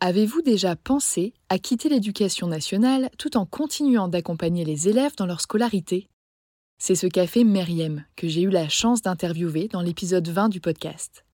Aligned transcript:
Avez-vous 0.00 0.42
déjà 0.42 0.76
pensé 0.76 1.32
à 1.48 1.58
quitter 1.58 1.88
l'éducation 1.88 2.48
nationale 2.48 3.08
tout 3.16 3.38
en 3.38 3.46
continuant 3.46 4.08
d'accompagner 4.08 4.62
les 4.62 4.88
élèves 4.88 5.16
dans 5.16 5.24
leur 5.24 5.40
scolarité? 5.40 6.06
C'est 6.78 6.94
ce 6.94 7.06
qu'a 7.06 7.26
fait 7.26 7.44
Meriem, 7.44 8.04
que 8.14 8.28
j'ai 8.28 8.42
eu 8.42 8.50
la 8.50 8.68
chance 8.68 9.00
d'interviewer 9.00 9.68
dans 9.68 9.80
l'épisode 9.80 10.28
20 10.28 10.50
du 10.50 10.60
podcast. 10.60 11.24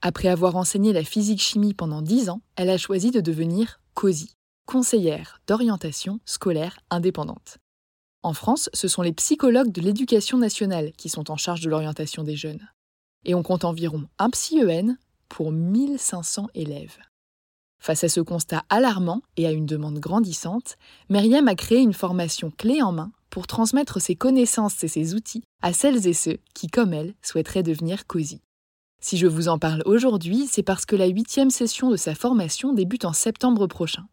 Après 0.00 0.28
avoir 0.28 0.56
enseigné 0.56 0.94
la 0.94 1.04
physique-chimie 1.04 1.74
pendant 1.74 2.00
10 2.00 2.30
ans, 2.30 2.40
elle 2.56 2.70
a 2.70 2.78
choisi 2.78 3.10
de 3.10 3.20
devenir 3.20 3.78
COSI, 3.92 4.32
conseillère 4.64 5.42
d'orientation 5.46 6.18
scolaire 6.24 6.80
indépendante. 6.88 7.58
En 8.22 8.32
France, 8.32 8.70
ce 8.72 8.88
sont 8.88 9.02
les 9.02 9.12
psychologues 9.12 9.70
de 9.70 9.82
l'éducation 9.82 10.38
nationale 10.38 10.92
qui 10.92 11.10
sont 11.10 11.30
en 11.30 11.36
charge 11.36 11.60
de 11.60 11.68
l'orientation 11.68 12.24
des 12.24 12.36
jeunes. 12.36 12.70
Et 13.26 13.34
on 13.34 13.42
compte 13.42 13.66
environ 13.66 14.08
un 14.18 14.30
psy-EN 14.30 14.96
pour 15.28 15.52
1500 15.52 16.48
élèves. 16.54 16.96
Face 17.78 18.04
à 18.04 18.08
ce 18.08 18.20
constat 18.20 18.64
alarmant 18.68 19.22
et 19.36 19.46
à 19.46 19.52
une 19.52 19.66
demande 19.66 19.98
grandissante, 19.98 20.76
Myriam 21.08 21.48
a 21.48 21.54
créé 21.54 21.78
une 21.78 21.92
formation 21.92 22.50
clé 22.50 22.82
en 22.82 22.92
main 22.92 23.12
pour 23.30 23.46
transmettre 23.46 24.00
ses 24.00 24.16
connaissances 24.16 24.82
et 24.84 24.88
ses 24.88 25.14
outils 25.14 25.42
à 25.62 25.72
celles 25.72 26.06
et 26.06 26.14
ceux 26.14 26.38
qui, 26.54 26.66
comme 26.66 26.92
elle, 26.92 27.14
souhaiteraient 27.22 27.62
devenir 27.62 28.06
COSI. 28.06 28.40
Si 29.00 29.16
je 29.16 29.28
vous 29.28 29.48
en 29.48 29.58
parle 29.58 29.82
aujourd'hui, 29.86 30.48
c'est 30.50 30.64
parce 30.64 30.84
que 30.84 30.96
la 30.96 31.06
huitième 31.06 31.50
session 31.50 31.90
de 31.90 31.96
sa 31.96 32.14
formation 32.14 32.72
débute 32.72 33.04
en 33.04 33.12
septembre 33.12 33.66
prochain. 33.68 34.06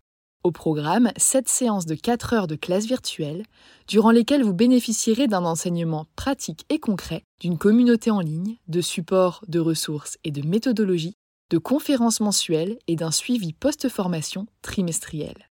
Au 0.43 0.51
programme, 0.51 1.11
sept 1.17 1.49
séances 1.49 1.87
de 1.87 1.95
4 1.95 2.33
heures 2.33 2.47
de 2.47 2.55
classe 2.55 2.85
virtuelle, 2.85 3.45
durant 3.87 4.11
lesquelles 4.11 4.43
vous 4.43 4.53
bénéficierez 4.53 5.25
d'un 5.25 5.43
enseignement 5.43 6.05
pratique 6.15 6.65
et 6.69 6.77
concret, 6.77 7.23
d'une 7.41 7.57
communauté 7.57 8.11
en 8.11 8.19
ligne, 8.19 8.57
de 8.67 8.81
supports, 8.81 9.43
de 9.47 9.59
ressources 9.59 10.19
et 10.23 10.29
de 10.29 10.47
méthodologies 10.47 11.15
de 11.51 11.57
conférences 11.57 12.19
mensuelles 12.19 12.77
et 12.87 12.95
d'un 12.95 13.11
suivi 13.11 13.53
post-formation 13.53 14.47
trimestriel. 14.61 15.49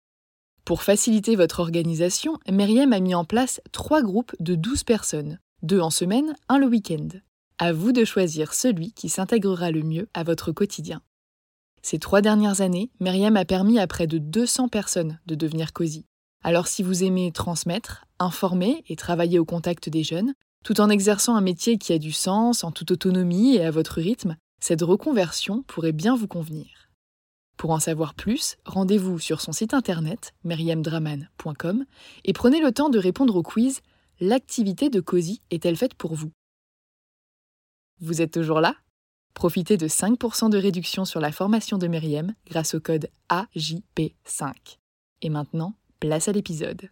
Pour 0.65 0.83
faciliter 0.83 1.35
votre 1.35 1.59
organisation, 1.59 2.37
Myriam 2.49 2.93
a 2.93 2.99
mis 2.99 3.15
en 3.15 3.25
place 3.25 3.61
trois 3.71 4.01
groupes 4.01 4.35
de 4.39 4.55
12 4.55 4.83
personnes, 4.83 5.39
deux 5.63 5.79
en 5.79 5.89
semaine, 5.89 6.35
un 6.49 6.57
le 6.57 6.67
week-end. 6.67 7.07
À 7.57 7.73
vous 7.73 7.91
de 7.91 8.05
choisir 8.05 8.53
celui 8.53 8.93
qui 8.93 9.09
s'intégrera 9.09 9.71
le 9.71 9.83
mieux 9.83 10.07
à 10.13 10.23
votre 10.23 10.51
quotidien. 10.51 11.01
Ces 11.81 11.99
trois 11.99 12.21
dernières 12.21 12.61
années, 12.61 12.91
Myriam 12.99 13.35
a 13.37 13.45
permis 13.45 13.79
à 13.79 13.87
près 13.87 14.07
de 14.07 14.17
200 14.17 14.69
personnes 14.69 15.19
de 15.25 15.35
devenir 15.35 15.73
COSI. 15.73 16.05
Alors 16.43 16.67
si 16.67 16.83
vous 16.83 17.03
aimez 17.03 17.31
transmettre, 17.31 18.05
informer 18.19 18.83
et 18.87 18.95
travailler 18.95 19.39
au 19.39 19.45
contact 19.45 19.89
des 19.89 20.03
jeunes, 20.03 20.33
tout 20.63 20.79
en 20.79 20.89
exerçant 20.89 21.35
un 21.35 21.41
métier 21.41 21.77
qui 21.77 21.93
a 21.93 21.97
du 21.97 22.11
sens, 22.11 22.63
en 22.63 22.71
toute 22.71 22.91
autonomie 22.91 23.55
et 23.55 23.65
à 23.65 23.71
votre 23.71 23.99
rythme, 23.99 24.37
cette 24.61 24.81
reconversion 24.83 25.63
pourrait 25.63 25.91
bien 25.91 26.15
vous 26.15 26.27
convenir. 26.27 26.89
Pour 27.57 27.71
en 27.71 27.79
savoir 27.79 28.13
plus, 28.13 28.57
rendez-vous 28.65 29.19
sur 29.19 29.41
son 29.41 29.51
site 29.51 29.73
internet 29.73 30.33
meriemdraman.com 30.43 31.85
et 32.23 32.33
prenez 32.33 32.61
le 32.61 32.71
temps 32.71 32.89
de 32.89 32.97
répondre 32.99 33.35
au 33.35 33.43
quiz 33.43 33.81
L'activité 34.23 34.91
de 34.91 34.99
COSI 34.99 35.41
est-elle 35.49 35.75
faite 35.75 35.95
pour 35.95 36.13
vous? 36.13 36.31
Vous 38.01 38.21
êtes 38.21 38.31
toujours 38.31 38.61
là? 38.61 38.75
Profitez 39.33 39.77
de 39.77 39.87
5% 39.87 40.51
de 40.51 40.59
réduction 40.59 41.05
sur 41.05 41.19
la 41.19 41.31
formation 41.31 41.79
de 41.79 41.87
Meriem 41.87 42.35
grâce 42.47 42.75
au 42.75 42.79
code 42.79 43.09
AJP5. 43.29 44.53
Et 45.23 45.29
maintenant, 45.29 45.73
place 45.99 46.27
à 46.27 46.33
l'épisode. 46.33 46.89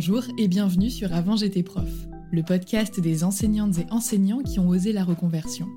Bonjour 0.00 0.24
et 0.38 0.48
bienvenue 0.48 0.88
sur 0.88 1.12
Avant 1.12 1.36
j'étais 1.36 1.62
prof, 1.62 1.90
le 2.32 2.42
podcast 2.42 2.98
des 3.00 3.22
enseignantes 3.22 3.76
et 3.80 3.86
enseignants 3.90 4.40
qui 4.40 4.58
ont 4.58 4.66
osé 4.66 4.94
la 4.94 5.04
reconversion. 5.04 5.68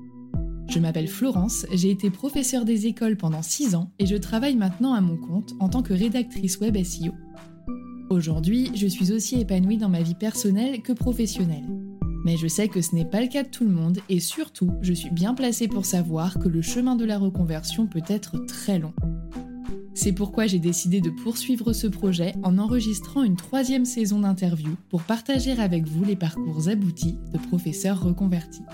Je 0.66 0.78
m'appelle 0.78 1.08
Florence, 1.08 1.66
j'ai 1.74 1.90
été 1.90 2.08
professeure 2.08 2.64
des 2.64 2.86
écoles 2.86 3.18
pendant 3.18 3.42
6 3.42 3.74
ans 3.74 3.90
et 3.98 4.06
je 4.06 4.16
travaille 4.16 4.56
maintenant 4.56 4.94
à 4.94 5.02
mon 5.02 5.18
compte 5.18 5.52
en 5.60 5.68
tant 5.68 5.82
que 5.82 5.92
rédactrice 5.92 6.58
web 6.58 6.82
SEO. 6.82 7.12
Aujourd'hui, 8.08 8.70
je 8.74 8.86
suis 8.86 9.12
aussi 9.12 9.40
épanouie 9.40 9.76
dans 9.76 9.90
ma 9.90 10.00
vie 10.00 10.14
personnelle 10.14 10.80
que 10.80 10.94
professionnelle. 10.94 11.68
Mais 12.24 12.38
je 12.38 12.48
sais 12.48 12.68
que 12.68 12.80
ce 12.80 12.94
n'est 12.94 13.04
pas 13.04 13.20
le 13.20 13.28
cas 13.28 13.42
de 13.42 13.50
tout 13.50 13.64
le 13.64 13.72
monde 13.72 13.98
et 14.08 14.20
surtout, 14.20 14.70
je 14.80 14.94
suis 14.94 15.10
bien 15.10 15.34
placée 15.34 15.68
pour 15.68 15.84
savoir 15.84 16.38
que 16.38 16.48
le 16.48 16.62
chemin 16.62 16.96
de 16.96 17.04
la 17.04 17.18
reconversion 17.18 17.86
peut 17.86 18.00
être 18.08 18.38
très 18.46 18.78
long. 18.78 18.94
C'est 19.94 20.12
pourquoi 20.12 20.48
j'ai 20.48 20.58
décidé 20.58 21.00
de 21.00 21.10
poursuivre 21.10 21.72
ce 21.72 21.86
projet 21.86 22.34
en 22.42 22.58
enregistrant 22.58 23.22
une 23.22 23.36
troisième 23.36 23.84
saison 23.84 24.20
d'interviews 24.20 24.76
pour 24.90 25.02
partager 25.02 25.52
avec 25.52 25.86
vous 25.86 26.04
les 26.04 26.16
parcours 26.16 26.68
aboutis 26.68 27.16
de 27.32 27.38
professeurs 27.38 28.02
reconvertis. 28.02 28.64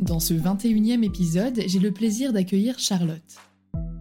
Dans 0.00 0.20
ce 0.20 0.34
21e 0.34 1.02
épisode, 1.02 1.60
j'ai 1.66 1.80
le 1.80 1.90
plaisir 1.90 2.32
d'accueillir 2.32 2.78
Charlotte. 2.78 3.36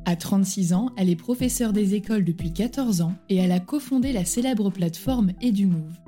À 0.06 0.16
36 0.16 0.74
ans, 0.74 0.92
elle 0.98 1.10
est 1.10 1.16
professeure 1.16 1.74
des 1.74 1.96
écoles 1.96 2.24
depuis 2.24 2.54
14 2.54 3.02
ans 3.02 3.16
et 3.30 3.38
elle 3.38 3.52
a 3.52 3.60
cofondé 3.60 4.14
la 4.14 4.24
célèbre 4.24 4.70
plateforme 4.70 5.32
EduMove. 5.42 6.05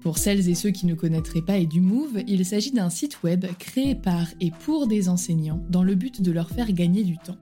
Pour 0.00 0.16
celles 0.16 0.48
et 0.48 0.54
ceux 0.54 0.70
qui 0.70 0.86
ne 0.86 0.94
connaîtraient 0.94 1.42
pas 1.42 1.58
EduMove, 1.58 2.22
il 2.26 2.44
s'agit 2.46 2.70
d'un 2.70 2.88
site 2.88 3.22
web 3.22 3.44
créé 3.58 3.94
par 3.94 4.26
et 4.40 4.50
pour 4.50 4.86
des 4.86 5.10
enseignants 5.10 5.62
dans 5.68 5.82
le 5.82 5.94
but 5.94 6.22
de 6.22 6.32
leur 6.32 6.48
faire 6.50 6.72
gagner 6.72 7.04
du 7.04 7.18
temps. 7.18 7.36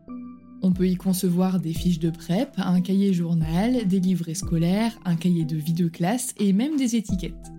On 0.61 0.73
peut 0.73 0.89
y 0.89 0.97
concevoir 0.97 1.61
des 1.61 1.73
fiches 1.73 2.01
de 2.01 2.11
prep, 2.11 2.51
un 2.57 2.81
cahier 2.81 3.15
journal, 3.15 3.87
des 3.87 4.01
livrets 4.01 4.35
scolaires, 4.35 4.99
un 5.05 5.15
cahier 5.15 5.45
de 5.45 5.57
vie 5.57 5.73
de 5.73 5.87
classe 5.87 6.35
et 6.39 6.53
même 6.53 6.77
des 6.77 6.97
étiquettes. 6.97 7.53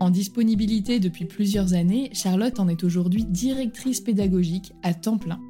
En 0.00 0.10
disponibilité 0.10 1.00
depuis 1.00 1.24
plusieurs 1.24 1.72
années, 1.72 2.10
Charlotte 2.12 2.60
en 2.60 2.68
est 2.68 2.84
aujourd'hui 2.84 3.24
directrice 3.24 4.02
pédagogique 4.02 4.74
à 4.82 4.92
temps 4.92 5.16
plein. 5.16 5.40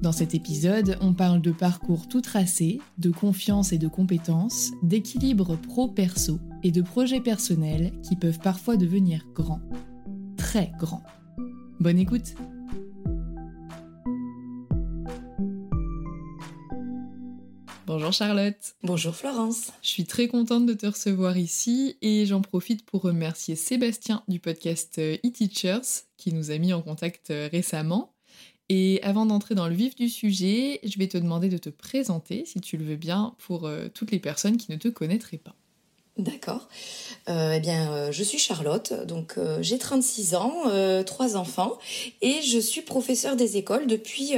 Dans 0.00 0.12
cet 0.12 0.34
épisode, 0.34 0.96
on 1.02 1.12
parle 1.12 1.42
de 1.42 1.52
parcours 1.52 2.08
tout 2.08 2.22
tracé, 2.22 2.80
de 2.96 3.10
confiance 3.10 3.74
et 3.74 3.78
de 3.78 3.88
compétences, 3.88 4.70
d'équilibre 4.82 5.56
pro-perso 5.56 6.40
et 6.62 6.70
de 6.70 6.82
projets 6.82 7.20
personnels 7.20 7.92
qui 8.02 8.16
peuvent 8.16 8.38
parfois 8.38 8.76
devenir 8.76 9.26
grands. 9.34 9.62
Très 10.36 10.72
grands. 10.78 11.04
Bonne 11.80 11.98
écoute 11.98 12.34
Bonjour 17.84 18.12
Charlotte. 18.12 18.74
Bonjour 18.82 19.14
Florence. 19.14 19.72
Je 19.82 19.88
suis 19.88 20.06
très 20.06 20.26
contente 20.26 20.64
de 20.64 20.72
te 20.72 20.86
recevoir 20.86 21.36
ici 21.36 21.98
et 22.00 22.24
j'en 22.24 22.40
profite 22.40 22.86
pour 22.86 23.02
remercier 23.02 23.54
Sébastien 23.54 24.22
du 24.28 24.40
podcast 24.40 24.98
e-Teachers 24.98 26.06
qui 26.16 26.32
nous 26.32 26.50
a 26.50 26.58
mis 26.58 26.72
en 26.72 26.80
contact 26.80 27.30
euh, 27.30 27.48
récemment. 27.52 28.14
Et 28.68 29.02
avant 29.02 29.26
d'entrer 29.26 29.54
dans 29.54 29.68
le 29.68 29.74
vif 29.74 29.94
du 29.94 30.08
sujet, 30.08 30.80
je 30.84 30.98
vais 30.98 31.08
te 31.08 31.18
demander 31.18 31.50
de 31.50 31.58
te 31.58 31.68
présenter, 31.68 32.44
si 32.46 32.60
tu 32.60 32.78
le 32.78 32.84
veux 32.84 32.96
bien, 32.96 33.34
pour 33.38 33.66
euh, 33.66 33.88
toutes 33.92 34.12
les 34.12 34.20
personnes 34.20 34.56
qui 34.56 34.72
ne 34.72 34.76
te 34.78 34.88
connaîtraient 34.88 35.36
pas. 35.36 35.54
D'accord. 36.18 36.68
Euh, 37.30 37.54
eh 37.56 37.60
bien, 37.60 37.90
euh, 37.90 38.12
je 38.12 38.22
suis 38.22 38.38
Charlotte, 38.38 38.92
donc 39.06 39.34
euh, 39.38 39.58
j'ai 39.62 39.78
36 39.78 40.34
ans, 40.34 40.52
trois 41.06 41.36
enfants, 41.36 41.78
et 42.20 42.42
je 42.42 42.58
suis 42.58 42.82
professeure 42.82 43.36
des 43.36 43.56
écoles 43.56 43.86
depuis 43.86 44.32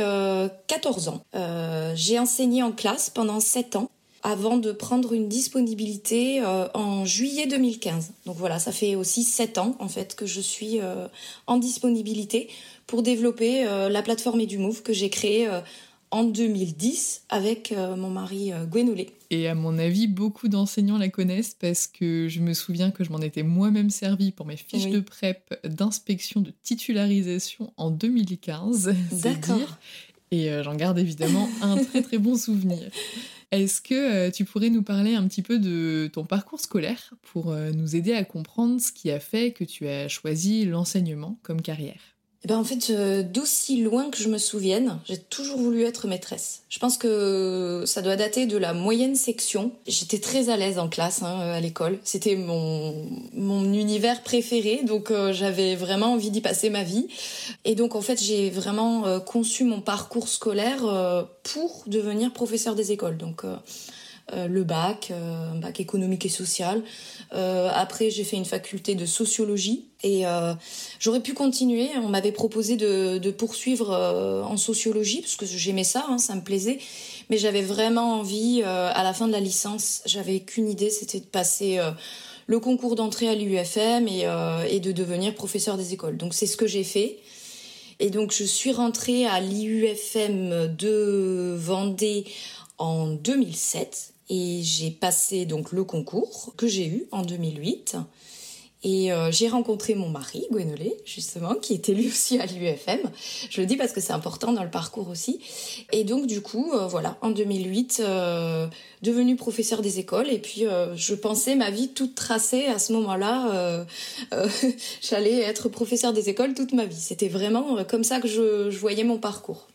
14 0.66 1.08
ans. 1.08 1.22
j'ai 1.94 2.18
enseigné 2.18 2.62
en 2.62 2.72
classe 2.72 3.10
pendant 3.10 3.40
7 3.40 3.76
ans 3.76 3.90
avant 4.22 4.56
de 4.56 4.72
prendre 4.72 5.12
une 5.12 5.28
disponibilité 5.28 6.42
en 6.74 7.04
juillet 7.04 7.46
2015. 7.46 8.12
Donc 8.24 8.36
voilà, 8.36 8.58
ça 8.58 8.72
fait 8.72 8.94
aussi 8.94 9.22
7 9.22 9.58
ans 9.58 9.76
en 9.80 9.88
fait 9.88 10.14
que 10.14 10.26
je 10.26 10.40
suis 10.40 10.80
en 11.46 11.58
disponibilité 11.58 12.48
pour 12.86 13.02
développer 13.02 13.64
la 13.64 14.02
plateforme 14.02 14.40
EduMove 14.40 14.82
que 14.82 14.92
j'ai 14.92 15.10
créée 15.10 15.48
en 16.14 16.22
2010 16.22 17.24
avec 17.28 17.72
euh, 17.72 17.96
mon 17.96 18.08
mari 18.08 18.52
euh, 18.52 18.66
Gwenolé. 18.66 19.10
Et 19.30 19.48
à 19.48 19.56
mon 19.56 19.76
avis, 19.78 20.06
beaucoup 20.06 20.46
d'enseignants 20.46 20.96
la 20.96 21.08
connaissent 21.08 21.56
parce 21.58 21.88
que 21.88 22.28
je 22.28 22.38
me 22.38 22.54
souviens 22.54 22.92
que 22.92 23.02
je 23.02 23.10
m'en 23.10 23.18
étais 23.18 23.42
moi-même 23.42 23.90
servi 23.90 24.30
pour 24.30 24.46
mes 24.46 24.56
fiches 24.56 24.90
de 24.90 25.00
prep 25.00 25.58
d'inspection 25.64 26.40
de 26.40 26.52
titularisation 26.62 27.72
en 27.76 27.90
2015. 27.90 28.94
D'accord. 29.24 29.76
Et 30.30 30.52
euh, 30.52 30.62
j'en 30.62 30.76
garde 30.76 31.00
évidemment 31.00 31.48
un 31.62 31.82
très 31.82 32.00
très 32.00 32.18
bon 32.18 32.36
souvenir. 32.36 32.90
Est-ce 33.50 33.82
que 33.82 34.30
tu 34.30 34.44
pourrais 34.44 34.70
nous 34.70 34.84
parler 34.84 35.16
un 35.16 35.26
petit 35.26 35.42
peu 35.42 35.58
de 35.58 36.08
ton 36.12 36.24
parcours 36.24 36.60
scolaire 36.60 37.14
pour 37.22 37.54
nous 37.54 37.94
aider 37.94 38.12
à 38.12 38.24
comprendre 38.24 38.80
ce 38.80 38.90
qui 38.90 39.12
a 39.12 39.20
fait 39.20 39.52
que 39.52 39.62
tu 39.62 39.86
as 39.86 40.08
choisi 40.08 40.64
l'enseignement 40.64 41.38
comme 41.42 41.60
carrière? 41.62 42.13
Eh 42.44 42.48
ben 42.48 42.58
en 42.58 42.64
fait, 42.64 42.90
euh, 42.90 43.22
d'aussi 43.22 43.80
loin 43.80 44.10
que 44.10 44.18
je 44.18 44.28
me 44.28 44.36
souvienne, 44.36 44.98
j'ai 45.06 45.16
toujours 45.16 45.58
voulu 45.58 45.84
être 45.84 46.06
maîtresse. 46.06 46.60
Je 46.68 46.78
pense 46.78 46.98
que 46.98 47.84
ça 47.86 48.02
doit 48.02 48.16
dater 48.16 48.44
de 48.44 48.58
la 48.58 48.74
moyenne 48.74 49.14
section. 49.14 49.72
J'étais 49.86 50.18
très 50.18 50.50
à 50.50 50.58
l'aise 50.58 50.78
en 50.78 50.88
classe 50.88 51.22
hein, 51.22 51.38
à 51.38 51.60
l'école. 51.60 51.98
C'était 52.04 52.36
mon, 52.36 52.94
mon 53.32 53.72
univers 53.72 54.22
préféré, 54.22 54.82
donc 54.84 55.10
euh, 55.10 55.32
j'avais 55.32 55.74
vraiment 55.74 56.12
envie 56.12 56.30
d'y 56.30 56.42
passer 56.42 56.68
ma 56.68 56.82
vie. 56.82 57.08
Et 57.64 57.74
donc 57.74 57.94
en 57.94 58.02
fait, 58.02 58.22
j'ai 58.22 58.50
vraiment 58.50 59.06
euh, 59.06 59.20
conçu 59.20 59.64
mon 59.64 59.80
parcours 59.80 60.28
scolaire 60.28 60.82
pour 61.44 61.84
devenir 61.86 62.30
professeur 62.30 62.74
des 62.74 62.92
écoles. 62.92 63.16
Donc 63.16 63.44
le 64.32 64.64
bac, 64.64 65.12
un 65.12 65.56
bac 65.56 65.80
économique 65.80 66.24
et 66.26 66.30
social. 66.30 66.82
après, 67.30 68.10
j'ai 68.10 68.24
fait 68.24 68.36
une 68.36 68.44
faculté 68.44 68.94
de 68.94 69.06
sociologie 69.06 69.84
et 70.04 70.26
euh, 70.26 70.54
j'aurais 71.00 71.20
pu 71.20 71.32
continuer. 71.32 71.88
On 71.96 72.08
m'avait 72.08 72.30
proposé 72.30 72.76
de, 72.76 73.30
poursuivre 73.30 73.90
euh, 73.90 74.42
en 74.42 74.58
sociologie 74.58 75.22
parce 75.22 75.34
que 75.34 75.46
j'aimais 75.46 75.82
ça, 75.82 76.04
hein, 76.08 76.18
ça 76.18 76.34
me 76.34 76.42
plaisait. 76.42 76.78
Mais 77.30 77.38
j'avais 77.38 77.62
vraiment 77.62 78.20
envie, 78.20 78.62
euh, 78.62 78.90
à 78.94 79.02
la 79.02 79.14
fin 79.14 79.26
de 79.26 79.32
la 79.32 79.40
licence, 79.40 80.02
j'avais 80.04 80.40
qu'une 80.40 80.68
idée, 80.68 80.90
c'était 80.90 81.20
de 81.20 81.24
passer 81.24 81.80
le 82.46 82.60
concours 82.60 82.96
d'entrée 82.96 83.28
à 83.28 83.34
l'UFM 83.34 84.06
et, 84.06 84.28
et 84.68 84.80
de 84.80 84.92
devenir 84.92 85.34
professeur 85.34 85.78
des 85.78 85.94
écoles. 85.94 86.18
Donc 86.18 86.34
c'est 86.34 86.46
ce 86.46 86.58
que 86.58 86.66
j'ai 86.66 86.84
fait. 86.84 87.18
Et 87.98 88.10
donc 88.10 88.32
je 88.32 88.44
suis 88.44 88.72
rentrée 88.72 89.24
à 89.24 89.40
l'IUFM 89.40 90.74
de 90.76 91.54
Vendée 91.56 92.26
en 92.76 93.06
2007 93.06 94.13
et 94.28 94.60
j'ai 94.62 94.90
passé 94.90 95.44
donc 95.44 95.72
le 95.72 95.84
concours 95.84 96.54
que 96.56 96.66
j'ai 96.66 96.86
eu 96.86 97.06
en 97.10 97.22
2008. 97.22 97.96
Et 98.86 99.10
euh, 99.10 99.32
j'ai 99.32 99.48
rencontré 99.48 99.94
mon 99.94 100.10
mari, 100.10 100.46
Gwenolé, 100.50 100.94
justement, 101.06 101.54
qui 101.54 101.72
était 101.72 101.94
lui 101.94 102.08
aussi 102.08 102.38
à 102.38 102.44
l'UFM. 102.44 103.00
Je 103.48 103.62
le 103.62 103.66
dis 103.66 103.76
parce 103.76 103.92
que 103.92 104.00
c'est 104.02 104.12
important 104.12 104.52
dans 104.52 104.62
le 104.62 104.70
parcours 104.70 105.08
aussi. 105.08 105.40
Et 105.90 106.04
donc, 106.04 106.26
du 106.26 106.42
coup, 106.42 106.70
euh, 106.74 106.86
voilà, 106.86 107.16
en 107.22 107.30
2008, 107.30 108.02
euh, 108.04 108.66
devenu 109.00 109.36
professeur 109.36 109.80
des 109.80 110.00
écoles. 110.00 110.28
Et 110.28 110.38
puis, 110.38 110.64
je 110.94 111.14
pensais 111.14 111.54
ma 111.56 111.70
vie 111.70 111.88
toute 111.88 112.14
tracée 112.14 112.66
à 112.66 112.78
ce 112.78 112.92
moment-là. 112.92 113.86
J'allais 115.02 115.40
être 115.40 115.68
professeur 115.70 116.12
des 116.12 116.28
écoles 116.28 116.52
toute 116.52 116.72
ma 116.72 116.84
vie. 116.84 117.00
C'était 117.00 117.28
vraiment 117.28 117.82
comme 117.84 118.04
ça 118.04 118.20
que 118.20 118.28
je 118.28 118.76
voyais 118.78 119.04
mon 119.04 119.18
parcours. 119.18 119.66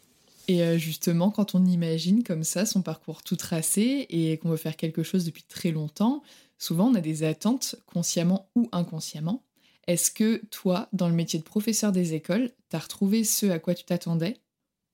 Et 0.51 0.79
justement, 0.79 1.29
quand 1.29 1.53
on 1.53 1.63
imagine 1.63 2.23
comme 2.23 2.43
ça 2.43 2.65
son 2.65 2.81
parcours 2.81 3.21
tout 3.21 3.35
tracé 3.35 4.07
et 4.09 4.35
qu'on 4.39 4.49
veut 4.49 4.57
faire 4.57 4.77
quelque 4.77 5.03
chose 5.03 5.23
depuis 5.23 5.43
très 5.43 5.69
longtemps, 5.69 6.23
souvent 6.57 6.87
on 6.89 6.95
a 6.95 7.01
des 7.01 7.21
attentes, 7.23 7.75
consciemment 7.85 8.49
ou 8.55 8.67
inconsciemment. 8.71 9.43
Est-ce 9.85 10.09
que 10.09 10.43
toi, 10.47 10.89
dans 10.91 11.07
le 11.07 11.13
métier 11.13 11.37
de 11.37 11.43
professeur 11.43 11.91
des 11.91 12.15
écoles, 12.15 12.51
tu 12.71 12.75
as 12.75 12.79
retrouvé 12.79 13.23
ce 13.23 13.45
à 13.45 13.59
quoi 13.59 13.75
tu 13.75 13.83
t'attendais? 13.83 14.37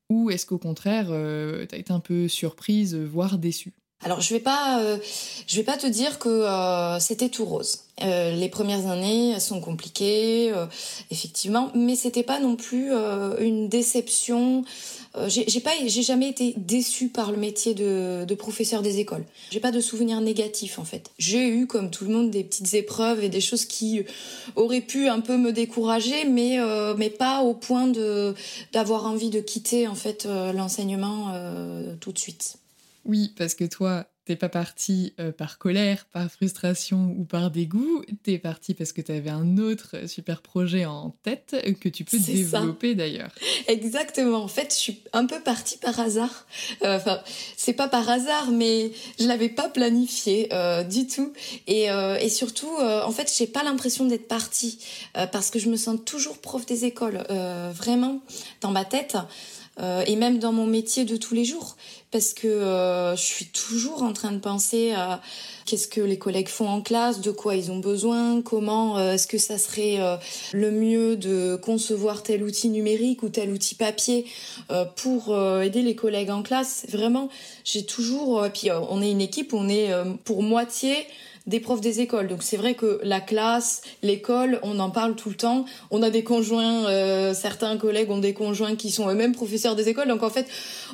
Ou 0.09 0.29
est-ce 0.29 0.45
qu'au 0.45 0.59
contraire, 0.59 1.07
euh, 1.11 1.65
tu 1.67 1.75
as 1.75 1.77
été 1.77 1.93
un 1.93 2.01
peu 2.01 2.27
surprise, 2.27 2.95
voire 2.95 3.37
déçue? 3.39 3.73
Alors 4.05 4.21
je 4.21 4.33
vais 4.33 4.39
pas, 4.39 4.79
euh, 4.81 4.97
je 5.47 5.57
vais 5.57 5.63
pas 5.63 5.75
te 5.75 5.87
dire 5.87 6.19
que 6.19 6.29
euh, 6.29 6.99
c'était 6.99 7.27
tout 7.27 7.43
rose. 7.43 7.79
les 8.01 8.49
premières 8.49 8.87
années 8.87 9.39
sont 9.39 9.59
compliquées, 9.59 10.53
effectivement, 11.11 11.71
mais 11.75 11.95
c'était 11.95 12.23
pas 12.23 12.39
non 12.39 12.55
plus 12.55 12.91
une 13.39 13.67
déception 13.67 14.63
euh, 15.17 15.29
j'ai 15.29 15.59
pas, 15.61 15.71
j'ai 15.85 16.01
jamais 16.01 16.27
été 16.27 16.53
déçue 16.57 17.09
par 17.09 17.31
le 17.31 17.37
métier 17.37 17.73
de, 17.73 18.35
professeur 18.35 18.81
des 18.81 18.99
écoles. 18.99 19.23
J'ai 19.49 19.59
pas 19.59 19.71
de 19.71 19.79
souvenirs 19.79 20.19
négatifs 20.19 20.77
en 20.77 20.83
fait. 20.83 21.11
J'ai 21.17 21.47
eu, 21.47 21.67
comme 21.67 21.89
tout 21.89 22.03
le 22.05 22.11
monde, 22.11 22.31
des 22.31 22.43
petites 22.43 22.73
épreuves 22.73 23.23
et 23.23 23.29
des 23.29 23.39
choses 23.39 23.65
qui 23.65 24.03
auraient 24.55 24.81
pu 24.81 25.07
un 25.07 25.21
peu 25.21 25.37
me 25.37 25.53
décourager, 25.53 26.25
mais 26.25 26.59
euh, 26.59 26.95
mais 26.97 27.09
pas 27.09 27.41
au 27.41 27.53
point 27.53 27.87
de 27.87 28.35
d'avoir 28.73 29.05
envie 29.05 29.29
de 29.29 29.39
quitter 29.39 29.87
en 29.87 29.95
fait 29.95 30.25
euh, 30.25 30.51
l'enseignement 30.51 31.31
tout 32.01 32.11
de 32.11 32.19
suite. 32.19 32.57
Oui, 33.05 33.33
parce 33.37 33.53
que 33.55 33.65
toi, 33.65 34.07
t'es 34.25 34.35
pas 34.35 34.49
parti 34.49 35.13
euh, 35.19 35.31
par 35.31 35.59
colère, 35.59 36.05
par 36.11 36.29
frustration 36.31 37.15
ou 37.17 37.25
par 37.25 37.51
dégoût, 37.51 38.03
t'es 38.23 38.39
parti 38.39 38.73
parce 38.73 38.91
que 38.91 39.01
t'avais 39.01 39.29
un 39.29 39.57
autre 39.59 40.07
super 40.07 40.41
projet 40.41 40.85
en 40.85 41.15
tête 41.21 41.55
que 41.79 41.89
tu 41.89 42.03
peux 42.03 42.17
développer 42.17 42.95
d'ailleurs. 42.95 43.31
Exactement. 43.67 44.39
En 44.39 44.47
fait, 44.47 44.73
je 44.73 44.79
suis 44.79 45.03
un 45.13 45.27
peu 45.27 45.39
partie 45.41 45.77
par 45.77 45.99
hasard. 45.99 46.47
Euh, 46.83 46.97
enfin, 46.97 47.21
c'est 47.55 47.73
pas 47.73 47.87
par 47.87 48.09
hasard, 48.09 48.51
mais 48.51 48.91
je 49.19 49.27
l'avais 49.27 49.49
pas 49.49 49.69
planifié 49.69 50.49
euh, 50.51 50.83
du 50.83 51.05
tout. 51.05 51.31
Et, 51.67 51.85
et 51.85 52.29
surtout, 52.29 52.71
en 52.79 53.11
fait, 53.11 53.31
j'ai 53.37 53.47
pas 53.47 53.63
l'impression 53.63 54.05
d'être 54.05 54.27
partie 54.27 54.79
parce 55.31 55.51
que 55.51 55.59
je 55.59 55.69
me 55.69 55.75
sens 55.75 55.99
toujours 56.03 56.39
prof 56.39 56.65
des 56.65 56.85
écoles. 56.85 57.23
vraiment, 57.73 58.21
dans 58.61 58.71
ma 58.71 58.85
tête. 58.85 59.17
et 59.79 60.15
même 60.15 60.39
dans 60.39 60.51
mon 60.51 60.65
métier 60.65 61.05
de 61.05 61.17
tous 61.17 61.35
les 61.35 61.45
jours 61.45 61.75
parce 62.15 62.33
que 62.33 62.47
euh, 62.47 63.13
je 63.17 63.21
suis 63.21 63.47
toujours 63.47 64.01
en 64.01 64.13
train 64.13 64.31
de 64.31 64.37
penser 64.37 64.93
à 64.93 65.19
qu'est-ce 65.65 65.89
que 65.89 65.99
les 65.99 66.17
collègues 66.17 66.47
font 66.47 66.69
en 66.69 66.79
classe, 66.79 67.19
de 67.19 67.29
quoi 67.29 67.57
ils 67.57 67.73
ont 67.73 67.79
besoin, 67.79 68.41
comment 68.41 68.97
euh, 68.97 69.15
est-ce 69.15 69.27
que 69.27 69.37
ça 69.37 69.57
serait 69.57 69.99
euh, 69.99 70.15
le 70.53 70.71
mieux 70.71 71.17
de 71.17 71.57
concevoir 71.57 72.23
tel 72.23 72.41
outil 72.41 72.69
numérique 72.69 73.21
ou 73.21 73.27
tel 73.27 73.51
outil 73.51 73.75
papier 73.75 74.25
pour 74.95 75.37
aider 75.61 75.81
les 75.81 75.95
collègues 75.95 76.29
en 76.29 76.41
classe. 76.41 76.85
Vraiment, 76.87 77.27
j'ai 77.65 77.85
toujours 77.85 78.47
puis 78.53 78.69
on 78.71 79.01
est 79.01 79.11
une 79.11 79.19
équipe, 79.19 79.53
on 79.53 79.67
est 79.67 79.91
pour 80.23 80.41
moitié 80.41 80.95
des 81.47 81.59
profs 81.59 81.81
des 81.81 82.01
écoles. 82.01 82.27
Donc 82.27 82.43
c'est 82.43 82.57
vrai 82.57 82.73
que 82.73 82.99
la 83.03 83.21
classe, 83.21 83.81
l'école, 84.01 84.59
on 84.63 84.79
en 84.79 84.89
parle 84.89 85.15
tout 85.15 85.29
le 85.29 85.35
temps. 85.35 85.65
On 85.91 86.01
a 86.01 86.09
des 86.09 86.23
conjoints, 86.23 86.87
euh, 86.87 87.33
certains 87.33 87.77
collègues 87.77 88.09
ont 88.09 88.17
des 88.17 88.33
conjoints 88.33 88.75
qui 88.75 88.91
sont 88.91 89.09
eux-mêmes 89.09 89.33
professeurs 89.33 89.75
des 89.75 89.89
écoles. 89.89 90.07
Donc 90.07 90.23
en 90.23 90.29
fait, 90.29 90.47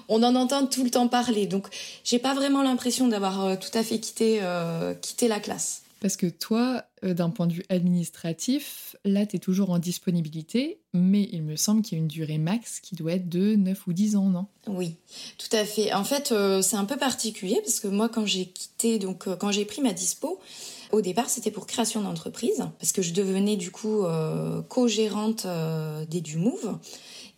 on 0.10 0.24
en 0.24 0.36
entend 0.36 0.66
tout 0.66 0.84
le 0.84 0.90
temps 0.90 1.08
parler. 1.08 1.46
Donc 1.46 1.68
j'ai 2.04 2.20
pas 2.20 2.34
vraiment 2.34 2.64
l'impression 2.64 3.08
d'avoir 3.08 3.46
euh, 3.46 3.56
tout 3.56 3.78
à 3.78 3.84
fait 3.84 4.00
quitté, 4.00 4.40
euh, 4.42 4.94
quitté 4.94 5.28
la 5.28 5.40
classe. 5.40 5.81
Parce 6.02 6.18
que 6.18 6.26
toi, 6.26 6.84
euh, 7.06 7.14
d'un 7.14 7.30
point 7.30 7.46
de 7.46 7.54
vue 7.54 7.64
administratif, 7.70 8.96
là, 9.06 9.28
tu 9.28 9.36
es 9.36 9.40
toujours 9.40 9.70
en 9.70 9.78
disponibilité, 9.78 10.80
mais 10.94 11.30
il 11.32 11.44
me 11.44 11.56
semble 11.56 11.84
qu'il 11.84 11.96
y 11.96 12.02
a 12.02 12.04
une 12.04 12.08
durée 12.08 12.40
max 12.40 12.80
qui 12.80 12.96
doit 12.96 13.14
être 13.14 13.30
de 13.30 13.56
9 13.56 13.86
ou 13.86 13.94
10 13.94 14.16
ans, 14.16 14.26
non? 14.26 14.48
Oui, 14.68 14.96
tout 15.38 15.56
à 15.56 15.64
fait. 15.64 15.94
En 15.94 16.04
fait, 16.04 16.32
euh, 16.32 16.64
c'est 16.64 16.76
un 16.76 16.86
peu 16.86 16.98
particulier 16.98 17.60
parce 17.64 17.80
que 17.80 17.88
moi, 17.88 18.10
quand 18.10 18.26
j'ai 18.26 18.48
quitté, 18.48 18.98
donc 18.98 19.28
euh, 19.28 19.36
quand 19.36 19.52
j'ai 19.52 19.64
pris 19.64 19.84
ma 19.84 19.94
dispo, 19.94 20.40
au 20.92 21.02
départ, 21.02 21.30
c'était 21.30 21.52
pour 21.52 21.68
création 21.68 22.02
d'entreprise, 22.02 22.66
parce 22.80 22.92
que 22.92 23.04
je 23.04 23.14
devenais 23.14 23.56
du 23.56 23.72
coup 23.72 24.04
co-gérante 24.68 25.48
des 26.10 26.20
du 26.20 26.36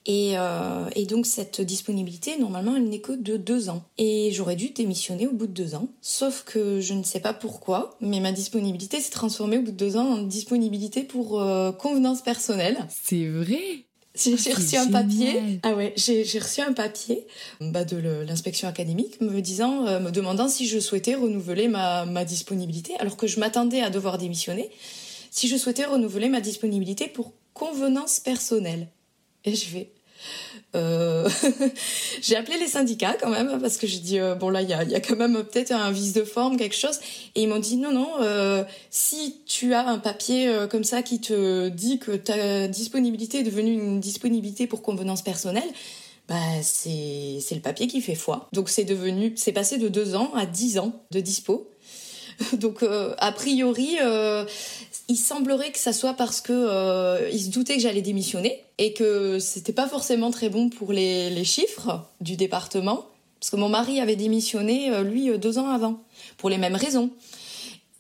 Euh, 0.10 0.90
et, 0.96 1.06
donc 1.06 1.26
cette 1.26 1.62
disponibilité, 1.62 2.38
normalement, 2.38 2.76
elle 2.76 2.90
n'est 2.90 3.00
que 3.00 3.14
de 3.14 3.38
deux 3.38 3.70
ans. 3.70 3.84
Et 3.98 4.32
j'aurais 4.32 4.56
dû 4.56 4.70
démissionner 4.70 5.28
au 5.28 5.32
bout 5.32 5.48
de 5.48 5.54
deux 5.54 5.76
ans. 5.76 5.88
Sauf 6.02 6.44
que 6.44 6.80
je 6.82 6.94
ne 6.94 7.04
sais 7.04 7.20
pas 7.20 7.34
pourquoi, 7.34 7.98
mais 8.02 8.20
ma 8.20 8.32
disponibilité 8.32 9.00
s'est 9.00 9.12
transformée 9.12 9.58
au 9.58 9.62
bout 9.62 9.72
de 9.72 9.78
deux 9.78 9.98
ans 9.98 10.08
en 10.08 10.24
disponibilité 10.24 11.04
pour 11.04 11.42
euh, 11.42 11.72
convenance 11.72 12.22
personnelle. 12.22 12.78
C'est 12.90 13.28
vrai 13.28 13.86
j'ai 14.16 14.36
ah, 14.36 14.56
reçu 14.56 14.76
un 14.76 14.92
papier. 14.92 15.60
Ah 15.64 15.74
ouais, 15.74 15.92
j'ai 15.98 16.38
reçu 16.38 16.62
un 16.62 16.74
papier 16.74 17.26
bah, 17.60 17.84
de 17.84 17.98
l'inspection 17.98 18.68
académique 18.68 19.20
me 19.22 19.42
disant, 19.42 19.88
euh, 19.88 20.00
me 20.00 20.12
demandant 20.12 20.48
si 20.48 20.68
je 20.68 20.80
souhaitais 20.80 21.16
renouveler 21.16 21.68
ma, 21.68 22.06
ma 22.06 22.24
disponibilité, 22.24 22.94
alors 23.00 23.18
que 23.18 23.26
je 23.26 23.40
m'attendais 23.40 23.82
à 23.82 23.90
devoir 23.90 24.20
démissionner, 24.20 24.70
si 25.32 25.48
je 25.48 25.58
souhaitais 25.58 25.86
renouveler 25.86 26.30
ma 26.30 26.42
disponibilité 26.42 27.08
pour 27.08 27.32
convenance 27.56 28.20
personnelle. 28.20 28.88
Et 29.46 29.56
je 29.56 29.70
vais. 29.74 29.90
Euh... 30.76 31.30
j'ai 32.22 32.36
appelé 32.36 32.58
les 32.58 32.68
syndicats 32.68 33.16
quand 33.20 33.30
même 33.30 33.60
parce 33.62 33.78
que 33.78 33.86
j'ai 33.86 34.00
dit 34.00 34.20
euh, 34.20 34.36
bon 34.36 34.50
là 34.50 34.62
il 34.62 34.70
y 34.70 34.74
a, 34.74 34.84
y 34.84 34.96
a, 34.96 35.00
quand 35.00 35.16
même 35.16 35.44
peut-être 35.44 35.72
un 35.72 35.92
vice 35.92 36.14
de 36.14 36.24
forme 36.24 36.58
quelque 36.58 36.76
chose 36.76 37.00
et 37.36 37.44
ils 37.44 37.48
m'ont 37.48 37.60
dit 37.60 37.78
non 37.78 37.92
non 37.92 38.10
euh, 38.22 38.64
si 38.90 39.42
tu 39.46 39.74
as 39.74 39.88
un 39.88 40.00
papier 40.00 40.48
euh, 40.48 40.66
comme 40.66 40.84
ça 40.84 41.04
qui 41.04 41.22
te 41.22 41.70
dit 41.70 42.00
que 42.00 42.14
ta 42.14 42.68
disponibilité 42.68 43.40
est 43.40 43.44
devenue 43.44 43.74
une 43.74 44.00
disponibilité 44.00 44.66
pour 44.66 44.82
convenance 44.82 45.22
personnelle 45.22 45.70
bah 46.28 46.36
c'est 46.64 47.40
c'est 47.40 47.56
le 47.56 47.62
papier 47.62 47.88
qui 47.88 48.02
fait 48.02 48.16
foi 48.16 48.48
donc 48.54 48.70
c'est 48.70 48.86
devenu 48.86 49.34
c'est 49.36 49.52
passé 49.52 49.78
de 49.78 49.90
deux 49.90 50.16
ans 50.16 50.32
à 50.34 50.48
dix 50.48 50.80
ans 50.80 51.04
de 51.12 51.20
dispo 51.20 51.70
donc 52.54 52.84
a 52.84 53.32
priori 53.32 53.98
il 55.10 55.18
semblerait 55.18 55.72
que 55.72 55.80
ça 55.80 55.94
soit 55.94 56.14
parce 56.14 56.42
que 56.42 56.54
euh, 56.54 57.30
il 57.32 57.42
se 57.42 57.50
doutait 57.50 57.76
que 57.76 57.82
j'allais 57.82 58.02
démissionner 58.02 58.64
et 58.78 58.94
que 58.94 59.40
c'était 59.40 59.74
pas 59.74 59.88
forcément 59.88 60.32
très 60.32 60.50
bon 60.50 60.70
pour 60.70 60.94
les, 60.94 61.30
les, 61.30 61.44
chiffres 61.44 62.06
du 62.22 62.36
département. 62.36 63.06
Parce 63.40 63.50
que 63.50 63.58
mon 63.58 63.70
mari 63.70 64.00
avait 64.00 64.16
démissionné 64.16 64.90
euh, 64.92 65.04
lui 65.04 65.30
euh, 65.30 65.38
deux 65.38 65.58
ans 65.58 65.70
avant 65.70 66.02
pour 66.38 66.50
les 66.50 66.58
mêmes 66.58 66.76
raisons. 66.76 67.10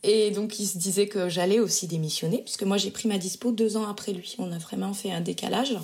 Et 0.03 0.31
donc 0.31 0.59
il 0.59 0.65
se 0.65 0.77
disait 0.77 1.07
que 1.07 1.29
j'allais 1.29 1.59
aussi 1.59 1.87
démissionner 1.87 2.39
puisque 2.39 2.63
moi 2.63 2.77
j'ai 2.77 2.91
pris 2.91 3.07
ma 3.07 3.17
dispo 3.17 3.51
deux 3.51 3.77
ans 3.77 3.87
après 3.89 4.13
lui. 4.13 4.35
On 4.37 4.51
a 4.51 4.57
vraiment 4.57 4.93
fait 4.93 5.11
un 5.11 5.21
décalage. 5.21 5.77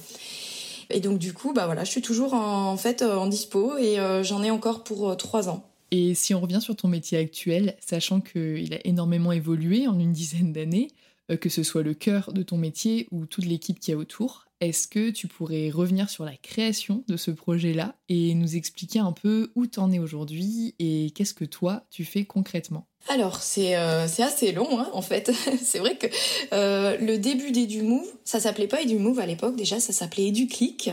Et 0.90 1.00
donc 1.02 1.20
du 1.20 1.34
coup 1.34 1.54
bah 1.54 1.68
voilà 1.68 1.84
je 1.84 1.92
suis 1.92 2.02
toujours 2.02 2.34
en, 2.34 2.72
en 2.72 2.78
fait 2.78 3.04
en 3.04 3.28
dispo 3.28 3.78
et 3.78 3.98
j'en 4.24 4.42
ai 4.44 4.50
encore 4.50 4.84
pour 4.84 5.16
trois 5.16 5.48
ans 5.48 5.69
et 5.92 6.14
si 6.14 6.34
on 6.34 6.42
revient 6.42 6.62
sur 6.62 6.76
ton 6.76 6.88
métier 6.88 7.18
actuel, 7.18 7.76
sachant 7.80 8.22
qu'il 8.22 8.74
a 8.74 8.80
énormément 8.86 9.32
évolué 9.32 9.88
en 9.88 10.00
une 10.00 10.12
dizaine 10.12 10.54
d'années, 10.54 10.90
euh, 11.32 11.38
que 11.38 11.50
ce 11.50 11.64
soit 11.64 11.84
le 11.84 11.94
cœur 11.94 12.34
de 12.34 12.44
ton 12.44 12.58
métier 12.58 13.08
ou 13.12 13.26
toute 13.26 13.46
l'équipe 13.46 13.80
qui 13.80 13.92
est 13.92 13.96
autour. 13.96 14.49
Est-ce 14.62 14.88
que 14.88 15.10
tu 15.10 15.28
pourrais 15.28 15.70
revenir 15.70 16.10
sur 16.10 16.26
la 16.26 16.36
création 16.36 17.04
de 17.08 17.18
ce 17.18 17.32
projet-là 17.32 17.96
et 18.10 18.34
nous 18.34 18.56
expliquer 18.56 19.00
un 19.00 19.12
peu 19.12 19.52
où 19.56 19.68
t'en 19.68 19.92
es 19.92 20.00
aujourd'hui 20.00 20.76
et 20.80 21.12
qu'est-ce 21.16 21.34
que 21.34 21.46
toi 21.46 21.86
tu 21.90 22.06
fais 22.06 22.26
concrètement? 22.26 22.86
Alors, 23.08 23.42
c'est 23.42 23.78
euh, 23.78 24.04
assez 24.04 24.52
long, 24.52 24.80
hein, 24.80 24.90
en 24.94 25.02
fait. 25.02 25.32
c'est 25.64 25.80
vrai 25.80 25.96
que 25.96 26.08
euh, 26.54 26.98
le 26.98 27.18
début 27.18 27.52
d'EduMove, 27.52 28.06
ça 28.26 28.40
s'appelait 28.40 28.68
pas 28.68 28.82
EduMove 28.82 29.20
à 29.20 29.26
l'époque, 29.26 29.56
déjà, 29.56 29.80
ça 29.80 29.94
s'appelait 29.94 30.28
EduClick. 30.28 30.92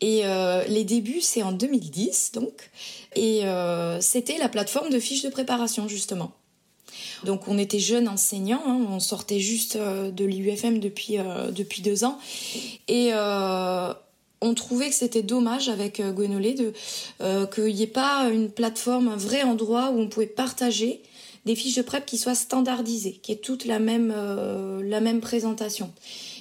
Et 0.00 0.22
euh, 0.24 0.64
les 0.68 0.84
débuts, 0.84 1.20
c'est 1.20 1.42
en 1.42 1.52
2010, 1.52 2.32
donc. 2.32 2.70
Et 3.14 3.42
c'était 4.00 4.38
la 4.38 4.48
plateforme 4.48 4.90
de 4.90 4.98
fiches 4.98 5.22
de 5.22 5.28
préparation, 5.28 5.86
justement. 5.86 6.32
Donc 7.24 7.48
on 7.48 7.58
était 7.58 7.78
jeunes 7.78 8.08
enseignants, 8.08 8.62
hein, 8.66 8.86
on 8.90 9.00
sortait 9.00 9.40
juste 9.40 9.76
de 9.76 10.24
l'IUFM 10.24 10.78
depuis, 10.78 11.18
depuis 11.52 11.82
deux 11.82 12.04
ans. 12.04 12.18
Et 12.88 13.12
on 14.40 14.54
trouvait 14.54 14.88
que 14.88 14.94
c'était 14.94 15.22
dommage 15.22 15.68
avec 15.68 16.00
Gwenolé 16.00 16.54
de 16.54 16.72
qu'il 17.46 17.74
n'y 17.74 17.82
ait 17.82 17.86
pas 17.86 18.28
une 18.32 18.50
plateforme, 18.50 19.08
un 19.08 19.16
vrai 19.16 19.42
endroit 19.42 19.90
où 19.90 20.00
on 20.00 20.08
pouvait 20.08 20.26
partager 20.26 21.02
des 21.44 21.54
fiches 21.54 21.76
de 21.76 21.82
prep 21.82 22.06
qui 22.06 22.18
soient 22.18 22.34
standardisées, 22.34 23.18
qui 23.22 23.32
aient 23.32 23.36
toutes 23.36 23.66
la 23.66 23.78
même, 23.78 24.12
euh, 24.14 24.82
la 24.82 25.00
présentation. 25.20 25.92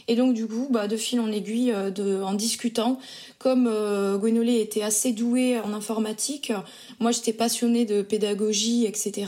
Et 0.08 0.16
donc 0.16 0.34
du 0.34 0.48
coup, 0.48 0.68
bah, 0.70 0.88
de 0.88 0.98
fil 0.98 1.20
en 1.20 1.32
aiguille, 1.32 1.72
euh, 1.72 2.24
en 2.24 2.34
discutant, 2.34 3.00
comme 3.40 3.68
euh, 3.68 4.18
était 4.48 4.82
assez 4.82 5.14
doué 5.14 5.60
en 5.60 5.74
informatique, 5.74 6.52
moi 7.00 7.12
j'étais 7.12 7.34
passionnée 7.34 7.86
de 7.86 8.02
pédagogie, 8.02 8.86
etc. 8.86 9.28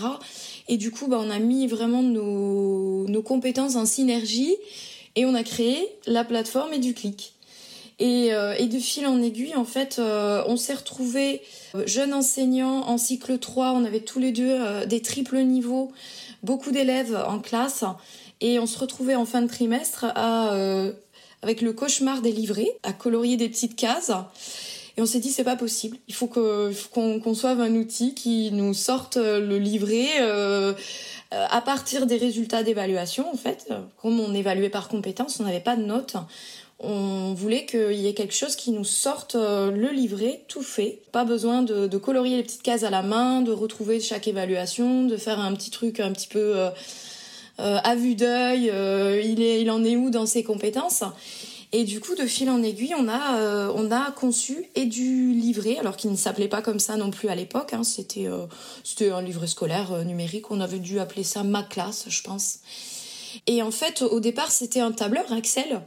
Et 0.67 0.77
du 0.77 0.91
coup, 0.91 1.07
bah, 1.07 1.17
on 1.19 1.29
a 1.29 1.39
mis 1.39 1.67
vraiment 1.67 2.01
nos, 2.01 3.21
compétences 3.23 3.75
en 3.75 3.85
synergie 3.85 4.55
et 5.15 5.25
on 5.25 5.33
a 5.33 5.43
créé 5.43 5.87
la 6.05 6.23
plateforme 6.23 6.73
et 6.73 6.79
du 6.79 6.93
clic. 6.93 7.33
Et, 7.97 8.33
euh, 8.33 8.53
et, 8.57 8.65
de 8.67 8.77
fil 8.77 9.07
en 9.07 9.21
aiguille, 9.21 9.55
en 9.55 9.63
fait, 9.63 9.97
euh, 9.99 10.43
on 10.47 10.57
s'est 10.57 10.73
retrouvés 10.73 11.41
euh, 11.75 11.83
jeunes 11.87 12.13
enseignants 12.13 12.81
en 12.87 12.97
cycle 12.97 13.39
3. 13.39 13.71
On 13.71 13.85
avait 13.85 14.01
tous 14.01 14.19
les 14.19 14.31
deux 14.31 14.85
des 14.85 15.01
triples 15.01 15.39
niveaux, 15.39 15.91
beaucoup 16.43 16.71
d'élèves 16.71 17.17
en 17.27 17.39
classe. 17.39 17.85
Et 18.41 18.59
on 18.59 18.67
se 18.67 18.77
retrouvait 18.77 19.15
en 19.15 19.25
fin 19.25 19.41
de 19.41 19.47
trimestre 19.47 20.05
à, 20.13 20.53
avec 21.41 21.61
le 21.61 21.71
cauchemar 21.71 22.21
des 22.21 22.33
livrets, 22.33 22.77
à 22.83 22.91
colorier 22.91 23.37
des 23.37 23.47
petites 23.47 23.77
cases. 23.77 24.11
Et 24.97 25.01
on 25.01 25.05
s'est 25.05 25.19
dit, 25.19 25.29
c'est 25.29 25.43
pas 25.43 25.57
possible. 25.57 25.97
Il 26.07 26.13
faut 26.13 26.27
qu'on 26.27 27.19
conçoive 27.19 27.59
un 27.59 27.73
outil 27.75 28.13
qui 28.13 28.51
nous 28.51 28.73
sorte 28.73 29.17
le 29.17 29.57
livret 29.57 30.07
à 31.31 31.61
partir 31.61 32.05
des 32.05 32.15
résultats 32.15 32.63
d'évaluation, 32.63 33.29
en 33.29 33.35
fait. 33.35 33.67
Comme 34.01 34.21
on 34.21 34.33
évaluait 34.33 34.69
par 34.69 34.87
compétence, 34.87 35.39
on 35.41 35.43
n'avait 35.43 35.59
pas 35.59 35.75
de 35.75 35.83
notes 35.83 36.15
on 36.79 37.33
voulait 37.33 37.65
qu'il 37.65 37.93
y 37.93 38.07
ait 38.07 38.13
quelque 38.13 38.33
chose 38.33 38.55
qui 38.55 38.71
nous 38.71 38.83
sorte 38.83 39.35
euh, 39.35 39.71
le 39.71 39.89
livret 39.89 40.41
tout 40.47 40.61
fait. 40.61 40.99
Pas 41.11 41.23
besoin 41.23 41.61
de, 41.61 41.97
colorier 41.97 42.37
les 42.37 42.43
petites 42.43 42.63
cases 42.63 42.83
à 42.83 42.89
la 42.89 43.01
main, 43.01 43.41
de 43.41 43.51
retrouver 43.51 43.99
chaque 43.99 44.27
évaluation, 44.27 45.05
de 45.05 45.17
faire 45.17 45.39
un 45.39 45.53
petit 45.53 45.71
truc 45.71 45.99
un 45.99 46.11
petit 46.11 46.27
peu 46.27 46.39
euh, 46.39 46.69
euh, 47.59 47.79
à 47.83 47.95
vue 47.95 48.15
d'œil. 48.15 48.71
il, 49.23 49.39
il 49.39 49.71
en 49.71 49.83
est 49.83 49.95
où 49.95 50.09
dans 50.09 50.25
ses 50.25 50.43
compétences? 50.43 51.03
Et 51.77 51.83
du 51.83 51.99
coup, 51.99 52.15
de 52.15 52.25
fil 52.25 52.49
en 52.49 52.63
aiguille, 52.63 52.93
on 52.97 53.07
a, 53.07 53.71
on 53.71 53.91
a 53.91 54.11
conçu 54.11 54.69
et 54.75 54.85
du 54.85 55.31
livret, 55.33 55.77
alors 55.77 55.97
qu'il 55.97 56.11
ne 56.11 56.15
s'appelait 56.15 56.47
pas 56.47 56.61
comme 56.61 56.79
ça 56.79 56.95
non 56.95 57.11
plus 57.11 57.27
à 57.27 57.35
l'époque. 57.35 57.73
Hein, 57.73 57.83
c'était, 57.83 58.27
c'était 58.83 59.09
un 59.09 59.21
livret 59.21 59.47
scolaire 59.47 60.05
numérique. 60.05 60.51
On 60.51 60.61
avait 60.61 60.79
dû 60.79 60.99
appeler 60.99 61.23
ça 61.23 61.43
ma 61.43 61.63
classe, 61.63 62.05
je 62.07 62.21
pense. 62.21 62.59
Et 63.47 63.61
en 63.61 63.71
fait, 63.71 64.01
au 64.01 64.19
départ, 64.19 64.51
c'était 64.51 64.79
un 64.79 64.91
tableur 64.91 65.31
Excel 65.33 65.81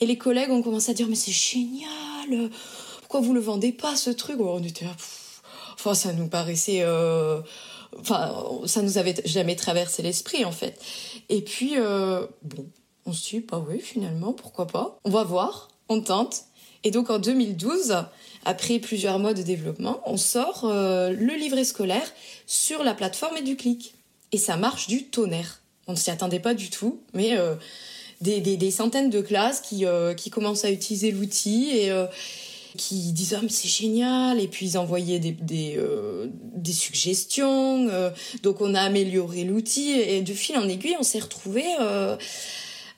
et 0.00 0.06
les 0.06 0.18
collègues 0.18 0.50
ont 0.50 0.62
commencé 0.62 0.90
à 0.90 0.94
dire 0.94 1.08
mais 1.08 1.14
c'est 1.14 1.32
génial, 1.32 2.50
pourquoi 3.00 3.20
vous 3.20 3.32
le 3.32 3.40
vendez 3.40 3.72
pas 3.72 3.96
ce 3.96 4.10
truc? 4.10 4.40
On 4.40 4.62
était 4.62 4.86
enfin 5.74 5.94
ça 5.94 6.12
nous 6.12 6.28
paraissait, 6.28 6.80
euh, 6.82 7.40
enfin 7.98 8.34
ça 8.66 8.82
nous 8.82 8.98
avait 8.98 9.14
jamais 9.24 9.56
traversé 9.56 10.02
l'esprit 10.02 10.44
en 10.44 10.52
fait. 10.52 10.80
Et 11.28 11.42
puis 11.42 11.74
euh, 11.76 12.26
bon, 12.42 12.66
on 13.06 13.12
se 13.12 13.30
dit 13.30 13.40
bah 13.40 13.64
oui 13.68 13.80
finalement 13.80 14.32
pourquoi 14.32 14.66
pas, 14.66 14.98
on 15.04 15.10
va 15.10 15.24
voir, 15.24 15.68
on 15.88 16.00
tente. 16.00 16.44
Et 16.82 16.90
donc 16.90 17.08
en 17.08 17.18
2012, 17.18 18.04
après 18.44 18.78
plusieurs 18.78 19.18
mois 19.18 19.32
de 19.32 19.42
développement, 19.42 20.02
on 20.06 20.16
sort 20.16 20.64
euh, 20.64 21.10
le 21.10 21.34
livret 21.34 21.64
scolaire 21.64 22.06
sur 22.46 22.82
la 22.84 22.94
plateforme 22.94 23.38
EduClick. 23.38 23.94
Et 24.32 24.38
ça 24.38 24.56
marche 24.56 24.86
du 24.86 25.04
tonnerre. 25.04 25.60
On 25.86 25.92
ne 25.92 25.96
s'y 25.96 26.10
attendait 26.10 26.40
pas 26.40 26.54
du 26.54 26.70
tout, 26.70 27.00
mais 27.12 27.36
des, 28.24 28.70
centaines 28.70 29.10
de 29.10 29.20
classes 29.20 29.60
qui, 29.60 29.86
euh, 29.86 30.14
qui 30.14 30.30
commencent 30.30 30.64
à 30.64 30.70
utiliser 30.70 31.10
l'outil 31.10 31.70
et 31.72 31.90
euh, 31.90 32.06
qui 32.76 33.12
disent 33.12 33.36
ah 33.40 33.44
c'est 33.48 33.68
génial 33.68 34.40
et 34.40 34.48
puis 34.48 34.66
ils 34.66 34.78
envoyaient 34.78 35.20
des, 35.20 35.32
des, 35.32 35.74
euh, 35.76 36.26
des 36.32 36.72
suggestions 36.72 37.88
donc 38.42 38.60
on 38.60 38.74
a 38.74 38.80
amélioré 38.80 39.44
l'outil 39.44 39.92
et 39.92 40.22
de 40.22 40.32
fil 40.32 40.56
en 40.56 40.68
aiguille 40.68 40.96
on 40.98 41.04
s'est 41.04 41.20
retrouvé 41.20 41.62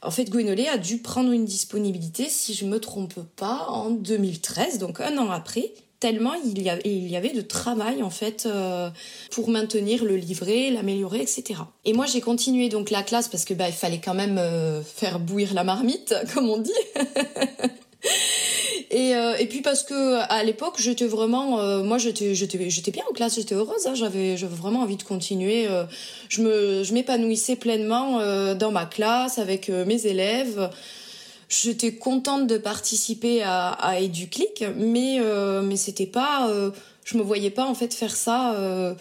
en 0.02 0.10
fait 0.10 0.30
Gwenolé 0.30 0.66
a 0.68 0.78
dû 0.78 0.98
prendre 0.98 1.32
une 1.32 1.44
disponibilité 1.44 2.28
si 2.28 2.54
je 2.54 2.64
me 2.64 2.80
trompe 2.80 3.20
pas 3.36 3.66
en 3.68 3.90
2013 3.90 4.78
donc 4.78 5.00
un 5.00 5.18
an 5.18 5.30
après 5.30 5.72
tellement 6.00 6.34
il 6.34 6.62
y, 6.62 6.70
avait, 6.70 6.82
il 6.84 7.08
y 7.08 7.16
avait 7.16 7.32
de 7.32 7.40
travail 7.40 8.02
en 8.02 8.10
fait 8.10 8.46
euh, 8.46 8.90
pour 9.30 9.48
maintenir 9.48 10.04
le 10.04 10.16
livret, 10.16 10.70
l'améliorer, 10.70 11.20
etc. 11.20 11.60
Et 11.84 11.92
moi 11.92 12.06
j'ai 12.06 12.20
continué 12.20 12.68
donc 12.68 12.90
la 12.90 13.02
classe 13.02 13.28
parce 13.28 13.44
que 13.44 13.54
bah, 13.54 13.68
il 13.68 13.74
fallait 13.74 14.00
quand 14.00 14.14
même 14.14 14.38
euh, 14.38 14.82
faire 14.82 15.18
bouillir 15.18 15.54
la 15.54 15.64
marmite, 15.64 16.14
comme 16.34 16.48
on 16.50 16.58
dit. 16.58 16.72
Et, 18.96 19.14
euh, 19.14 19.36
et 19.36 19.46
puis 19.46 19.60
parce 19.60 19.82
que 19.82 20.16
à 20.28 20.42
l'époque 20.44 20.76
j'étais 20.78 21.06
vraiment, 21.06 21.82
moi 21.82 21.98
j'étais 21.98 22.34
j'étais 22.34 22.90
bien 22.90 23.04
en 23.10 23.12
classe, 23.12 23.36
j'étais 23.36 23.54
heureuse, 23.54 23.86
hein, 23.86 23.94
j'avais 23.94 24.36
vraiment 24.36 24.80
envie 24.80 24.96
de 24.96 25.02
continuer. 25.02 25.66
je 26.28 26.42
me 26.42 26.82
je 26.82 26.92
m'épanouissais 26.92 27.56
pleinement 27.56 28.20
dans 28.54 28.70
ma 28.70 28.86
classe 28.86 29.38
avec 29.38 29.68
mes 29.68 30.06
élèves. 30.06 30.70
J'étais 31.48 31.94
contente 31.94 32.48
de 32.48 32.58
participer 32.58 33.42
à, 33.44 34.00
EduClick, 34.00 34.64
mais 34.76 35.18
euh, 35.20 35.62
mais 35.62 35.76
c'était 35.76 36.06
pas, 36.06 36.48
euh, 36.50 36.72
je 37.04 37.16
me 37.16 37.22
voyais 37.22 37.50
pas 37.50 37.64
en 37.64 37.74
fait 37.74 37.94
faire 37.94 38.16
ça 38.16 38.54
euh, 38.54 38.94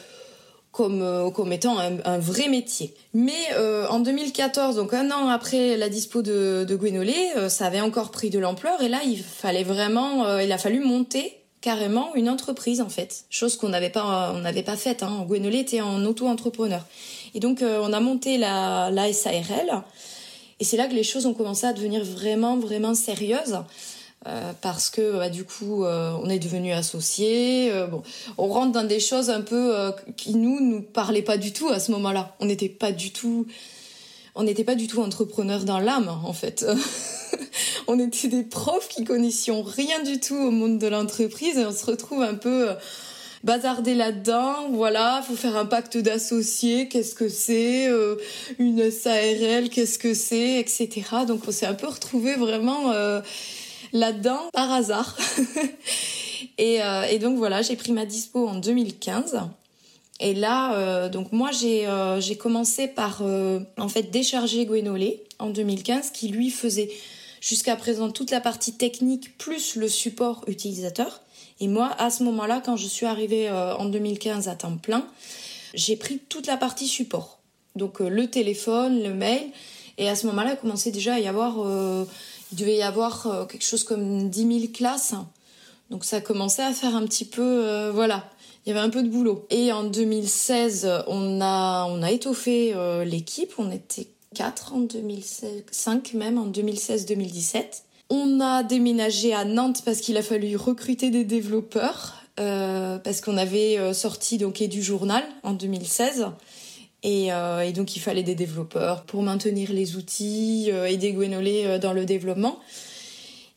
comme 0.76 1.02
euh, 1.02 1.30
comme 1.30 1.54
étant 1.54 1.78
un, 1.80 2.20
vrai 2.20 2.50
métier. 2.50 2.94
Mais 3.14 3.32
euh, 3.54 3.88
en 3.88 4.00
2014, 4.00 4.76
donc 4.76 4.94
un 4.94 5.10
an 5.10 5.30
après 5.30 5.78
la 5.78 5.88
dispo 5.88 6.22
de, 6.22 6.66
de 6.68 6.76
Gwenolé, 6.76 7.16
ça 7.48 7.66
avait 7.66 7.80
encore 7.80 8.12
pris 8.12 8.30
de 8.30 8.40
l'ampleur 8.40 8.82
et 8.82 8.90
là 8.90 9.00
il 9.06 9.24
fallait 9.24 9.64
vraiment, 9.64 10.38
il 10.40 10.52
a 10.52 10.58
fallu 10.58 10.80
monter 10.80 11.38
carrément 11.62 12.14
une 12.16 12.30
entreprise 12.30 12.82
en 12.82 12.90
fait, 12.90 13.24
chose 13.30 13.56
qu'on 13.56 13.70
n'avait 13.70 13.90
pas 13.90 14.36
pas 14.66 14.76
faite. 14.76 15.02
Hein. 15.02 15.26
Gwenolé 15.28 15.60
était 15.60 15.82
en 15.82 16.04
auto-entrepreneur 16.04 16.84
et 17.34 17.40
donc 17.40 17.64
on 17.64 17.94
a 17.94 18.00
monté 18.02 18.38
la, 18.38 18.90
la 18.92 19.12
SARL. 19.14 19.84
Et 20.60 20.64
c'est 20.64 20.78
là 20.78 20.88
que 20.88 20.94
les 20.94 21.04
choses 21.04 21.26
ont 21.26 21.34
commencé 21.34 21.66
à 21.66 21.74
devenir 21.74 22.04
vraiment, 22.04 22.58
vraiment 22.58 22.96
sérieuses. 22.96 23.60
Euh, 24.28 24.54
parce 24.62 24.90
que 24.90 25.18
bah, 25.18 25.30
du 25.30 25.44
coup 25.44 25.84
euh, 25.84 26.12
on 26.24 26.30
est 26.30 26.40
devenu 26.40 26.72
associés. 26.72 27.70
Euh, 27.72 27.86
bon, 27.86 28.02
on 28.40 28.48
rentre 28.48 28.72
dans 28.72 28.84
des 28.84 29.00
choses 29.00 29.30
un 29.30 29.42
peu 29.42 29.78
euh, 29.78 29.92
qui 30.18 30.34
nous 30.34 30.60
nous 30.60 30.82
parlaient 30.82 31.22
pas 31.22 31.38
du 31.38 31.54
tout 31.54 31.70
à 31.70 31.80
ce 31.80 31.92
moment-là. 31.92 32.36
On 32.40 32.46
n'était 32.46 32.70
pas 32.70 32.92
du 32.92 33.12
tout, 33.12 33.46
on 34.34 34.42
n'était 34.42 34.64
pas 34.64 34.74
du 34.74 34.88
tout 34.88 35.00
entrepreneurs 35.00 35.64
dans 35.64 35.78
l'âme 35.78 36.10
en 36.10 36.34
fait. 36.34 36.66
on 37.88 38.00
était 38.00 38.28
des 38.28 38.42
profs 38.42 38.88
qui 38.88 39.04
connaissions 39.04 39.62
rien 39.62 40.02
du 40.02 40.20
tout 40.20 40.36
au 40.36 40.50
monde 40.50 40.80
de 40.80 40.88
l'entreprise 40.88 41.60
et 41.60 41.66
on 41.66 41.72
se 41.72 41.86
retrouve 41.86 42.24
un 42.24 42.34
peu 42.34 42.70
bazarder 43.44 43.94
là-dedans. 43.94 44.70
Voilà, 44.72 45.24
faut 45.28 45.36
faire 45.36 45.56
un 45.56 45.68
pacte 45.68 45.98
d'associés. 45.98 46.88
Qu'est-ce 46.88 47.14
que 47.14 47.30
c'est 47.30 47.92
Une 48.58 48.90
SARL, 48.90 49.70
qu'est-ce 49.70 50.00
que 50.00 50.16
c'est 50.16 50.60
Etc. 50.60 50.90
Donc 51.28 51.42
on 51.48 51.52
s'est 51.52 51.68
un 51.68 51.76
peu 51.76 51.88
retrouvé 51.88 52.34
vraiment 52.34 52.92
euh, 52.92 53.22
là-dedans 53.96 54.42
par 54.54 54.72
hasard. 54.72 55.18
et, 56.60 56.84
euh, 56.84 57.04
et, 57.06 57.18
donc 57.18 57.38
voilà, 57.38 57.64
j'ai 57.64 57.76
pris 57.76 57.92
ma 57.92 58.06
dispo 58.06 58.48
en 58.48 58.56
2015. 58.56 59.40
Et 60.20 60.34
là, 60.34 61.10
donc 61.10 61.34
moi 61.34 61.52
j'ai 61.52 61.86
j'ai 62.20 62.38
commencé 62.38 62.88
par 62.88 63.22
en 63.22 63.90
fait 63.90 64.04
décharger 64.04 64.66
Gwenolé 64.66 65.22
en 65.40 65.50
2015, 65.50 66.12
qui 66.12 66.30
lui 66.30 66.52
faisait 66.52 66.90
jusqu'à 67.42 67.76
présent 67.76 68.10
toute 68.10 68.32
la 68.32 68.42
partie 68.42 68.74
technique 68.74 69.38
plus 69.38 69.76
le 69.76 69.88
support 69.88 70.46
utilisateur. 70.48 71.22
Et 71.60 71.68
moi, 71.68 71.96
à 72.00 72.10
ce 72.10 72.24
moment-là, 72.24 72.62
quand 72.64 72.76
je 72.76 72.88
suis 72.88 73.06
arrivée 73.06 73.50
euh, 73.50 73.76
en 73.76 73.86
2015 73.86 74.48
à 74.50 74.56
temps 74.56 74.78
plein, 74.78 75.06
j'ai 75.74 75.96
pris 75.96 76.20
toute 76.30 76.48
la 76.48 76.58
partie 76.58 76.88
support. 76.88 77.40
Donc 77.76 78.02
euh, 78.02 78.10
le 78.10 78.28
téléphone, 78.28 79.02
le 79.02 79.14
mail. 79.14 79.44
Et 79.98 80.10
à 80.10 80.16
ce 80.16 80.28
moment-là, 80.28 80.52
il 80.54 80.58
commençait 80.58 80.92
déjà 80.92 81.14
à 81.14 81.20
y 81.20 81.28
avoir, 81.28 81.60
euh, 81.60 82.04
il 82.52 82.58
devait 82.58 82.78
y 82.78 82.84
avoir 82.84 83.48
quelque 83.48 83.66
chose 83.66 83.84
comme 83.84 84.30
10 84.30 84.60
000 84.60 84.72
classes. 84.74 85.16
Donc 85.90 86.06
ça 86.06 86.22
commençait 86.22 86.64
à 86.64 86.74
faire 86.74 86.96
un 86.96 87.06
petit 87.06 87.26
peu, 87.26 87.90
voilà, 87.94 88.30
il 88.66 88.70
y 88.70 88.72
avait 88.72 88.86
un 88.86 88.90
peu 88.90 89.04
de 89.04 89.10
boulot. 89.10 89.46
Et 89.50 89.72
en 89.72 89.84
2016, 89.84 91.04
on 91.08 91.42
a, 91.42 91.86
on 91.86 92.02
a 92.02 92.12
étoffé 92.12 92.74
l'équipe. 93.06 93.54
On 93.58 93.72
était 93.72 94.08
4 94.36 94.74
en 94.74 94.80
2016, 94.80 95.64
5 95.72 96.14
même 96.14 96.38
en 96.38 96.48
2016-2017. 96.48 97.82
On 98.10 98.40
a 98.40 98.62
déménagé 98.62 99.34
à 99.34 99.46
Nantes 99.46 99.82
parce 99.84 100.00
qu'il 100.00 100.18
a 100.18 100.22
fallu 100.22 100.56
recruter 100.56 101.10
des 101.10 101.24
développeurs, 101.24 102.14
euh, 102.40 103.00
parce 103.00 103.22
qu'on 103.22 103.38
avait 103.38 103.80
euh, 103.80 103.94
sorti 103.94 104.38
donc 104.38 104.62
du 104.62 104.84
journal 104.84 105.24
en 105.42 105.54
2016. 105.54 106.28
Et, 107.08 107.28
et, 107.28 107.72
donc 107.72 107.96
il 107.96 108.00
fallait 108.00 108.24
des 108.24 108.34
développeurs 108.34 109.04
pour 109.04 109.22
maintenir 109.22 109.72
les 109.72 109.96
outils, 109.96 110.72
aider 110.88 111.14
Gwenolé 111.14 111.78
dans 111.80 111.94
le 111.94 112.04
développement. 112.04 112.60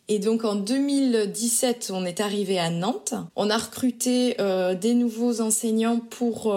Et 0.09 0.19
donc 0.19 0.45
en 0.45 0.55
2017, 0.55 1.91
on 1.95 2.05
est 2.05 2.21
arrivé 2.21 2.59
à 2.59 2.69
Nantes. 2.69 3.15
On 3.37 3.49
a 3.49 3.57
recruté 3.57 4.37
des 4.81 4.93
nouveaux 4.95 5.41
enseignants 5.41 5.99
pour 5.99 6.53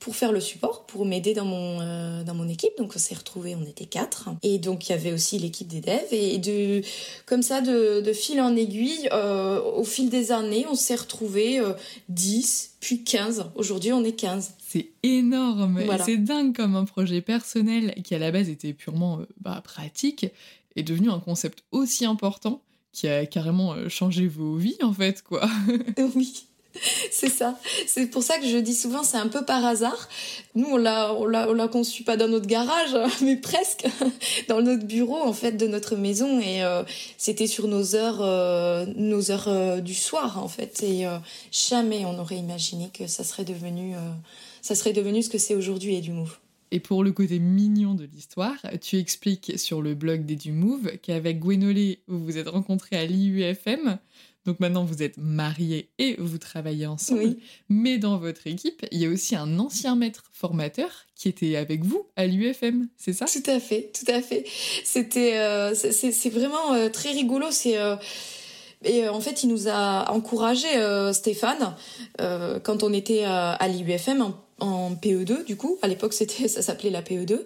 pour 0.00 0.16
faire 0.16 0.32
le 0.32 0.40
support, 0.40 0.86
pour 0.86 1.04
m'aider 1.04 1.34
dans 1.34 1.44
mon 1.44 1.78
euh, 1.80 2.24
dans 2.24 2.34
mon 2.34 2.48
équipe. 2.48 2.76
Donc 2.78 2.92
on 2.96 2.98
s'est 2.98 3.14
retrouvés, 3.14 3.54
on 3.54 3.64
était 3.64 3.84
quatre. 3.84 4.30
Et 4.42 4.58
donc 4.58 4.88
il 4.88 4.92
y 4.92 4.94
avait 4.94 5.12
aussi 5.12 5.38
l'équipe 5.38 5.68
des 5.68 5.80
devs 5.80 6.10
et 6.10 6.38
de 6.38 6.80
comme 7.26 7.42
ça 7.42 7.60
de, 7.60 8.12
fil 8.12 8.40
en 8.40 8.56
aiguille, 8.56 9.08
euh, 9.12 9.60
au 9.60 9.84
fil 9.84 10.08
des 10.08 10.32
années, 10.32 10.66
on 10.68 10.74
s'est 10.74 10.96
retrouvés 10.96 11.60
10 12.08 12.70
euh, 12.72 12.76
puis 12.80 13.04
15. 13.04 13.50
Aujourd'hui, 13.54 13.92
on 13.92 14.02
est 14.02 14.12
15. 14.12 14.54
C'est 14.70 14.90
énorme. 15.02 15.80
C'est 16.04 16.18
dingue 16.18 16.54
comme 16.54 16.76
un 16.76 16.84
projet 16.84 17.20
personnel 17.20 17.94
qui 18.04 18.14
à 18.14 18.18
la 18.18 18.30
base 18.30 18.48
était 18.48 18.72
purement 18.72 19.20
bah, 19.40 19.60
pratique 19.64 20.26
est 20.76 20.82
devenu 20.84 21.10
un 21.10 21.18
concept 21.18 21.64
aussi 21.72 22.04
important 22.04 22.62
qui 22.92 23.08
a 23.08 23.26
carrément 23.26 23.88
changé 23.88 24.28
vos 24.28 24.54
vies 24.56 24.78
en 24.82 24.92
fait 24.92 25.22
quoi. 25.22 25.48
oui. 26.14 26.46
c'est 27.10 27.28
ça. 27.28 27.58
C'est 27.86 28.06
pour 28.06 28.22
ça 28.22 28.38
que 28.38 28.46
je 28.46 28.56
dis 28.56 28.74
souvent, 28.74 29.02
c'est 29.02 29.16
un 29.16 29.28
peu 29.28 29.44
par 29.44 29.64
hasard. 29.64 30.08
Nous, 30.54 30.66
on 30.66 30.76
l'a, 30.76 31.12
on 31.14 31.26
l'a, 31.26 31.48
on 31.48 31.52
l'a 31.52 31.68
conçu 31.68 32.04
pas 32.04 32.16
dans 32.16 32.28
notre 32.28 32.46
garage, 32.46 32.96
mais 33.22 33.36
presque 33.36 33.86
dans 34.48 34.60
notre 34.60 34.84
bureau 34.84 35.20
en 35.20 35.32
fait 35.32 35.52
de 35.52 35.66
notre 35.66 35.96
maison, 35.96 36.40
et 36.40 36.62
euh, 36.62 36.82
c'était 37.18 37.46
sur 37.46 37.68
nos 37.68 37.94
heures, 37.94 38.20
euh, 38.20 38.86
nos 38.96 39.30
heures 39.30 39.48
euh, 39.48 39.80
du 39.80 39.94
soir 39.94 40.42
en 40.42 40.48
fait. 40.48 40.82
Et 40.82 41.06
jamais 41.50 42.04
on 42.04 42.18
aurait 42.18 42.38
imaginé 42.38 42.90
que 42.92 43.06
ça 43.06 43.24
serait 43.24 43.44
devenu, 43.44 43.94
ça 44.62 44.74
serait 44.74 44.92
devenu 44.92 45.22
ce 45.22 45.30
que 45.30 45.38
c'est 45.38 45.54
aujourd'hui 45.54 45.94
et 45.94 46.00
du 46.00 46.12
Move. 46.12 46.38
Et 46.72 46.80
pour 46.80 47.02
le 47.02 47.12
côté 47.12 47.38
mignon 47.38 47.94
de 47.94 48.04
l'histoire, 48.04 48.56
tu 48.80 48.96
expliques 48.96 49.58
sur 49.58 49.82
le 49.82 49.94
blog 49.94 50.24
des 50.24 50.50
Move 50.52 50.98
qu'avec 51.02 51.40
Gwenolé, 51.40 52.00
vous 52.06 52.24
vous 52.24 52.38
êtes 52.38 52.48
rencontrés 52.48 52.96
à 52.96 53.04
l'IUFM. 53.04 53.98
Donc 54.46 54.58
maintenant, 54.60 54.84
vous 54.84 55.02
êtes 55.02 55.18
mariés 55.18 55.90
et 55.98 56.16
vous 56.18 56.38
travaillez 56.38 56.86
ensemble. 56.86 57.36
Mais 57.68 57.98
dans 57.98 58.18
votre 58.18 58.46
équipe, 58.46 58.86
il 58.90 58.98
y 58.98 59.06
a 59.06 59.08
aussi 59.08 59.36
un 59.36 59.58
ancien 59.58 59.96
maître 59.96 60.30
formateur 60.32 61.06
qui 61.14 61.28
était 61.28 61.56
avec 61.56 61.84
vous 61.84 62.06
à 62.16 62.26
l'UFM, 62.26 62.88
c'est 62.96 63.12
ça? 63.12 63.26
Tout 63.26 63.50
à 63.50 63.60
fait, 63.60 63.92
tout 63.92 64.10
à 64.10 64.22
fait. 64.22 64.44
C'était, 64.84 65.36
euh, 65.36 65.74
c'est 65.74 66.30
vraiment 66.30 66.72
euh, 66.72 66.88
très 66.88 67.10
rigolo. 67.10 67.46
C'est 67.50 67.76
euh, 67.76 67.96
et 68.82 69.06
en 69.08 69.20
fait, 69.20 69.42
il 69.42 69.50
nous 69.50 69.68
a 69.68 70.10
encouragé 70.10 70.66
Stéphane 71.12 71.76
quand 72.18 72.82
on 72.82 72.94
était 72.94 73.24
à 73.24 73.68
l'UFM 73.68 74.32
en 74.60 74.92
PE2 74.92 75.44
du 75.44 75.56
coup. 75.56 75.78
À 75.82 75.88
l'époque, 75.88 76.12
c'était 76.12 76.48
ça 76.48 76.62
s'appelait 76.62 76.90
la 76.90 77.02
PE2 77.02 77.40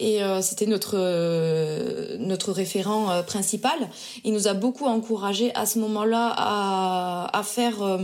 et 0.00 0.22
euh, 0.22 0.40
c'était 0.42 0.66
notre 0.66 0.94
euh, 0.96 2.16
notre 2.18 2.52
référent 2.52 3.10
euh, 3.10 3.22
principal. 3.22 3.78
Il 4.24 4.32
nous 4.32 4.48
a 4.48 4.54
beaucoup 4.54 4.86
encouragé 4.86 5.54
à 5.54 5.66
ce 5.66 5.78
moment-là 5.78 6.32
à, 6.36 7.38
à 7.38 7.42
faire 7.42 7.98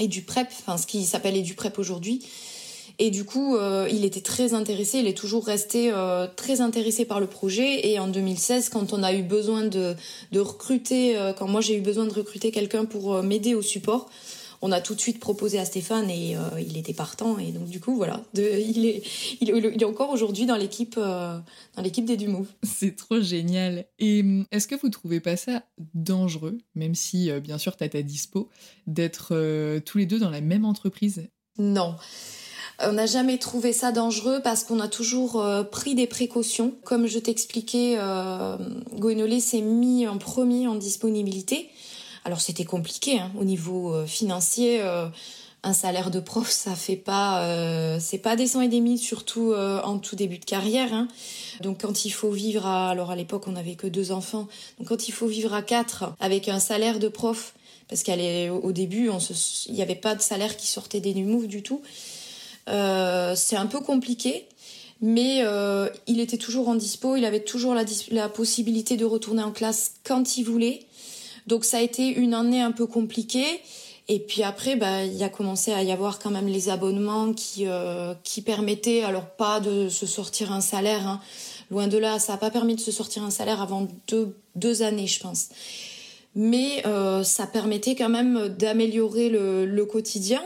EduPrep, 0.00 0.48
enfin 0.50 0.76
ce 0.76 0.86
qui 0.86 1.04
s'appelle 1.04 1.36
EduPrep 1.36 1.78
aujourd'hui. 1.78 2.24
Et 3.02 3.10
du 3.10 3.24
coup, 3.24 3.56
il 3.90 4.04
était 4.04 4.20
très 4.20 4.52
intéressé, 4.52 4.98
il 4.98 5.06
est 5.06 5.16
toujours 5.16 5.46
resté 5.46 5.90
très 6.36 6.60
intéressé 6.60 7.06
par 7.06 7.18
le 7.18 7.26
projet. 7.26 7.88
Et 7.88 7.98
en 7.98 8.08
2016, 8.08 8.68
quand 8.68 8.92
on 8.92 9.02
a 9.02 9.14
eu 9.14 9.22
besoin 9.22 9.64
de, 9.64 9.94
de 10.32 10.40
recruter, 10.40 11.16
quand 11.38 11.48
moi 11.48 11.62
j'ai 11.62 11.76
eu 11.76 11.80
besoin 11.80 12.04
de 12.04 12.12
recruter 12.12 12.50
quelqu'un 12.50 12.84
pour 12.84 13.22
m'aider 13.22 13.54
au 13.54 13.62
support, 13.62 14.10
on 14.62 14.72
a 14.72 14.80
tout 14.80 14.94
de 14.94 15.00
suite 15.00 15.20
proposé 15.20 15.58
à 15.58 15.64
Stéphane 15.64 16.10
et 16.10 16.36
euh, 16.36 16.60
il 16.60 16.76
était 16.76 16.92
partant. 16.92 17.38
Et 17.38 17.50
donc, 17.52 17.68
du 17.68 17.80
coup, 17.80 17.96
voilà, 17.96 18.22
il, 18.34 18.86
est, 18.86 19.02
il, 19.40 19.50
est 19.50 19.84
encore 19.84 20.10
aujourd'hui 20.10 20.44
dans 20.46 20.56
l'équipe 20.56 20.96
euh, 20.98 21.38
dans 21.76 21.82
l'équipe 21.82 22.04
des 22.04 22.16
Dumove. 22.16 22.46
C'est 22.62 22.94
trop 22.94 23.20
génial. 23.20 23.86
Et 23.98 24.20
hum, 24.20 24.46
est-ce 24.50 24.68
que 24.68 24.74
vous 24.74 24.90
trouvez 24.90 25.20
pas 25.20 25.36
ça 25.36 25.62
dangereux, 25.94 26.58
même 26.74 26.94
si, 26.94 27.30
euh, 27.30 27.40
bien 27.40 27.58
sûr, 27.58 27.76
tu 27.76 27.84
as 27.84 27.88
ta 27.88 28.02
dispo, 28.02 28.50
d'être 28.86 29.80
tous 29.80 29.98
les 29.98 30.06
deux 30.06 30.18
dans 30.18 30.30
la 30.30 30.40
même 30.40 30.64
entreprise? 30.64 31.28
Non. 31.58 31.96
On 32.82 32.92
n'a 32.92 33.06
jamais 33.06 33.36
trouvé 33.36 33.72
ça 33.72 33.92
dangereux 33.92 34.40
parce 34.42 34.64
qu'on 34.64 34.80
a 34.80 34.88
toujours 34.88 35.44
pris 35.70 35.94
des 35.94 36.06
précautions. 36.06 36.74
Comme 36.84 37.06
je 37.06 37.18
t'expliquais, 37.18 37.96
euh, 37.98 38.56
s'est 39.40 39.60
mis 39.60 40.06
en 40.06 40.16
premier 40.16 40.66
en 40.66 40.76
disponibilité. 40.76 41.68
Alors 42.24 42.40
c'était 42.40 42.64
compliqué 42.64 43.18
hein, 43.18 43.30
au 43.38 43.44
niveau 43.44 43.94
euh, 43.94 44.06
financier. 44.06 44.80
Euh, 44.82 45.06
un 45.62 45.74
salaire 45.74 46.10
de 46.10 46.20
prof, 46.20 46.48
ça 46.48 46.74
fait 46.74 46.96
pas, 46.96 47.44
euh, 47.44 47.98
c'est 48.00 48.16
pas 48.18 48.34
des 48.34 48.46
cent 48.46 48.62
et 48.62 48.68
des 48.68 48.96
surtout 48.96 49.52
en 49.52 49.98
tout 49.98 50.16
début 50.16 50.38
de 50.38 50.44
carrière. 50.46 50.94
Hein. 50.94 51.06
Donc 51.60 51.82
quand 51.82 52.06
il 52.06 52.10
faut 52.12 52.30
vivre 52.30 52.64
à, 52.64 52.88
alors 52.88 53.10
à 53.10 53.16
l'époque 53.16 53.46
on 53.46 53.52
n'avait 53.52 53.74
que 53.74 53.86
deux 53.86 54.10
enfants, 54.10 54.48
donc 54.78 54.88
quand 54.88 55.06
il 55.08 55.12
faut 55.12 55.26
vivre 55.26 55.52
à 55.52 55.60
quatre 55.60 56.14
avec 56.18 56.48
un 56.48 56.60
salaire 56.60 56.98
de 56.98 57.08
prof, 57.08 57.52
parce 57.88 58.02
qu'au 58.02 58.72
début 58.72 59.10
il 59.66 59.74
n'y 59.74 59.82
avait 59.82 59.96
pas 59.96 60.14
de 60.14 60.22
salaire 60.22 60.56
qui 60.56 60.66
sortait 60.66 61.00
des 61.00 61.12
Numove 61.12 61.46
du 61.46 61.62
tout, 61.62 61.82
c'est 62.66 63.56
un 63.56 63.66
peu 63.66 63.80
compliqué. 63.80 64.46
Mais 65.02 65.44
il 66.06 66.20
était 66.20 66.38
toujours 66.38 66.68
en 66.68 66.74
dispo, 66.74 67.16
il 67.16 67.26
avait 67.26 67.44
toujours 67.44 67.74
la 68.10 68.28
possibilité 68.30 68.96
de 68.96 69.04
retourner 69.04 69.42
en 69.42 69.52
classe 69.52 69.92
quand 70.04 70.38
il 70.38 70.44
voulait. 70.44 70.86
Donc 71.50 71.64
ça 71.64 71.78
a 71.78 71.80
été 71.80 72.06
une 72.06 72.32
année 72.32 72.62
un 72.62 72.70
peu 72.70 72.86
compliquée. 72.86 73.60
Et 74.06 74.20
puis 74.20 74.44
après, 74.44 74.76
bah, 74.76 75.04
il 75.04 75.14
y 75.14 75.24
a 75.24 75.28
commencé 75.28 75.72
à 75.72 75.82
y 75.82 75.90
avoir 75.90 76.20
quand 76.20 76.30
même 76.30 76.46
les 76.46 76.68
abonnements 76.68 77.32
qui, 77.32 77.64
euh, 77.66 78.14
qui 78.22 78.40
permettaient, 78.40 79.02
alors 79.02 79.26
pas 79.26 79.58
de 79.60 79.88
se 79.88 80.06
sortir 80.06 80.52
un 80.52 80.60
salaire, 80.60 81.06
hein. 81.06 81.20
loin 81.70 81.88
de 81.88 81.98
là, 81.98 82.18
ça 82.18 82.32
n'a 82.32 82.38
pas 82.38 82.50
permis 82.50 82.76
de 82.76 82.80
se 82.80 82.92
sortir 82.92 83.24
un 83.24 83.30
salaire 83.30 83.60
avant 83.60 83.88
deux, 84.06 84.36
deux 84.54 84.82
années, 84.82 85.08
je 85.08 85.20
pense. 85.20 85.48
Mais 86.36 86.86
euh, 86.86 87.24
ça 87.24 87.46
permettait 87.46 87.96
quand 87.96 88.08
même 88.08 88.48
d'améliorer 88.48 89.28
le, 89.28 89.66
le 89.66 89.84
quotidien. 89.84 90.42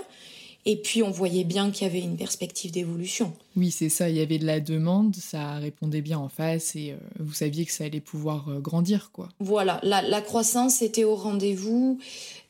Et 0.66 0.76
puis 0.76 1.02
on 1.02 1.10
voyait 1.10 1.44
bien 1.44 1.70
qu'il 1.70 1.86
y 1.86 1.90
avait 1.90 2.00
une 2.00 2.16
perspective 2.16 2.70
d'évolution. 2.70 3.32
Oui, 3.56 3.70
c'est 3.70 3.90
ça, 3.90 4.08
il 4.08 4.16
y 4.16 4.20
avait 4.20 4.38
de 4.38 4.46
la 4.46 4.60
demande, 4.60 5.14
ça 5.14 5.56
répondait 5.56 6.00
bien 6.00 6.18
en 6.18 6.30
face 6.30 6.74
et 6.74 6.92
euh, 6.92 6.96
vous 7.20 7.34
saviez 7.34 7.66
que 7.66 7.72
ça 7.72 7.84
allait 7.84 8.00
pouvoir 8.00 8.48
euh, 8.48 8.60
grandir, 8.60 9.10
quoi. 9.12 9.28
Voilà, 9.40 9.78
la, 9.82 10.22
croissance 10.22 10.80
était 10.80 11.04
au 11.04 11.16
rendez-vous, 11.16 11.98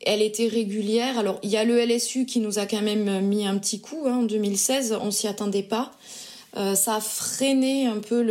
elle 0.05 0.21
était 0.21 0.47
régulière. 0.47 1.19
Alors 1.19 1.39
il 1.43 1.49
y 1.49 1.57
a 1.57 1.65
le 1.65 1.77
LSU 1.77 2.25
qui 2.25 2.39
nous 2.39 2.57
a 2.57 2.65
quand 2.65 2.81
même 2.81 3.25
mis 3.27 3.45
un 3.45 3.57
petit 3.57 3.81
coup 3.81 4.03
hein, 4.05 4.19
en 4.19 4.23
2016, 4.23 4.97
on 5.01 5.11
s'y 5.11 5.27
attendait 5.27 5.63
pas. 5.63 5.91
Euh, 6.57 6.73
ça 6.73 6.95
a 6.95 7.01
freiné 7.01 7.85
un 7.85 7.99
peu 7.99 8.21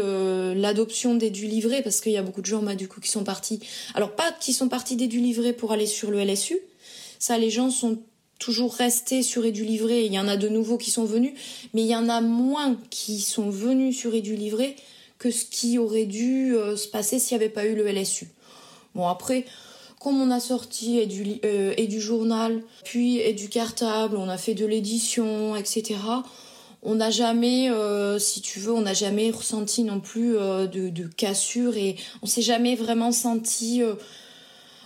l'adoption 0.55 1.15
des 1.15 1.29
du 1.29 1.47
livret 1.47 1.83
parce 1.83 2.01
qu'il 2.01 2.13
y 2.13 2.17
a 2.17 2.23
beaucoup 2.23 2.41
de 2.41 2.47
gens 2.47 2.63
bah, 2.63 2.75
du 2.75 2.89
coup 2.89 3.01
qui 3.01 3.11
sont 3.11 3.25
partis. 3.25 3.61
Alors 3.95 4.13
pas 4.13 4.33
qui 4.41 4.55
sont 4.55 4.69
partis 4.69 4.97
des 4.97 5.09
du 5.09 5.21
livret 5.21 5.53
pour 5.53 5.73
aller 5.73 5.87
sur 5.87 6.11
le 6.11 6.25
LSU. 6.25 6.59
Ça, 7.19 7.39
les 7.39 7.51
gens 7.51 7.71
sont 7.71 7.99
toujours 8.39 8.75
resté 8.75 9.23
sur 9.23 9.45
Edu 9.45 9.65
Livré. 9.65 10.05
Il 10.05 10.13
y 10.13 10.19
en 10.19 10.29
a 10.29 10.37
de 10.37 10.49
nouveaux 10.49 10.79
qui 10.79 10.91
sont 10.91 11.05
venus, 11.05 11.33
mais 11.73 11.83
il 11.83 11.89
y 11.89 11.97
en 11.97 12.09
a 12.09 12.21
moins 12.21 12.77
qui 12.91 13.21
sont 13.21 13.51
venus 13.51 13.97
sur 13.97 14.15
Edu 14.15 14.37
Livré 14.37 14.77
que 15.19 15.31
ce 15.31 15.45
qui 15.45 15.79
aurait 15.79 16.05
dû 16.05 16.55
euh, 16.55 16.77
se 16.77 16.89
passer 16.89 17.19
s'il 17.19 17.39
n'y 17.39 17.45
avait 17.45 17.53
pas 17.53 17.65
eu 17.65 17.75
le 17.75 17.87
LSU. 17.87 18.29
Bon, 18.95 19.07
après, 19.07 19.47
comme 20.01 20.21
on 20.21 20.31
a 20.31 20.41
sorti 20.41 20.99
et 20.99 21.07
du, 21.07 21.41
euh, 21.45 21.73
et 21.77 21.87
du 21.87 22.01
journal, 22.01 22.63
puis 22.85 23.19
et 23.19 23.33
du 23.33 23.49
cartable, 23.49 24.17
on 24.17 24.29
a 24.29 24.37
fait 24.37 24.55
de 24.55 24.67
l'édition, 24.67 25.57
etc. 25.57 25.95
On 26.83 26.97
n'a 26.97 27.11
jamais, 27.11 27.71
euh, 27.71 28.19
si 28.19 28.43
tu 28.43 28.59
veux, 28.59 28.73
on 28.73 28.83
n'a 28.83 28.93
jamais 28.93 29.31
ressenti 29.31 29.85
non 29.85 30.01
plus 30.01 30.33
de, 30.35 30.91
de, 30.91 31.07
cassure 31.07 31.79
et 31.79 31.97
on 32.21 32.27
s'est 32.27 32.43
jamais 32.43 32.77
vraiment 32.77 33.11
senti 33.11 33.81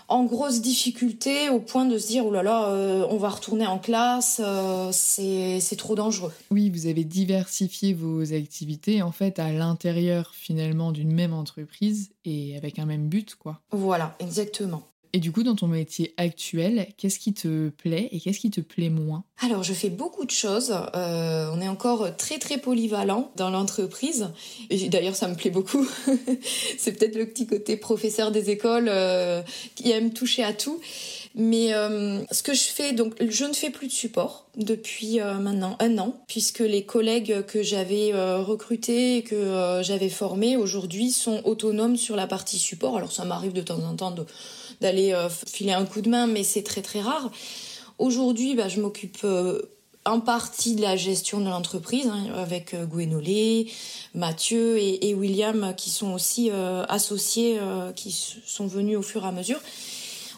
en 0.08 0.24
grosse 0.24 0.60
difficulté 0.60 1.50
au 1.50 1.60
point 1.60 1.84
de 1.84 1.98
se 1.98 2.08
dire 2.08 2.26
oh 2.26 2.32
là 2.32 2.42
là, 2.42 2.68
euh, 2.70 3.06
on 3.10 3.18
va 3.18 3.28
retourner 3.28 3.66
en 3.66 3.78
classe, 3.78 4.40
euh, 4.44 4.90
c'est 4.92 5.76
trop 5.76 5.94
dangereux. 5.94 6.32
Oui, 6.50 6.70
vous 6.70 6.86
avez 6.86 7.04
diversifié 7.04 7.92
vos 7.92 8.32
activités 8.32 9.02
en 9.02 9.12
fait 9.12 9.38
à 9.38 9.52
l'intérieur 9.52 10.32
finalement 10.34 10.92
d'une 10.92 11.12
même 11.12 11.34
entreprise 11.34 12.10
et 12.24 12.56
avec 12.56 12.78
un 12.78 12.86
même 12.86 13.08
but 13.08 13.34
quoi. 13.34 13.60
Voilà, 13.70 14.16
exactement. 14.18 14.82
Et 15.12 15.20
du 15.20 15.32
coup, 15.32 15.42
dans 15.42 15.54
ton 15.54 15.68
métier 15.68 16.12
actuel, 16.16 16.88
qu'est-ce 16.96 17.18
qui 17.18 17.32
te 17.32 17.70
plaît 17.70 18.08
et 18.12 18.20
qu'est-ce 18.20 18.40
qui 18.40 18.50
te 18.50 18.60
plaît 18.60 18.90
moins? 18.90 19.24
Alors, 19.40 19.62
je 19.62 19.72
fais 19.72 19.88
beaucoup 19.88 20.24
de 20.24 20.30
choses. 20.30 20.74
Euh, 20.94 21.50
on 21.54 21.60
est 21.60 21.68
encore 21.68 22.16
très 22.16 22.38
très 22.38 22.58
polyvalent 22.58 23.30
dans 23.36 23.50
l'entreprise. 23.50 24.28
Et 24.68 24.88
d'ailleurs, 24.88 25.16
ça 25.16 25.28
me 25.28 25.34
plaît 25.34 25.50
beaucoup. 25.50 25.88
C'est 26.78 26.92
peut-être 26.92 27.16
le 27.16 27.26
petit 27.26 27.46
côté 27.46 27.76
professeur 27.76 28.32
des 28.32 28.50
écoles 28.50 28.88
euh, 28.88 29.40
qui 29.76 29.90
aime 29.92 30.12
toucher 30.12 30.44
à 30.44 30.52
tout. 30.52 30.80
Mais 31.34 31.72
euh, 31.72 32.20
ce 32.30 32.42
que 32.42 32.52
je 32.52 32.64
fais, 32.64 32.92
donc, 32.92 33.14
je 33.20 33.44
ne 33.44 33.52
fais 33.52 33.70
plus 33.70 33.86
de 33.86 33.92
support 33.92 34.46
depuis 34.56 35.20
maintenant 35.20 35.76
un 35.78 35.98
an, 35.98 36.16
puisque 36.26 36.58
les 36.58 36.84
collègues 36.84 37.44
que 37.46 37.62
j'avais 37.62 38.10
recrutés 38.40 39.22
que 39.22 39.80
j'avais 39.82 40.08
formés 40.08 40.56
aujourd'hui 40.56 41.12
sont 41.12 41.40
autonomes 41.44 41.96
sur 41.96 42.16
la 42.16 42.26
partie 42.26 42.58
support. 42.58 42.96
Alors, 42.96 43.12
ça 43.12 43.24
m'arrive 43.24 43.52
de 43.52 43.60
temps 43.60 43.78
en 43.78 43.94
temps 43.94 44.10
de 44.10 44.26
d'aller 44.80 45.12
euh, 45.12 45.28
filer 45.28 45.72
un 45.72 45.84
coup 45.84 46.00
de 46.00 46.08
main, 46.08 46.26
mais 46.26 46.44
c'est 46.44 46.62
très 46.62 46.82
très 46.82 47.00
rare. 47.00 47.30
Aujourd'hui, 47.98 48.54
bah, 48.54 48.68
je 48.68 48.80
m'occupe 48.80 49.18
euh, 49.24 49.62
en 50.04 50.20
partie 50.20 50.74
de 50.74 50.82
la 50.82 50.96
gestion 50.96 51.40
de 51.40 51.48
l'entreprise 51.48 52.06
hein, 52.06 52.26
avec 52.34 52.74
euh, 52.74 52.86
Gwenolé, 52.86 53.70
Mathieu 54.14 54.78
et, 54.78 55.14
William 55.14 55.74
qui 55.76 55.90
sont 55.90 56.12
aussi 56.12 56.50
associés, 56.88 57.58
qui 57.94 58.12
sont 58.46 58.66
venus 58.66 58.96
au 58.96 59.02
fur 59.02 59.24
et 59.24 59.28
à 59.28 59.32
mesure. 59.32 59.60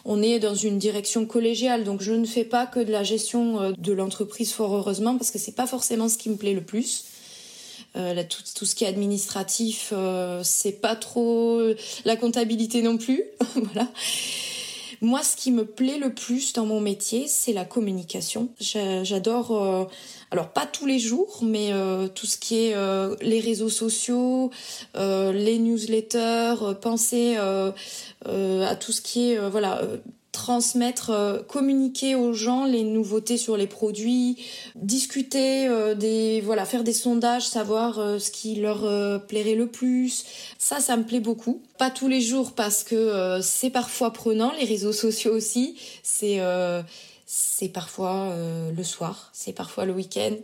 On 0.03 0.21
est 0.21 0.39
dans 0.39 0.55
une 0.55 0.79
direction 0.79 1.25
collégiale, 1.25 1.83
donc 1.83 2.01
je 2.01 2.11
ne 2.11 2.25
fais 2.25 2.43
pas 2.43 2.65
que 2.65 2.79
de 2.79 2.91
la 2.91 3.03
gestion 3.03 3.73
de 3.77 3.93
l'entreprise 3.93 4.51
fort 4.51 4.75
heureusement 4.75 5.15
parce 5.15 5.29
que 5.29 5.37
c'est 5.37 5.55
pas 5.55 5.67
forcément 5.67 6.09
ce 6.09 6.17
qui 6.17 6.29
me 6.29 6.35
plaît 6.35 6.53
le 6.53 6.63
plus. 6.63 7.05
Tout, 7.93 8.43
tout, 8.55 8.65
ce 8.65 8.75
qui 8.75 8.83
est 8.83 8.87
administratif, 8.87 9.93
c'est 10.43 10.81
pas 10.81 10.95
trop 10.95 11.61
la 12.05 12.15
comptabilité 12.15 12.81
non 12.81 12.97
plus, 12.97 13.23
voilà. 13.55 13.87
Moi, 15.03 15.23
ce 15.23 15.35
qui 15.35 15.51
me 15.51 15.65
plaît 15.65 15.97
le 15.97 16.13
plus 16.13 16.53
dans 16.53 16.67
mon 16.67 16.79
métier, 16.79 17.27
c'est 17.27 17.53
la 17.53 17.65
communication. 17.65 18.49
J'adore, 18.59 19.51
euh, 19.51 19.85
alors 20.29 20.49
pas 20.49 20.67
tous 20.67 20.85
les 20.85 20.99
jours, 20.99 21.39
mais 21.41 21.73
euh, 21.73 22.07
tout 22.07 22.27
ce 22.27 22.37
qui 22.37 22.67
est 22.67 22.75
euh, 22.75 23.15
les 23.19 23.39
réseaux 23.39 23.69
sociaux, 23.69 24.51
les 24.93 25.57
newsletters, 25.57 26.75
penser 26.81 27.35
à 27.35 28.75
tout 28.79 28.91
ce 28.91 29.01
qui 29.01 29.31
est, 29.31 29.49
voilà 29.49 29.81
transmettre, 30.31 31.09
euh, 31.09 31.39
communiquer 31.43 32.15
aux 32.15 32.33
gens 32.33 32.65
les 32.65 32.83
nouveautés 32.83 33.37
sur 33.37 33.57
les 33.57 33.67
produits, 33.67 34.37
discuter 34.75 35.67
euh, 35.67 35.93
des 35.93 36.41
voilà, 36.41 36.65
faire 36.65 36.83
des 36.83 36.93
sondages, 36.93 37.47
savoir 37.47 37.99
euh, 37.99 38.17
ce 38.17 38.31
qui 38.31 38.55
leur 38.55 38.81
plairait 39.27 39.55
le 39.55 39.67
plus. 39.67 40.25
Ça 40.57 40.79
ça 40.79 40.95
me 40.95 41.03
plaît 41.03 41.19
beaucoup. 41.19 41.61
Pas 41.77 41.89
tous 41.89 42.07
les 42.07 42.21
jours 42.21 42.53
parce 42.53 42.83
que 42.83 43.39
c'est 43.41 43.69
parfois 43.69 44.13
prenant 44.13 44.51
les 44.53 44.65
réseaux 44.65 44.93
sociaux 44.93 45.33
aussi, 45.33 45.75
c'est 46.03 46.39
c'est 47.25 47.69
parfois 47.69 48.35
le 48.75 48.83
soir, 48.83 49.29
c'est 49.33 49.53
parfois 49.53 49.85
le 49.85 49.93
week-end. 49.93 50.35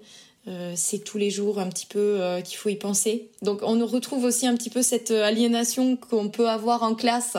c'est 0.76 1.04
tous 1.04 1.18
les 1.18 1.30
jours 1.30 1.60
un 1.60 1.70
petit 1.70 1.86
peu 1.86 2.20
qu'il 2.44 2.58
faut 2.58 2.70
y 2.70 2.76
penser. 2.76 3.30
Donc 3.44 3.60
on 3.62 3.86
retrouve 3.86 4.24
aussi 4.24 4.48
un 4.48 4.56
petit 4.56 4.72
peu 4.72 4.82
cette 4.82 5.12
aliénation 5.12 5.96
qu'on 5.96 6.30
peut 6.30 6.50
avoir 6.50 6.82
en 6.82 6.96
classe, 6.96 7.38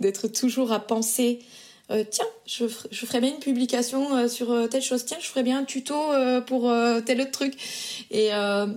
d'être 0.00 0.28
toujours 0.28 0.72
à 0.72 0.80
penser 0.80 1.40
euh, 1.90 2.04
tiens, 2.08 2.26
je, 2.46 2.66
je, 2.90 3.06
ferais 3.06 3.20
bien 3.20 3.30
une 3.30 3.40
publication 3.40 4.16
euh, 4.16 4.28
sur 4.28 4.52
euh, 4.52 4.68
telle 4.68 4.82
chose, 4.82 5.04
tiens, 5.04 5.16
je 5.20 5.26
ferais 5.26 5.42
bien 5.42 5.58
un 5.58 5.64
tuto 5.64 5.94
pour 6.46 6.72
tel 7.04 7.20
autre 7.20 7.30
truc. 7.30 7.54
Et 8.10 8.30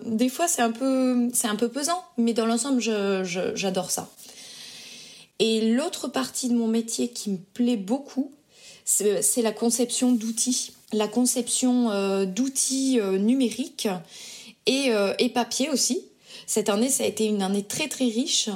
des 0.05 0.29
fois, 0.29 0.47
c'est 0.47 0.61
un 0.61 0.71
peu, 0.71 1.29
un 1.43 1.55
peu 1.55 1.69
pesant, 1.69 2.03
mais 2.17 2.33
dans 2.33 2.45
l'ensemble, 2.45 2.81
j'adore 2.81 3.91
ça. 3.91 4.09
Et 5.39 5.73
l'autre 5.73 6.07
partie 6.07 6.49
de 6.49 6.53
mon 6.53 6.67
métier 6.67 7.09
qui 7.09 7.31
me 7.31 7.37
plaît 7.37 7.77
beaucoup, 7.77 8.31
c'est 8.85 9.41
la 9.41 9.51
conception 9.51 10.11
d'outils, 10.11 10.73
la 10.91 11.07
conception 11.07 12.25
d'outils 12.25 12.99
numériques 13.19 13.87
et, 14.65 14.91
et 15.19 15.29
papier 15.29 15.69
aussi. 15.69 16.05
Cette 16.45 16.69
année, 16.69 16.89
ça 16.89 17.03
a 17.03 17.07
été 17.07 17.25
une 17.25 17.41
année 17.41 17.63
très 17.63 17.87
très 17.87 18.05
riche 18.05 18.49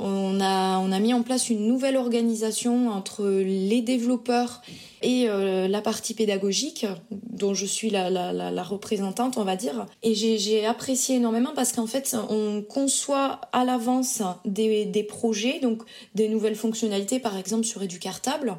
on 0.00 0.40
a, 0.40 0.78
on 0.78 0.92
a 0.92 0.98
mis 0.98 1.14
en 1.14 1.22
place 1.22 1.50
une 1.50 1.66
nouvelle 1.66 1.96
organisation 1.96 2.88
entre 2.88 3.26
les 3.26 3.82
développeurs 3.82 4.62
et 5.02 5.28
euh, 5.28 5.68
la 5.68 5.80
partie 5.80 6.14
pédagogique, 6.14 6.86
dont 7.10 7.54
je 7.54 7.66
suis 7.66 7.90
la, 7.90 8.62
représentante, 8.62 9.38
on 9.38 9.44
va 9.44 9.56
dire. 9.56 9.86
Et 10.02 10.14
j'ai 10.14 10.66
apprécié 10.66 11.16
énormément 11.16 11.52
parce 11.54 11.72
qu'en 11.72 11.86
fait, 11.86 12.16
on 12.28 12.62
conçoit 12.62 13.40
à 13.52 13.64
l'avance 13.64 14.22
des, 14.44 14.84
des, 14.86 15.02
projets, 15.02 15.60
donc 15.60 15.82
des 16.14 16.28
nouvelles 16.28 16.56
fonctionnalités, 16.56 17.18
par 17.18 17.36
exemple 17.36 17.64
sur 17.64 17.82
Educartable. 17.82 18.56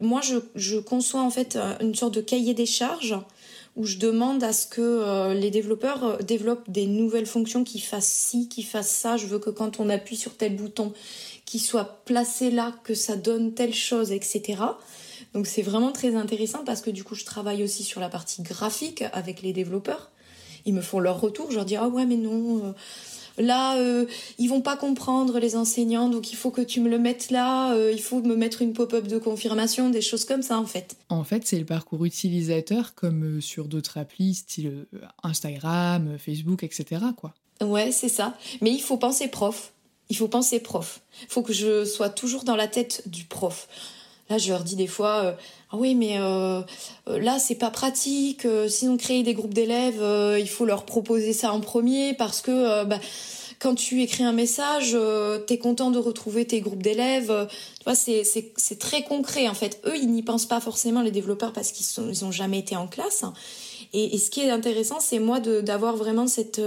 Moi, 0.00 0.20
je 0.54 0.78
conçois 0.78 1.22
en 1.22 1.30
fait 1.30 1.58
une 1.80 1.94
sorte 1.94 2.14
de 2.14 2.20
cahier 2.20 2.54
des 2.54 2.66
charges 2.66 3.16
où 3.76 3.86
je 3.86 3.96
demande 3.96 4.42
à 4.44 4.52
ce 4.52 4.66
que 4.66 4.80
euh, 4.80 5.34
les 5.34 5.50
développeurs 5.50 6.04
euh, 6.04 6.16
développent 6.18 6.70
des 6.70 6.86
nouvelles 6.86 7.26
fonctions 7.26 7.64
qui 7.64 7.80
fassent 7.80 8.06
ci, 8.06 8.48
qui 8.48 8.62
fassent 8.62 8.90
ça. 8.90 9.16
Je 9.16 9.26
veux 9.26 9.38
que 9.38 9.50
quand 9.50 9.80
on 9.80 9.88
appuie 9.88 10.16
sur 10.16 10.36
tel 10.36 10.56
bouton, 10.56 10.92
qu'il 11.46 11.60
soit 11.60 12.02
placé 12.04 12.50
là, 12.50 12.74
que 12.84 12.94
ça 12.94 13.16
donne 13.16 13.54
telle 13.54 13.74
chose, 13.74 14.12
etc. 14.12 14.62
Donc 15.34 15.46
c'est 15.46 15.62
vraiment 15.62 15.92
très 15.92 16.14
intéressant 16.14 16.64
parce 16.64 16.82
que 16.82 16.90
du 16.90 17.04
coup 17.04 17.14
je 17.14 17.24
travaille 17.24 17.62
aussi 17.62 17.84
sur 17.84 18.00
la 18.00 18.08
partie 18.08 18.42
graphique 18.42 19.04
avec 19.12 19.42
les 19.42 19.52
développeurs. 19.52 20.10
Ils 20.64 20.74
me 20.74 20.82
font 20.82 21.00
leur 21.00 21.20
retour, 21.20 21.50
je 21.50 21.56
leur 21.56 21.64
dis 21.64 21.76
ah 21.76 21.88
ouais 21.88 22.06
mais 22.06 22.16
non, 22.16 22.66
euh, 22.66 22.72
Là, 23.38 23.76
euh, 23.76 24.06
ils 24.38 24.48
vont 24.48 24.60
pas 24.60 24.76
comprendre 24.76 25.38
les 25.38 25.56
enseignants, 25.56 26.08
donc 26.08 26.32
il 26.32 26.36
faut 26.36 26.50
que 26.50 26.60
tu 26.60 26.80
me 26.80 26.88
le 26.88 26.98
mettes 26.98 27.30
là. 27.30 27.72
Euh, 27.74 27.92
il 27.92 28.00
faut 28.00 28.20
me 28.22 28.36
mettre 28.36 28.62
une 28.62 28.72
pop-up 28.72 29.06
de 29.06 29.18
confirmation, 29.18 29.90
des 29.90 30.00
choses 30.00 30.24
comme 30.24 30.42
ça 30.42 30.58
en 30.58 30.66
fait. 30.66 30.96
En 31.08 31.24
fait, 31.24 31.46
c'est 31.46 31.58
le 31.58 31.64
parcours 31.64 32.04
utilisateur 32.04 32.94
comme 32.94 33.38
euh, 33.38 33.40
sur 33.40 33.68
d'autres 33.68 33.98
applis, 33.98 34.34
style 34.34 34.86
Instagram, 35.22 36.16
Facebook, 36.18 36.62
etc. 36.62 37.02
Quoi. 37.16 37.34
Ouais, 37.62 37.92
c'est 37.92 38.08
ça. 38.08 38.36
Mais 38.60 38.70
il 38.70 38.80
faut 38.80 38.96
penser 38.96 39.28
prof. 39.28 39.72
Il 40.08 40.16
faut 40.16 40.28
penser 40.28 40.60
prof. 40.60 41.00
Il 41.22 41.28
faut 41.28 41.42
que 41.42 41.52
je 41.52 41.84
sois 41.84 42.10
toujours 42.10 42.44
dans 42.44 42.56
la 42.56 42.68
tête 42.68 43.02
du 43.06 43.24
prof. 43.24 43.68
Là, 44.32 44.38
je 44.38 44.50
leur 44.50 44.64
dis 44.64 44.76
des 44.76 44.86
fois, 44.86 45.36
ah 45.70 45.76
oui, 45.76 45.94
mais 45.94 46.16
là, 47.06 47.38
c'est 47.38 47.54
pas 47.54 47.70
pratique. 47.70 48.46
sinon, 48.66 48.96
créer 48.96 49.22
des 49.22 49.34
groupes 49.34 49.52
d'élèves, 49.52 50.02
il 50.38 50.48
faut 50.48 50.64
leur 50.64 50.86
proposer 50.86 51.34
ça 51.34 51.52
en 51.52 51.60
premier 51.60 52.14
parce 52.14 52.40
que 52.40 52.84
bah, 52.84 52.98
quand 53.58 53.74
tu 53.74 54.00
écris 54.00 54.24
un 54.24 54.32
message, 54.32 54.96
tu 55.46 55.52
es 55.52 55.58
content 55.58 55.90
de 55.90 55.98
retrouver 55.98 56.46
tes 56.46 56.62
groupes 56.62 56.82
d'élèves. 56.82 57.46
c'est 57.94 58.78
très 58.78 59.02
concret 59.02 59.48
en 59.48 59.54
fait. 59.54 59.82
Eux, 59.84 59.96
ils 59.96 60.10
n'y 60.10 60.22
pensent 60.22 60.46
pas 60.46 60.60
forcément 60.60 61.02
les 61.02 61.10
développeurs 61.10 61.52
parce 61.52 61.70
qu'ils 61.70 61.86
ils 62.08 62.24
ont 62.24 62.32
jamais 62.32 62.60
été 62.60 62.74
en 62.74 62.86
classe. 62.86 63.24
Et, 63.92 64.16
ce 64.16 64.30
qui 64.30 64.40
est 64.40 64.50
intéressant, 64.50 64.98
c'est 64.98 65.18
moi 65.18 65.40
d'avoir 65.40 65.96
vraiment 65.96 66.26
cette 66.26 66.62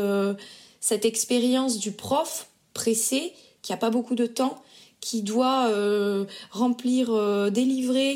cette 0.86 1.04
expérience 1.04 1.80
du 1.80 1.92
prof 1.92 2.48
pressé 2.76 3.34
qui 3.64 3.74
a 3.74 3.78
pas 3.78 3.90
beaucoup 3.90 4.14
de 4.14 4.28
temps 4.28 4.62
qui 5.02 5.22
doit 5.22 5.68
euh, 5.70 6.26
remplir 6.50 7.12
euh, 7.12 7.50
des 7.50 7.66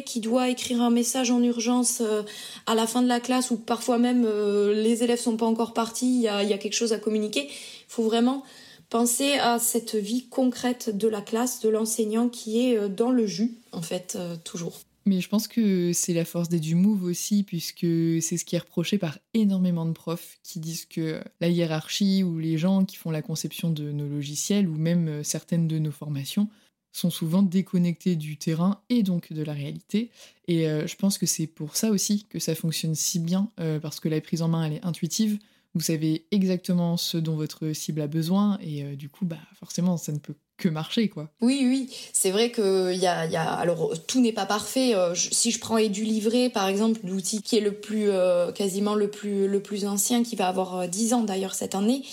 qui 0.05 0.19
doit 0.19 0.49
écrire 0.49 0.81
un 0.81 0.89
message 0.89 1.31
en 1.31 1.41
urgence 1.43 2.01
euh, 2.01 2.23
à 2.65 2.75
la 2.75 2.87
fin 2.87 3.01
de 3.01 3.07
la 3.07 3.19
classe 3.19 3.51
ou 3.51 3.57
parfois 3.57 3.97
même 3.97 4.27
les 4.73 5.03
élèves 5.03 5.19
sont 5.19 5.37
pas 5.37 5.45
encore 5.45 5.73
partis, 5.73 6.15
il 6.15 6.21
y 6.21 6.27
a, 6.27 6.43
y 6.43 6.53
a, 6.53 6.57
quelque 6.57 6.73
chose 6.73 6.93
à 6.93 6.97
communiquer. 6.97 7.47
Il 7.47 7.89
faut 7.89 8.03
vraiment 8.03 8.43
penser 8.89 9.33
à 9.33 9.59
cette 9.59 9.95
vie 9.95 10.27
concrète 10.27 10.95
de 10.95 11.07
la 11.07 11.21
classe, 11.21 11.59
de 11.61 11.69
l'enseignant 11.69 12.29
qui 12.29 12.59
est 12.59 12.89
dans 12.89 13.11
le 13.11 13.27
jus, 13.27 13.53
en 13.71 13.81
fait, 13.81 14.17
toujours. 14.43 14.79
Mais 15.05 15.21
je 15.21 15.29
pense 15.29 15.47
que 15.47 15.91
c'est 15.93 16.13
la 16.13 16.25
force 16.25 16.49
des 16.49 16.59
du 16.59 16.75
Move 16.75 17.03
aussi, 17.03 17.43
puisque 17.43 17.85
c'est 18.21 18.37
ce 18.37 18.45
qui 18.45 18.55
est 18.55 18.59
reproché 18.59 18.97
par 18.97 19.17
énormément 19.33 19.85
de 19.85 19.91
profs 19.91 20.37
qui 20.43 20.59
disent 20.59 20.85
que 20.85 21.21
la 21.39 21.49
hiérarchie 21.49 22.23
ou 22.23 22.39
les 22.39 22.57
gens 22.57 22.85
qui 22.85 22.95
font 22.95 23.11
la 23.11 23.21
conception 23.21 23.69
de 23.69 23.91
nos 23.91 24.07
logiciels 24.07 24.67
ou 24.67 24.75
même 24.75 25.23
certaines 25.23 25.67
de 25.67 25.79
nos 25.79 25.91
formations 25.91 26.47
sont 26.91 27.09
souvent 27.09 27.41
déconnectés 27.41 28.15
du 28.15 28.37
terrain 28.37 28.81
et 28.89 29.03
donc 29.03 29.31
de 29.31 29.43
la 29.43 29.53
réalité. 29.53 30.09
Et 30.47 30.67
euh, 30.67 30.87
je 30.87 30.95
pense 30.95 31.17
que 31.17 31.25
c'est 31.25 31.47
pour 31.47 31.75
ça 31.75 31.91
aussi 31.91 32.25
que 32.29 32.39
ça 32.39 32.55
fonctionne 32.55 32.95
si 32.95 33.19
bien, 33.19 33.49
euh, 33.59 33.79
parce 33.79 33.99
que 33.99 34.09
la 34.09 34.19
prise 34.21 34.41
en 34.41 34.47
main, 34.47 34.65
elle 34.65 34.73
est 34.73 34.85
intuitive. 34.85 35.37
Vous 35.75 35.81
savez 35.81 36.25
exactement 36.31 36.97
ce 36.97 37.17
dont 37.17 37.35
votre 37.35 37.73
cible 37.73 38.01
a 38.01 38.07
besoin, 38.07 38.57
et 38.61 38.83
euh, 38.83 38.95
du 38.95 39.09
coup, 39.09 39.25
bah, 39.25 39.37
forcément, 39.53 39.97
ça 39.97 40.11
ne 40.11 40.17
peut 40.17 40.33
que 40.57 40.67
marcher, 40.67 41.07
quoi. 41.07 41.29
Oui, 41.39 41.61
oui, 41.63 41.89
c'est 42.11 42.31
vrai 42.31 42.51
que 42.51 42.91
y 42.93 42.97
y 42.97 43.05
a, 43.07 43.53
alors 43.53 43.93
tout 44.07 44.19
n'est 44.19 44.33
pas 44.33 44.45
parfait. 44.45 44.93
si 45.15 45.51
je 45.51 45.59
prends 45.59 45.77
Edu 45.77 46.03
Livré, 46.03 46.49
par 46.49 46.67
exemple, 46.67 46.99
l'outil 47.05 47.41
qui 47.41 47.55
est 47.55 47.61
le 47.61 47.71
plus, 47.71 48.09
quasiment 48.55 48.93
le 48.93 49.09
plus, 49.09 49.47
le 49.47 49.61
plus 49.61 49.85
ancien, 49.85 50.21
qui 50.21 50.35
va 50.35 50.49
avoir 50.49 50.89
10 50.89 51.13
ans 51.13 51.23
d'ailleurs 51.23 51.53
cette 51.53 51.75
année, 51.75 52.03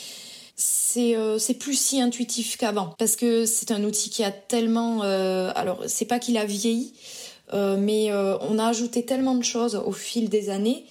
euh, 0.99 1.38
c'est 1.38 1.55
plus 1.55 1.79
si 1.79 2.01
intuitif 2.01 2.57
qu'avant 2.57 2.95
parce 2.99 3.16
que 3.16 3.45
c'est 3.45 3.71
un 3.71 3.85
outil 3.85 4.09
qui 4.09 4.25
a 4.25 4.31
tellement 4.31 5.03
euh, 5.03 5.53
alors 5.55 5.83
c'est 5.87 6.07
pas 6.07 6.19
qu'il 6.19 6.38
a 6.38 6.45
vieilli 6.45 6.95
euh, 7.53 7.77
mais 7.79 8.11
on 8.12 8.59
a 8.59 8.66
ajouté 8.66 9.05
tellement 9.05 9.35
de 9.35 9.45
choses 9.45 9.77
au 9.77 9.92
fil 9.92 10.29
des 10.29 10.51
années 10.51 10.85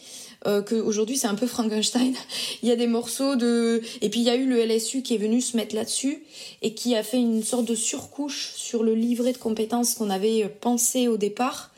euh, 0.47 0.61
qu'aujourd'hui 0.61 1.17
c'est 1.17 1.27
un 1.27 1.35
peu 1.35 1.47
Frankenstein. 1.47 2.13
il 2.63 2.69
y 2.69 2.71
a 2.71 2.75
des 2.75 2.87
morceaux 2.87 3.35
de... 3.35 3.81
Et 4.01 4.09
puis 4.09 4.19
il 4.19 4.25
y 4.25 4.29
a 4.29 4.35
eu 4.35 4.45
le 4.45 4.63
LSU 4.63 5.01
qui 5.01 5.15
est 5.15 5.17
venu 5.19 5.41
se 5.41 5.57
mettre 5.57 5.75
là-dessus 5.75 6.23
et 6.61 6.73
qui 6.75 6.95
a 6.95 7.01
fait 7.01 7.17
une 7.17 7.43
sorte 7.43 7.65
de 7.65 7.73
surcouche 7.73 8.51
sur 8.55 8.83
le 8.83 8.93
livret 8.93 9.33
de 9.33 9.37
compétences 9.37 9.95
qu'on 9.95 10.09
avait 10.09 10.47
pensé 10.61 11.07
au 11.07 11.17
départ. 11.17 11.71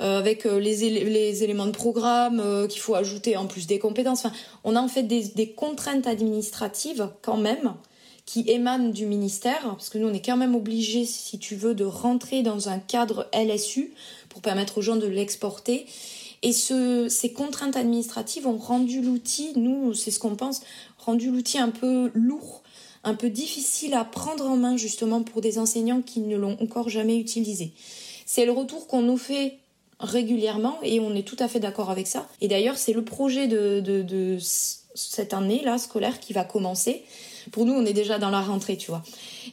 Euh, 0.00 0.18
avec 0.20 0.46
euh, 0.46 0.60
les, 0.60 1.42
éléments 1.42 1.66
de 1.66 1.72
programme 1.72 2.38
euh, 2.38 2.68
qu'il 2.68 2.80
faut 2.80 2.94
ajouter 2.94 3.36
en 3.36 3.46
plus 3.46 3.66
des 3.66 3.80
compétences. 3.80 4.24
Enfin, 4.24 4.32
on 4.62 4.76
a 4.76 4.80
en 4.80 4.86
fait 4.86 5.02
des, 5.02 5.50
contraintes 5.50 6.06
administratives 6.06 7.10
quand 7.20 7.36
même 7.36 7.74
qui 8.24 8.44
émanent 8.46 8.90
du 8.90 9.06
ministère, 9.06 9.60
parce 9.62 9.88
que 9.88 9.98
nous 9.98 10.06
on 10.06 10.12
est 10.12 10.24
quand 10.24 10.36
même 10.36 10.54
obligé, 10.54 11.04
si 11.04 11.38
tu 11.40 11.56
veux, 11.56 11.74
de 11.74 11.84
rentrer 11.84 12.42
dans 12.42 12.68
un 12.68 12.78
cadre 12.78 13.26
LSU 13.32 13.92
pour 14.28 14.40
permettre 14.40 14.78
aux 14.78 14.82
gens 14.82 14.96
de 14.96 15.06
l'exporter. 15.06 15.86
Et 16.42 16.52
ce, 16.52 17.08
ces 17.08 17.32
contraintes 17.32 17.74
administratives 17.74 18.46
ont 18.46 18.58
rendu 18.58 19.00
l'outil, 19.00 19.52
nous, 19.56 19.94
c'est 19.94 20.12
ce 20.12 20.20
qu'on 20.20 20.36
pense, 20.36 20.60
rendu 20.98 21.32
l'outil 21.32 21.58
un 21.58 21.70
peu 21.70 22.12
lourd, 22.14 22.62
un 23.02 23.14
peu 23.14 23.30
difficile 23.30 23.94
à 23.94 24.04
prendre 24.04 24.48
en 24.48 24.56
main 24.56 24.76
justement 24.76 25.22
pour 25.22 25.40
des 25.40 25.58
enseignants 25.58 26.02
qui 26.02 26.20
ne 26.20 26.36
l'ont 26.36 26.56
encore 26.60 26.88
jamais 26.88 27.16
utilisé. 27.16 27.72
C'est 28.26 28.44
le 28.44 28.52
retour 28.52 28.86
qu'on 28.86 29.02
nous 29.02 29.16
fait 29.16 29.58
régulièrement 30.00 30.78
et 30.82 31.00
on 31.00 31.14
est 31.14 31.26
tout 31.26 31.36
à 31.38 31.48
fait 31.48 31.60
d'accord 31.60 31.90
avec 31.90 32.06
ça. 32.06 32.26
Et 32.40 32.48
d'ailleurs, 32.48 32.76
c'est 32.76 32.92
le 32.92 33.04
projet 33.04 33.48
de, 33.48 34.38
cette 34.94 35.34
année-là 35.34 35.78
scolaire 35.78 36.20
qui 36.20 36.32
va 36.32 36.44
commencer. 36.44 37.04
Pour 37.52 37.64
nous, 37.64 37.72
on 37.72 37.84
est 37.84 37.92
déjà 37.92 38.18
dans 38.18 38.30
la 38.30 38.40
rentrée, 38.40 38.76
tu 38.76 38.90
vois. 38.90 39.02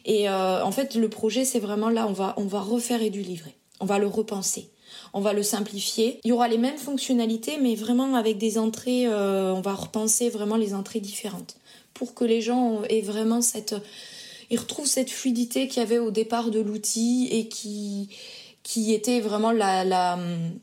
Et 0.06 0.30
euh, 0.30 0.64
en 0.64 0.72
fait, 0.72 0.96
le 0.96 1.10
projet, 1.10 1.46
c'est 1.46 1.60
vraiment 1.60 1.90
là, 1.90 2.08
on 2.08 2.14
va, 2.14 2.34
on 2.38 2.46
va 2.46 2.60
refaire 2.60 3.02
et 3.02 3.10
du 3.10 3.22
livret. 3.22 3.56
On 3.80 3.86
va 3.86 4.00
le 4.00 4.08
repenser 4.08 4.70
on 5.14 5.22
va 5.22 5.32
le 5.32 5.44
simplifier. 5.44 6.20
Il 6.26 6.30
y 6.30 6.32
aura 6.34 6.50
les 6.50 6.58
mêmes 6.58 6.78
fonctionnalités, 6.78 7.58
mais 7.62 7.76
vraiment 7.76 8.16
avec 8.16 8.38
des 8.38 8.58
entrées, 8.58 9.08
euh, 9.08 9.54
on 9.54 9.62
va 9.62 9.74
repenser 9.74 10.30
vraiment 10.30 10.58
les 10.58 10.74
entrées 10.74 11.00
différentes 11.00 11.56
pour 11.94 12.14
que 12.14 12.26
les 12.26 12.42
gens 12.42 12.84
aient 12.90 13.02
vraiment 13.02 13.42
cette, 13.42 13.76
ils 14.50 14.60
retrouvent 14.60 14.86
cette 14.86 15.10
fluidité 15.10 15.68
qu'il 15.68 15.82
y 15.82 15.86
avait 15.86 15.98
au 15.98 16.12
départ 16.12 16.52
de 16.52 16.60
l'outil 16.60 17.30
et 17.32 17.48
qui 17.48 18.10
qui 18.66 18.96
était 18.96 19.20
vraiment 19.20 19.52
la, 19.52 20.18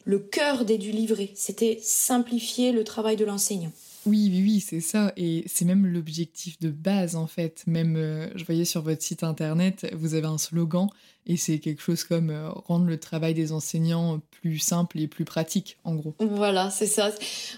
le 0.05 0.19
cœur 0.19 0.65
des 0.65 0.77
du 0.77 0.91
livret. 0.91 1.31
C'était 1.37 1.79
simplifier 1.81 2.73
le 2.73 2.83
travail 2.83 3.15
de 3.15 3.25
l'enseignant. 3.25 3.71
Oui, 4.07 4.29
oui, 4.29 4.43
oui, 4.43 4.61
c'est 4.61 4.81
ça. 4.81 5.13
Et 5.17 5.45
c'est 5.47 5.65
même 5.65 5.87
l'objectif 5.87 6.59
de 6.59 6.71
base, 6.71 7.15
en 7.15 7.29
fait. 7.29 7.63
Même, 7.69 7.95
euh, 7.97 8.29
je 8.35 8.45
voyais 8.45 8.65
sur 8.65 8.83
votre 8.83 9.03
site 9.03 9.23
internet, 9.23 9.87
vous 9.97 10.15
avez 10.15 10.27
un 10.27 10.37
slogan 10.37 10.89
et 11.25 11.37
c'est 11.37 11.59
quelque 11.59 11.81
chose 11.81 12.03
comme 12.03 12.31
euh, 12.31 12.51
rendre 12.51 12.87
le 12.87 12.99
travail 12.99 13.33
des 13.33 13.53
enseignants 13.53 14.21
plus 14.41 14.59
simple 14.59 14.99
et 14.99 15.07
plus 15.07 15.25
pratique, 15.25 15.77
en 15.85 15.95
gros. 15.95 16.15
Voilà, 16.19 16.69
c'est 16.71 16.89
ça. 16.89 17.13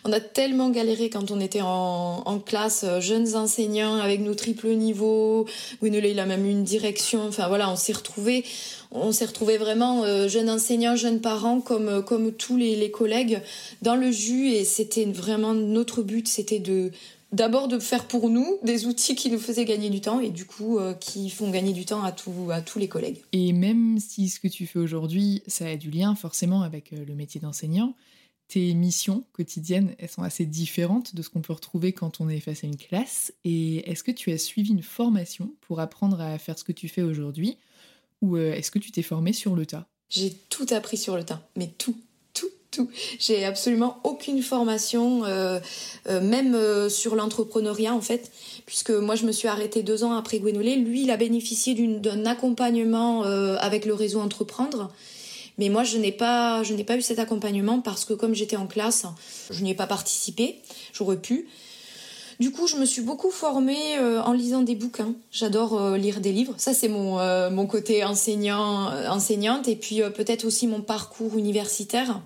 On 0.05 0.12
a 0.12 0.20
tellement 0.20 0.68
galéré 0.68 1.09
quand 1.09 1.31
on 1.31 1.40
était 1.40 1.62
en, 1.62 2.42
classe, 2.44 2.85
euh, 2.85 3.00
jeunes 3.00 3.37
enseignants 3.37 3.96
avec 3.96 4.20
nos 4.20 4.35
triples 4.35 4.68
niveaux. 4.68 5.46
Gwynolé, 5.81 6.11
il 6.11 6.20
a 6.20 6.27
même 6.27 6.44
une 6.44 6.62
direction. 6.62 7.27
Enfin 7.27 7.48
voilà, 7.48 7.70
on 7.70 7.77
s'est 7.77 7.94
retrouvés. 7.94 8.44
On 8.90 9.12
s'est 9.12 9.24
retrouvés 9.24 9.57
vraiment 9.57 10.05
euh, 10.05 10.29
jeunes 10.29 10.50
enseignants, 10.50 10.94
jeunes 10.94 11.22
parents, 11.22 11.62
comme, 11.62 12.05
comme 12.05 12.33
tous 12.33 12.59
les 12.59 12.90
collègues, 12.90 13.40
dans 13.81 13.96
le 13.96 14.11
jus. 14.11 14.50
Et 14.50 14.64
c'était 14.64 15.07
vraiment 15.07 15.55
notre 15.55 16.03
but, 16.03 16.29
c'était 16.29 16.59
de 16.59 16.90
d'abord 17.35 17.68
de 17.68 17.79
faire 17.79 18.07
pour 18.07 18.31
nous 18.31 18.59
des 18.62 18.87
outils 18.87 19.14
qui 19.14 19.31
nous 19.31 19.38
faisaient 19.38 19.64
gagner 19.64 19.90
du 19.90 20.01
temps 20.01 20.20
et 20.20 20.31
du 20.31 20.47
coup 20.47 20.79
euh, 20.79 20.94
qui 20.94 21.29
font 21.29 21.51
gagner 21.51 21.73
du 21.73 21.85
temps 21.85 22.03
à, 22.03 22.14
à 22.53 22.62
tous 22.62 22.79
les 22.79 22.88
collègues. 22.88 23.18
Et 23.33 23.53
même 23.53 23.99
si 23.99 24.29
ce 24.29 24.40
que 24.40 24.49
tu 24.49 24.66
fais 24.66 24.79
aujourd'hui, 24.79 25.42
ça 25.47 25.66
a 25.66 25.77
du 25.77 25.90
lien 25.90 26.14
forcément 26.14 26.62
avec 26.62 26.92
euh, 26.92 27.05
le 27.05 27.14
métier 27.14 27.40
d'enseignant, 27.40 27.94
tes 28.47 28.75
missions 28.75 29.25
quotidiennes, 29.33 29.94
elles 29.99 30.11
sont 30.11 30.23
assez 30.23 30.47
différentes 30.47 31.14
de 31.14 31.23
ce 31.23 31.31
qu'on 31.31 31.40
peut 31.40 31.53
retrouver 31.53 31.92
quand 31.92 32.20
on 32.20 32.29
est 32.29 32.40
face 32.40 32.62
à 32.62 32.66
une 32.66 32.77
classe. 32.77 33.33
Et 33.44 33.90
est-ce 33.90 34.05
que 34.05 34.12
tu 34.12 34.31
as 34.33 34.38
suivi 34.38 34.70
une 34.70 34.83
formation 34.83 35.53
pour 35.61 35.81
apprendre 35.81 36.20
à 36.20 36.38
faire 36.38 36.59
ce 36.59 36.64
que 36.64 36.73
tu 36.73 36.88
fais 36.88 37.03
aujourd'hui? 37.03 37.57
Ou 38.23 38.37
euh, 38.37 38.53
est-ce 38.53 38.70
que 38.70 38.79
tu 38.79 38.92
t'es 38.92 39.03
formé 39.03 39.33
sur 39.33 39.57
le 39.57 39.66
tas? 39.66 39.87
J'ai 40.11 40.33
tout 40.51 40.66
appris 40.70 40.97
sur 40.97 41.16
le 41.16 41.25
tas, 41.25 41.42
mais 41.57 41.68
tout 41.79 41.97
j'ai 43.19 43.45
absolument 43.45 43.99
aucune 44.05 44.43
formation, 44.43 45.25
euh, 45.25 45.59
euh, 46.09 46.21
même 46.21 46.55
euh, 46.55 46.89
sur 46.89 47.15
l'entrepreneuriat 47.15 47.95
en 47.95 48.01
fait, 48.01 48.31
puisque 48.67 48.91
moi 48.91 49.15
je 49.15 49.27
me 49.27 49.33
suis 49.33 49.49
arrêtée 49.49 49.83
deux 49.83 50.05
ans 50.05 50.13
après 50.13 50.39
Gwenolé. 50.39 50.77
Lui, 50.77 51.03
il 51.03 51.11
a 51.11 51.17
bénéficié 51.17 51.75
d'un 51.75 52.27
accompagnement 52.27 53.23
avec 53.23 53.85
le 53.85 53.95
réseau 53.95 54.21
Entreprendre. 54.21 54.91
Mais 55.59 55.69
moi, 55.69 55.85
je 55.85 55.99
n'ai 55.99 56.11
pas, 56.13 56.63
je 56.63 56.75
n'ai 56.75 56.83
pas 56.83 56.97
eu 56.97 57.03
cet 57.03 57.19
accompagnement 57.19 57.81
parce 57.81 58.05
que 58.05 58.13
comme 58.13 58.35
j'étais 58.35 58.57
en 58.57 58.67
classe, 58.67 59.07
je 59.51 59.63
n'y 59.63 59.71
ai 59.71 59.75
pas 59.75 59.87
participé. 59.87 60.57
J'aurais 60.93 61.19
pu. 61.19 61.47
Du 62.41 62.51
coup, 62.51 62.67
je 62.67 62.77
me 62.77 62.85
suis 62.85 63.03
beaucoup 63.03 63.31
formée 63.31 63.99
en 63.99 64.33
lisant 64.33 64.63
des 64.63 64.75
bouquins. 64.75 65.15
J'adore 65.31 65.97
lire 65.97 66.21
des 66.21 66.33
livres. 66.33 66.55
Ça, 66.57 66.75
c'est 66.75 66.89
mon, 66.89 67.19
mon 67.51 67.67
côté 67.67 68.05
enseignant, 68.05 68.91
enseignante. 69.09 69.69
Et 69.69 69.77
puis 69.77 70.01
peut-être 70.15 70.45
aussi 70.45 70.67
mon 70.67 70.81
parcours 70.81 71.39
universitaire. 71.39 72.21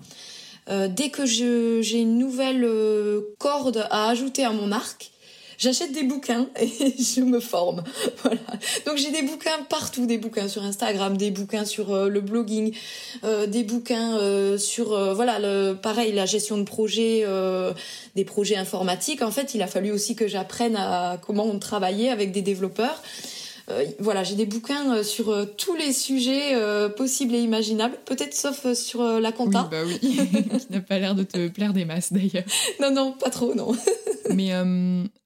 Euh, 0.69 0.87
dès 0.87 1.09
que 1.09 1.25
j'ai 1.25 1.99
une 1.99 2.17
nouvelle 2.17 2.63
euh, 2.63 3.21
corde 3.39 3.87
à 3.89 4.09
ajouter 4.09 4.43
à 4.43 4.51
mon 4.51 4.71
arc, 4.71 5.09
j'achète 5.57 5.91
des 5.91 6.03
bouquins 6.03 6.47
et 6.59 6.93
je 6.97 7.21
me 7.21 7.39
forme. 7.39 7.83
Voilà. 8.23 8.41
Donc 8.85 8.97
j'ai 8.97 9.11
des 9.11 9.23
bouquins 9.23 9.63
partout, 9.67 10.05
des 10.05 10.17
bouquins 10.17 10.47
sur 10.47 10.63
Instagram, 10.63 11.17
des 11.17 11.31
bouquins 11.31 11.65
sur 11.65 11.93
euh, 11.93 12.07
le 12.07 12.21
blogging, 12.21 12.75
des 13.47 13.63
bouquins 13.63 14.57
sur 14.57 14.89
voilà 15.15 15.39
le 15.39 15.73
pareil 15.73 16.11
la 16.11 16.25
gestion 16.25 16.57
de 16.57 16.63
projets, 16.63 17.25
des 18.15 18.25
projets 18.25 18.57
informatiques. 18.57 19.21
En 19.21 19.31
fait, 19.31 19.55
il 19.55 19.61
a 19.61 19.67
fallu 19.67 19.91
aussi 19.91 20.15
que 20.15 20.27
j'apprenne 20.27 20.75
à 20.75 21.19
comment 21.21 21.45
on 21.45 21.59
travaillait 21.59 22.09
avec 22.09 22.31
des 22.31 22.41
développeurs. 22.41 23.01
Euh, 23.69 23.85
voilà, 23.99 24.23
j'ai 24.23 24.35
des 24.35 24.45
bouquins 24.45 24.95
euh, 24.95 25.03
sur 25.03 25.29
euh, 25.29 25.45
tous 25.45 25.75
les 25.75 25.93
sujets 25.93 26.55
possibles 26.95 27.35
et 27.35 27.39
imaginables, 27.39 27.97
peut-être 28.05 28.33
sauf 28.33 28.73
sur 28.73 29.03
la 29.03 29.31
compta. 29.31 29.63
Oui, 29.63 29.67
bah 29.71 29.83
oui, 29.85 29.99
qui 30.59 30.71
n'a 30.71 30.81
pas 30.81 30.99
l'air 30.99 31.15
de 31.15 31.23
te 31.23 31.47
plaire 31.47 31.73
des 31.73 31.85
masses 31.85 32.13
d'ailleurs. 32.13 32.43
Non, 32.79 32.91
non, 32.91 33.11
pas 33.11 33.29
trop, 33.29 33.53
non. 33.53 33.71
Mais 34.35 34.51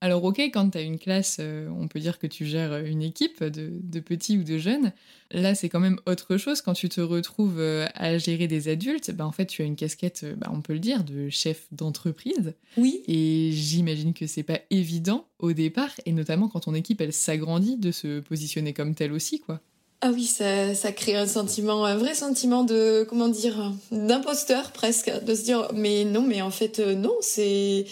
alors, 0.01 0.23
ok, 0.23 0.39
quand 0.39 0.71
tu 0.71 0.77
as 0.77 0.81
une 0.81 0.99
classe, 0.99 1.39
on 1.39 1.87
peut 1.87 1.99
dire 1.99 2.19
que 2.19 2.27
tu 2.27 2.45
gères 2.45 2.77
une 2.85 3.01
équipe 3.01 3.43
de, 3.43 3.71
de 3.81 3.99
petits 3.99 4.37
ou 4.37 4.43
de 4.43 4.57
jeunes. 4.57 4.91
Là, 5.31 5.55
c'est 5.55 5.67
quand 5.67 5.79
même 5.79 5.99
autre 6.05 6.37
chose 6.37 6.61
quand 6.61 6.73
tu 6.73 6.89
te 6.89 7.01
retrouves 7.01 7.59
à 7.59 8.17
gérer 8.17 8.47
des 8.47 8.67
adultes. 8.67 9.11
Bah, 9.11 9.25
en 9.25 9.31
fait, 9.31 9.45
tu 9.47 9.61
as 9.61 9.65
une 9.65 9.75
casquette, 9.75 10.25
bah, 10.37 10.49
on 10.53 10.61
peut 10.61 10.73
le 10.73 10.79
dire, 10.79 11.03
de 11.03 11.29
chef 11.29 11.67
d'entreprise. 11.71 12.53
Oui. 12.77 13.01
Et 13.07 13.51
j'imagine 13.51 14.13
que 14.13 14.27
c'est 14.27 14.43
pas 14.43 14.59
évident 14.69 15.27
au 15.39 15.53
départ, 15.53 15.91
et 16.05 16.11
notamment 16.11 16.47
quand 16.47 16.61
ton 16.61 16.73
équipe, 16.73 17.01
elle 17.01 17.13
s'agrandit, 17.13 17.77
de 17.77 17.91
se 17.91 18.19
positionner 18.19 18.73
comme 18.73 18.95
telle 18.95 19.11
aussi, 19.11 19.39
quoi. 19.39 19.61
Ah 20.05 20.09
oui, 20.13 20.25
ça, 20.25 20.91
crée 20.91 21.15
un 21.15 21.25
sentiment, 21.27 21.85
un 21.85 21.95
vrai 21.95 22.13
sentiment 22.13 22.65
de, 22.65 23.05
comment 23.07 23.29
dire, 23.29 23.71
d'imposteur 23.89 24.71
presque, 24.71 25.09
de 25.23 25.33
se 25.33 25.43
dire, 25.43 25.69
mais 25.73 26.03
non, 26.03 26.23
mais 26.23 26.41
en 26.41 26.51
fait, 26.51 26.79
euh, 26.79 26.93
non, 26.93 27.15
c'est, 27.21 27.85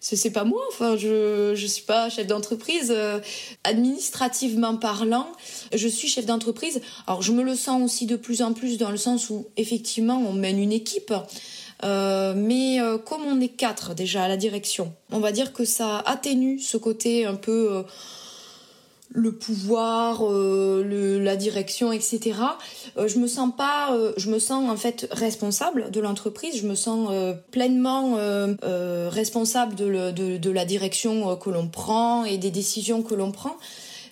c'est 0.00 0.30
pas 0.30 0.44
moi. 0.44 0.62
Enfin, 0.72 0.96
je, 0.96 1.52
je 1.54 1.66
suis 1.66 1.82
pas 1.82 2.08
chef 2.08 2.26
d'entreprise. 2.26 2.90
Euh, 2.96 3.20
administrativement 3.62 4.78
parlant, 4.78 5.26
je 5.74 5.86
suis 5.86 6.08
chef 6.08 6.24
d'entreprise. 6.24 6.80
Alors, 7.06 7.20
je 7.20 7.30
me 7.30 7.42
le 7.42 7.54
sens 7.54 7.82
aussi 7.82 8.06
de 8.06 8.16
plus 8.16 8.40
en 8.40 8.54
plus 8.54 8.78
dans 8.78 8.90
le 8.90 8.96
sens 8.96 9.28
où, 9.28 9.46
effectivement, 9.58 10.16
on 10.16 10.32
mène 10.32 10.58
une 10.58 10.72
équipe. 10.72 11.12
Euh, 11.84 12.32
mais 12.34 12.78
comme 13.04 13.26
on 13.26 13.38
est 13.38 13.48
quatre 13.48 13.94
déjà 13.94 14.24
à 14.24 14.28
la 14.28 14.38
direction, 14.38 14.94
on 15.12 15.18
va 15.18 15.30
dire 15.30 15.52
que 15.52 15.66
ça 15.66 15.98
atténue 16.06 16.58
ce 16.58 16.78
côté 16.78 17.26
un 17.26 17.34
peu 17.34 17.84
le 19.12 19.32
pouvoir, 19.32 20.22
euh, 20.22 20.84
le, 20.84 21.18
la 21.18 21.36
direction, 21.36 21.92
etc. 21.92 22.38
Euh, 22.96 23.08
je 23.08 23.18
me 23.18 23.26
sens 23.26 23.50
pas, 23.56 23.92
euh, 23.92 24.12
je 24.16 24.30
me 24.30 24.38
sens 24.38 24.70
en 24.70 24.76
fait 24.76 25.08
responsable 25.10 25.90
de 25.90 26.00
l'entreprise. 26.00 26.56
Je 26.56 26.66
me 26.66 26.74
sens 26.74 27.08
euh, 27.10 27.34
pleinement 27.50 28.16
responsable 29.10 29.74
de, 29.74 29.84
le, 29.84 30.12
de, 30.12 30.36
de, 30.36 30.50
la 30.50 30.64
direction 30.64 31.36
que 31.36 31.50
l'on 31.50 31.68
prend 31.68 32.24
et 32.24 32.38
des 32.38 32.50
décisions 32.50 33.02
que 33.02 33.14
l'on 33.14 33.32
prend. 33.32 33.56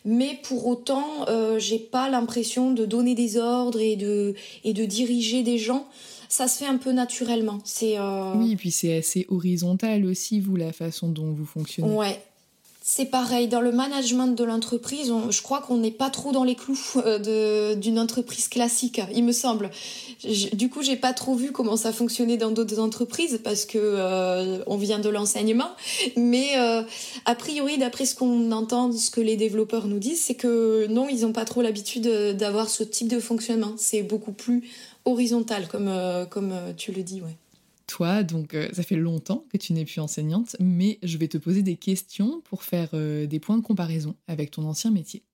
Mais 0.05 0.39
pour 0.43 0.67
autant, 0.67 1.27
j'ai 1.59 1.79
pas 1.79 2.09
l'impression 2.09 2.73
de 2.73 2.85
donner 2.87 3.15
des 3.15 3.37
ordres 3.37 3.81
et 3.81 3.97
de 3.97 4.35
et 4.65 4.73
de 4.73 4.85
diriger 4.85 5.43
des 5.43 5.59
gens 5.59 5.87
ça 6.31 6.47
se 6.47 6.59
fait 6.59 6.67
un 6.67 6.77
peu 6.77 6.93
naturellement. 6.93 7.59
C'est 7.65 7.97
oui, 8.37 8.53
et 8.53 8.57
puis 8.57 8.71
c'est 8.71 8.99
assez 8.99 9.27
horizontal 9.31 10.05
aussi 10.05 10.41
vous 10.41 10.57
la 10.57 10.73
façon 10.73 11.09
dont 11.09 11.33
vous 11.33 11.47
fonctionnez. 11.47 11.91
Ouais, 11.91 12.21
c'est 12.91 13.05
pareil, 13.05 13.49
dans 13.49 13.61
le 13.61 13.71
management 13.71 14.29
de 14.29 14.45
l'entreprise, 14.45 15.13
je 15.29 15.43
crois 15.43 15.61
qu'on 15.61 15.77
n'est 15.77 15.91
pas 15.91 16.09
trop 16.09 16.33
dans 16.33 16.43
les 16.43 16.55
clous 16.55 16.81
euh, 16.97 17.75
d'une 17.75 17.99
entreprise 17.99 18.49
classique, 18.49 19.03
il 19.15 19.25
me 19.25 19.33
semble. 19.33 19.69
du 20.55 20.71
coup, 20.71 20.83
j'ai 20.83 20.97
pas 20.97 21.13
trop 21.13 21.35
vu 21.35 21.53
comment 21.53 21.77
ça 21.77 21.93
fonctionnait 21.93 22.39
dans 22.39 22.51
d'autres 22.51 22.79
entreprises 22.79 23.41
parce 23.45 23.67
que 23.67 23.77
euh, 23.79 24.65
on 24.67 24.79
vient 24.79 25.01
de 25.01 25.11
l'enseignement. 25.11 25.69
Mais 26.17 26.57
euh, 26.57 26.83
a 27.27 27.35
priori, 27.35 27.77
d'après 27.77 28.07
ce 28.07 28.15
qu'on 28.15 28.51
entend, 28.53 28.91
ce 28.91 29.11
que 29.11 29.21
les 29.21 29.37
développeurs 29.37 29.87
nous 29.87 29.99
disent, 29.99 30.23
c'est 30.23 30.35
que 30.35 30.87
non, 30.87 31.11
ils 31.11 31.21
n'ont 31.21 31.35
pas 31.35 31.45
trop 31.45 31.61
l'habitude 31.61 32.09
d'avoir 32.39 32.71
ce 32.71 32.85
type 32.85 33.09
de 33.09 33.21
fonctionnement. 33.21 33.75
C'est 33.77 34.03
beaucoup 34.03 34.33
plus 34.33 34.67
horizontal, 35.05 35.69
comme, 35.69 35.93
comme 36.31 36.55
tu 36.79 36.93
le 36.93 37.03
dis, 37.03 37.21
ouais. 37.21 37.37
Toi, 37.89 38.23
donc, 38.23 38.53
euh, 38.53 38.69
ça 38.75 38.83
fait 38.83 38.97
longtemps 38.97 39.47
que 39.51 39.57
tu 39.57 39.73
n'es 39.73 39.87
plus 39.87 40.01
enseignante, 40.01 40.57
mais 40.61 40.99
je 41.03 41.17
vais 41.17 41.27
te 41.27 41.39
poser 41.39 41.63
des 41.63 41.77
questions 41.77 42.43
pour 42.45 42.63
faire 42.63 42.91
euh, 42.93 43.27
des 43.27 43.41
points 43.41 43.57
de 43.57 43.63
comparaison 43.63 44.15
avec 44.29 44.51
ton 44.51 44.65
ancien 44.65 44.91
métier. 44.91 45.25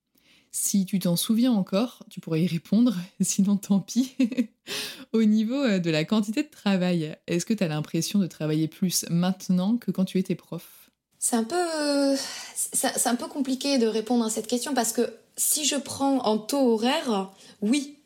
Si 0.53 0.87
tu 0.87 1.01
t'en 1.01 1.17
souviens 1.17 1.53
encore, 1.53 2.05
tu 2.11 2.21
pourrais 2.21 2.43
y 2.43 2.47
répondre, 2.47 2.95
sinon 3.21 3.57
tant 3.57 3.81
pis. 3.81 4.14
Au 5.12 5.25
niveau 5.25 5.57
euh, 5.57 5.81
de 5.81 5.90
la 5.90 6.05
quantité 6.05 6.45
de 6.45 6.49
travail, 6.49 7.17
est-ce 7.27 7.45
que 7.45 7.55
tu 7.55 7.64
as 7.64 7.69
l'impression 7.69 8.21
de 8.21 8.29
travailler 8.29 8.69
plus 8.69 9.05
maintenant 9.11 9.77
que 9.77 9.90
quand 9.90 10.05
tu 10.05 10.21
étais 10.21 10.37
prof? 10.37 10.90
C'est 11.19 11.37
un 11.37 11.45
peu 11.45 12.17
c'est 12.55 13.09
un 13.09 13.17
peu 13.17 13.27
compliqué 13.27 13.79
de 13.79 13.87
répondre 13.87 14.25
à 14.25 14.31
cette 14.31 14.47
question 14.47 14.75
parce 14.75 14.93
que 14.93 15.11
si 15.37 15.64
je 15.64 15.77
prends 15.77 16.19
en 16.19 16.38
taux 16.38 16.75
horaire, 16.75 17.33
oui, 17.62 17.97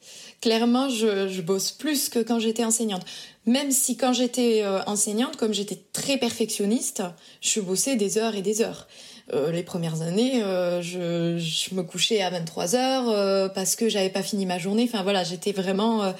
clairement, 0.41 0.89
je, 0.89 1.41
bosse 1.41 1.73
plus 1.73 2.09
que 2.09 2.21
quand 2.21 2.39
j'étais 2.39 2.65
enseignante. 2.65 3.05
Même 3.49 3.71
si 3.71 3.97
quand 3.97 4.13
j'étais 4.13 4.61
euh, 4.63 4.83
enseignante, 4.85 5.39
comme 5.39 5.55
j'étais 5.55 5.81
très 5.95 6.19
perfectionniste, 6.19 7.03
je 7.41 7.61
bossais 7.61 7.97
des 7.97 8.19
heures 8.19 8.35
et 8.35 8.43
des 8.43 8.61
heures. 8.61 8.87
Euh, 9.33 9.51
les 9.51 9.63
premières 9.63 10.03
années, 10.03 10.43
euh, 10.43 10.83
je, 10.83 11.75
me 11.75 11.83
couchais 11.83 12.21
à 12.21 12.29
23 12.29 12.77
heures 12.77 13.53
parce 13.55 13.75
que 13.75 13.89
j'avais 13.89 14.11
pas 14.11 14.23
fini 14.23 14.45
ma 14.45 14.59
journée. 14.59 14.85
Enfin 14.87 15.03
voilà, 15.03 15.25
j'étais 15.25 15.53
vraiment. 15.53 16.13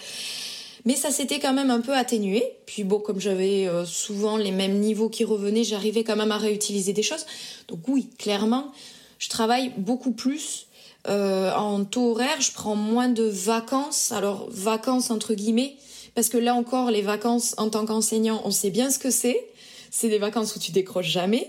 Mais 0.87 0.97
ça 0.97 1.11
s'était 1.11 1.39
quand 1.39 1.53
même 1.53 1.71
un 1.71 1.83
peu 1.83 1.95
atténué. 1.95 2.43
Puis 2.65 2.83
bon, 2.83 2.99
comme 2.99 3.21
j'avais 3.21 3.69
souvent 3.85 4.39
les 4.39 4.51
mêmes 4.51 4.79
niveaux 4.79 5.11
qui 5.11 5.25
revenaient, 5.25 5.65
j'arrivais 5.65 6.05
quand 6.05 6.17
même 6.17 6.33
à 6.33 6.39
réutiliser 6.39 6.95
des 6.95 7.03
choses. 7.03 7.27
Donc 7.69 7.81
oui, 7.89 8.09
clairement, 8.19 8.73
je 9.19 9.29
travaille 9.29 9.71
beaucoup 9.77 10.13
plus 10.13 10.67
en 11.05 11.85
taux 11.85 12.13
horaire, 12.13 12.41
je 12.41 12.53
prends 12.53 12.75
moins 12.75 13.11
de 13.11 13.25
vacances. 13.25 14.13
Alors, 14.13 14.49
vacances 14.51 15.11
entre 15.11 15.35
guillemets, 15.35 15.77
parce 16.19 16.31
que 16.31 16.37
là 16.37 16.57
encore, 16.57 16.91
les 16.91 17.01
vacances 17.01 17.55
en 17.59 17.71
tant 17.71 17.87
qu'enseignant, 17.87 18.43
on 18.45 18.51
sait 18.51 18.71
bien 18.71 18.91
ce 18.91 18.99
que 18.99 19.09
c'est. 19.09 19.41
C'est 19.93 20.09
des 20.09 20.19
vacances 20.19 20.57
où 20.57 20.59
tu 20.59 20.73
décroches 20.73 21.07
jamais, 21.07 21.49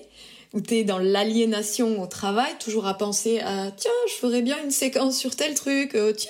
où 0.54 0.62
tu 0.62 0.76
es 0.76 0.84
dans 0.84 1.00
l'aliénation 1.00 2.00
au 2.00 2.06
travail, 2.06 2.52
toujours 2.60 2.86
à 2.86 2.94
penser 2.94 3.40
à 3.40 3.72
tiens, 3.76 3.90
je 4.08 4.14
ferais 4.14 4.44
bien 4.44 4.58
une 4.64 4.70
séquence 4.70 5.18
sur 5.18 5.36
tel 5.36 5.56
truc, 5.56 5.96
euh, 5.96 6.14
tiens, 6.14 6.30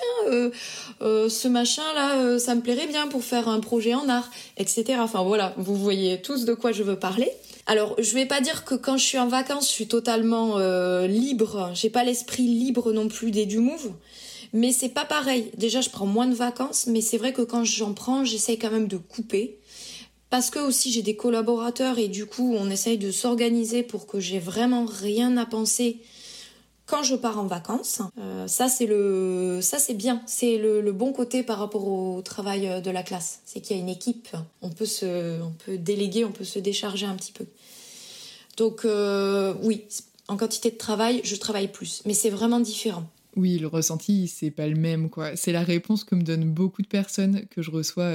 euh, 1.02 1.28
ce 1.28 1.49
machin-là, 1.49 2.39
ça 2.39 2.56
me 2.56 2.62
plairait 2.62 2.88
bien 2.88 3.10
pour 3.10 3.25
faire 3.25 3.49
un 3.49 3.60
projet 3.60 3.93
en 3.93 4.08
art, 4.08 4.32
etc. 4.56 4.99
Enfin 5.02 5.21
voilà, 5.23 5.54
vous 5.58 5.75
voyez 5.75 6.21
tous 6.21 6.45
de 6.45 6.54
quoi 6.54 6.71
je 6.71 6.84
veux 6.84 6.97
parler. 6.97 7.30
Alors, 7.65 7.93
je 7.99 8.13
vais 8.13 8.25
pas 8.25 8.39
dire 8.39 8.63
que 8.63 8.75
quand 8.75 8.95
je 8.95 9.04
suis 9.04 9.19
en 9.19 9.28
vacances, 9.28 9.67
je 9.67 9.73
suis 9.73 9.88
totalement 9.89 10.60
euh, 10.60 11.08
libre. 11.08 11.71
J'ai 11.73 11.89
pas 11.89 12.06
l'esprit 12.06 12.43
libre 12.43 12.93
non 12.93 13.10
plus 13.10 13.32
des 13.32 13.45
du 13.45 13.60
move. 13.60 13.91
Mais 14.54 14.72
c'est 14.72 14.90
pas 14.90 15.06
pareil. 15.06 15.52
Déjà, 15.58 15.82
je 15.82 15.90
prends 15.90 16.06
moins 16.06 16.28
de 16.28 16.34
vacances, 16.34 16.88
mais 16.88 17.02
c'est 17.02 17.18
vrai 17.18 17.34
que 17.34 17.42
quand 17.42 17.64
j'en 17.64 17.94
prends, 17.94 18.24
j'essaye 18.24 18.58
quand 18.58 18.72
même 18.72 18.88
de 18.88 18.98
couper. 18.98 19.60
Parce 20.30 20.52
que 20.52 20.60
aussi 20.60 20.92
j'ai 20.92 21.02
des 21.02 21.16
collaborateurs 21.16 21.98
et 21.98 22.08
du 22.08 22.26
coup 22.28 22.54
on 22.56 22.70
essaye 22.70 22.98
de 22.98 23.12
s'organiser 23.12 23.82
pour 23.82 24.06
que 24.06 24.20
j'ai 24.20 24.40
vraiment 24.40 24.86
rien 24.86 25.38
à 25.38 25.46
penser 25.46 26.02
quand 26.86 27.04
je 27.04 27.16
pars 27.16 27.40
en 27.40 27.48
vacances. 27.48 28.02
Euh, 28.20 28.48
ça 28.48 28.68
c'est 28.70 28.86
bien, 29.94 30.22
c'est 30.28 30.58
le, 30.58 30.92
bon 30.92 31.14
côté 31.14 31.44
par 31.44 31.60
rapport 31.60 31.88
au 31.88 32.22
travail 32.22 32.68
euh, 32.68 32.82
de 32.82 32.92
la 32.92 33.04
classe, 33.04 33.42
c'est 33.46 33.60
qu'il 33.60 33.76
y 33.76 33.80
a 33.80 33.82
une 33.82 33.90
équipe, 33.90 34.30
on 34.62 34.70
peut 34.70 34.86
se, 34.86 35.40
déléguer, 35.68 36.26
on 36.26 36.32
peut 36.32 36.44
se 36.44 36.60
décharger 36.60 37.06
un 37.06 37.16
petit 37.16 37.32
peu. 37.32 37.46
Donc 38.58 38.86
euh, 38.86 39.54
oui, 39.64 39.86
en 40.28 40.38
quantité 40.38 40.70
de 40.70 40.78
travail, 40.78 41.22
je 41.24 41.36
travaille 41.36 41.72
plus, 41.72 42.04
mais 42.06 42.14
c'est 42.14 42.30
vraiment 42.30 42.60
différent. 42.60 43.04
Oui, 43.36 43.60
le 43.60 43.68
ressenti, 43.68 44.28
c'est 44.28 44.52
pas 44.52 44.68
le 44.68 44.76
même, 44.76 45.10
quoi. 45.10 45.36
C'est 45.36 45.52
la 45.52 45.63
réponse 45.63 46.04
que 46.04 46.15
me 46.15 46.24
donnent 46.24 46.52
beaucoup 46.52 46.82
de 46.82 46.88
personnes 46.88 47.46
que 47.50 47.62
je 47.62 47.72
reçois 47.72 48.12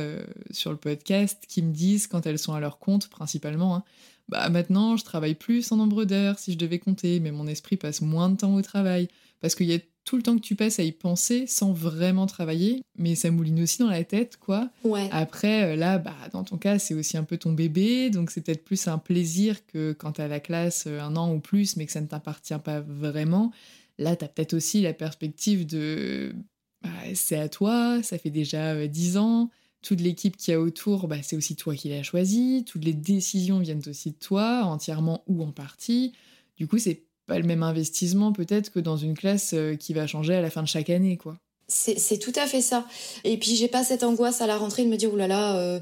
sur 0.50 0.70
le 0.70 0.76
podcast 0.76 1.44
qui 1.48 1.62
me 1.62 1.72
disent 1.72 2.06
quand 2.06 2.26
elles 2.26 2.38
sont 2.38 2.52
à 2.52 2.60
leur 2.60 2.78
compte, 2.78 3.08
principalement. 3.08 3.76
Hein, 3.76 3.84
bah 4.28 4.48
maintenant 4.48 4.96
je 4.96 5.04
travaille 5.04 5.34
plus 5.34 5.70
en 5.70 5.76
nombre 5.76 6.04
d'heures 6.04 6.38
si 6.38 6.52
je 6.52 6.58
devais 6.58 6.78
compter, 6.78 7.20
mais 7.20 7.30
mon 7.30 7.46
esprit 7.46 7.76
passe 7.76 8.00
moins 8.00 8.30
de 8.30 8.36
temps 8.36 8.54
au 8.54 8.62
travail 8.62 9.08
parce 9.40 9.54
qu'il 9.54 9.66
y 9.66 9.74
a 9.74 9.78
tout 10.04 10.16
le 10.16 10.22
temps 10.22 10.36
que 10.36 10.42
tu 10.42 10.54
passes 10.54 10.78
à 10.78 10.82
y 10.82 10.92
penser 10.92 11.46
sans 11.46 11.72
vraiment 11.72 12.26
travailler, 12.26 12.82
mais 12.98 13.14
ça 13.14 13.30
mouline 13.30 13.62
aussi 13.62 13.78
dans 13.78 13.88
la 13.88 14.04
tête, 14.04 14.36
quoi. 14.38 14.68
Ouais. 14.84 15.08
Après, 15.12 15.72
euh, 15.72 15.76
là, 15.76 15.96
bah, 15.96 16.14
dans 16.32 16.44
ton 16.44 16.58
cas, 16.58 16.78
c'est 16.78 16.92
aussi 16.92 17.16
un 17.16 17.24
peu 17.24 17.38
ton 17.38 17.52
bébé, 17.52 18.10
donc 18.10 18.30
c'est 18.30 18.42
peut-être 18.42 18.64
plus 18.64 18.86
un 18.86 18.98
plaisir 18.98 19.66
que 19.66 19.92
quand 19.92 20.12
t'as 20.12 20.28
la 20.28 20.40
classe 20.40 20.84
euh, 20.86 21.00
un 21.00 21.16
an 21.16 21.32
ou 21.32 21.40
plus, 21.40 21.76
mais 21.76 21.86
que 21.86 21.92
ça 21.92 22.02
ne 22.02 22.06
t'appartient 22.06 22.58
pas 22.62 22.80
vraiment. 22.80 23.50
Là, 23.98 24.16
t'as 24.16 24.28
peut-être 24.28 24.54
aussi 24.54 24.80
la 24.82 24.92
perspective 24.92 25.66
de 25.66 26.34
bah, 26.82 26.90
c'est 27.14 27.38
à 27.38 27.48
toi, 27.48 28.02
ça 28.02 28.18
fait 28.18 28.30
déjà 28.30 28.86
10 28.86 29.16
euh, 29.16 29.20
ans, 29.20 29.50
toute 29.82 30.00
l'équipe 30.00 30.36
qui 30.36 30.52
a 30.52 30.60
autour, 30.60 31.08
bah, 31.08 31.16
c'est 31.22 31.36
aussi 31.36 31.56
toi 31.56 31.74
qui 31.74 31.88
l'as 31.88 32.02
choisi. 32.02 32.64
Toutes 32.66 32.84
les 32.84 32.92
décisions 32.92 33.58
viennent 33.58 33.82
aussi 33.86 34.10
de 34.10 34.16
toi, 34.16 34.64
entièrement 34.64 35.22
ou 35.26 35.42
en 35.42 35.52
partie. 35.52 36.12
Du 36.56 36.66
coup, 36.66 36.78
c'est 36.78 37.02
pas 37.26 37.38
le 37.38 37.44
même 37.44 37.62
investissement 37.62 38.32
peut-être 38.32 38.70
que 38.70 38.80
dans 38.80 38.96
une 38.96 39.16
classe 39.16 39.54
euh, 39.54 39.76
qui 39.76 39.94
va 39.94 40.06
changer 40.06 40.34
à 40.34 40.42
la 40.42 40.50
fin 40.50 40.62
de 40.62 40.68
chaque 40.68 40.90
année, 40.90 41.16
quoi. 41.16 41.36
C'est 41.66 42.18
tout 42.18 42.32
à 42.36 42.46
fait 42.46 42.60
ça. 42.60 42.86
Et 43.24 43.38
puis 43.38 43.56
j'ai 43.56 43.68
pas 43.68 43.82
cette 43.82 44.02
angoisse 44.02 44.42
à 44.42 44.46
la 44.46 44.58
rentrée 44.58 44.84
de 44.84 44.90
me 44.90 44.96
dire 44.96 45.12
oulala. 45.12 45.56
Euh, 45.56 45.80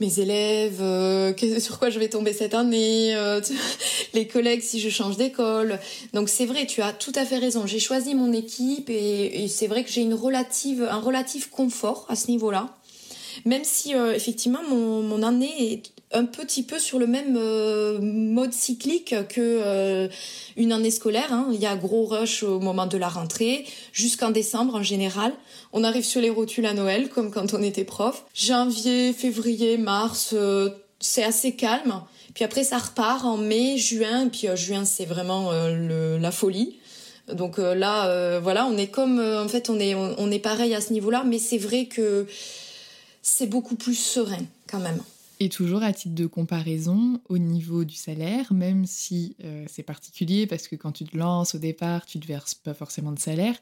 mes 0.00 0.20
élèves, 0.20 0.80
euh, 0.80 1.32
sur 1.60 1.78
quoi 1.78 1.90
je 1.90 1.98
vais 1.98 2.08
tomber 2.08 2.32
cette 2.32 2.54
année, 2.54 3.14
les 4.14 4.26
collègues 4.26 4.62
si 4.62 4.80
je 4.80 4.88
change 4.88 5.16
d'école. 5.16 5.78
Donc 6.12 6.28
c'est 6.28 6.46
vrai, 6.46 6.66
tu 6.66 6.82
as 6.82 6.92
tout 6.92 7.12
à 7.14 7.24
fait 7.24 7.38
raison. 7.38 7.66
J'ai 7.66 7.80
choisi 7.80 8.14
mon 8.14 8.32
équipe 8.32 8.90
et, 8.90 9.44
et 9.44 9.48
c'est 9.48 9.66
vrai 9.66 9.84
que 9.84 9.90
j'ai 9.90 10.02
une 10.02 10.14
relative, 10.14 10.86
un 10.90 11.00
relatif 11.00 11.50
confort 11.50 12.06
à 12.08 12.16
ce 12.16 12.28
niveau-là. 12.28 12.78
Même 13.44 13.64
si 13.64 13.94
euh, 13.94 14.14
effectivement 14.14 14.62
mon, 14.68 15.02
mon, 15.02 15.22
année 15.22 15.72
est 15.72 15.82
un 16.12 16.24
petit 16.24 16.62
peu 16.62 16.78
sur 16.78 16.98
le 16.98 17.06
même 17.06 17.36
euh, 17.36 17.98
mode 18.00 18.52
cyclique 18.52 19.14
que 19.28 19.40
euh, 19.40 20.08
une 20.56 20.72
année 20.72 20.90
scolaire. 20.90 21.32
Hein. 21.32 21.48
Il 21.52 21.60
y 21.60 21.66
a 21.66 21.76
gros 21.76 22.06
rush 22.06 22.42
au 22.42 22.60
moment 22.60 22.86
de 22.86 22.96
la 22.96 23.08
rentrée, 23.08 23.66
jusqu'en 23.92 24.30
décembre 24.30 24.74
en 24.74 24.82
général. 24.82 25.32
On 25.72 25.84
arrive 25.84 26.04
sur 26.04 26.20
les 26.20 26.30
rotules 26.30 26.66
à 26.66 26.72
Noël, 26.72 27.08
comme 27.08 27.30
quand 27.30 27.52
on 27.52 27.62
était 27.62 27.84
prof. 27.84 28.24
Janvier, 28.34 29.12
février, 29.12 29.76
mars, 29.76 30.34
c'est 30.98 31.24
assez 31.24 31.52
calme. 31.52 32.02
Puis 32.34 32.44
après, 32.44 32.64
ça 32.64 32.78
repart 32.78 33.24
en 33.24 33.36
mai, 33.36 33.76
juin. 33.76 34.26
Et 34.26 34.30
puis 34.30 34.48
juin, 34.54 34.84
c'est 34.84 35.04
vraiment 35.04 35.52
la 35.52 36.30
folie. 36.30 36.78
Donc 37.32 37.58
là, 37.58 38.38
voilà, 38.40 38.66
on 38.66 38.78
est 38.78 38.86
comme, 38.86 39.20
en 39.20 39.48
fait, 39.48 39.68
on 39.68 39.78
est, 39.78 39.94
on 39.94 40.30
est 40.30 40.38
pareil 40.38 40.74
à 40.74 40.80
ce 40.80 40.92
niveau-là. 40.94 41.24
Mais 41.26 41.38
c'est 41.38 41.58
vrai 41.58 41.84
que 41.84 42.26
c'est 43.20 43.46
beaucoup 43.46 43.76
plus 43.76 43.94
serein 43.94 44.46
quand 44.70 44.80
même. 44.80 45.02
Et 45.40 45.48
toujours 45.48 45.84
à 45.84 45.92
titre 45.92 46.16
de 46.16 46.26
comparaison, 46.26 47.20
au 47.28 47.38
niveau 47.38 47.84
du 47.84 47.94
salaire, 47.94 48.52
même 48.52 48.86
si 48.86 49.36
euh, 49.44 49.64
c'est 49.68 49.84
particulier 49.84 50.48
parce 50.48 50.66
que 50.66 50.74
quand 50.74 50.90
tu 50.90 51.04
te 51.04 51.16
lances 51.16 51.54
au 51.54 51.58
départ, 51.58 52.06
tu 52.06 52.18
ne 52.18 52.22
te 52.22 52.26
verses 52.26 52.54
pas 52.54 52.74
forcément 52.74 53.12
de 53.12 53.20
salaire, 53.20 53.54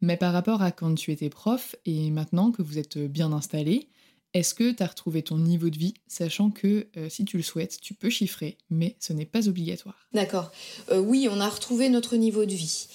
mais 0.00 0.16
par 0.16 0.32
rapport 0.32 0.60
à 0.60 0.72
quand 0.72 0.94
tu 0.94 1.12
étais 1.12 1.30
prof 1.30 1.76
et 1.86 2.10
maintenant 2.10 2.50
que 2.50 2.62
vous 2.62 2.78
êtes 2.78 2.98
bien 2.98 3.32
installé, 3.32 3.88
est-ce 4.32 4.54
que 4.54 4.70
tu 4.70 4.82
as 4.82 4.86
retrouvé 4.86 5.22
ton 5.22 5.38
niveau 5.38 5.70
de 5.70 5.78
vie, 5.78 5.94
sachant 6.06 6.50
que 6.50 6.86
euh, 6.96 7.08
si 7.08 7.24
tu 7.24 7.36
le 7.36 7.42
souhaites, 7.42 7.80
tu 7.80 7.94
peux 7.94 8.10
chiffrer, 8.10 8.58
mais 8.70 8.96
ce 9.00 9.12
n'est 9.12 9.26
pas 9.26 9.48
obligatoire? 9.48 10.08
D'accord. 10.12 10.52
Euh, 10.90 11.00
oui, 11.00 11.28
on 11.30 11.40
a 11.40 11.48
retrouvé 11.48 11.88
notre 11.88 12.16
niveau 12.16 12.44
de 12.44 12.52
vie. 12.52 12.86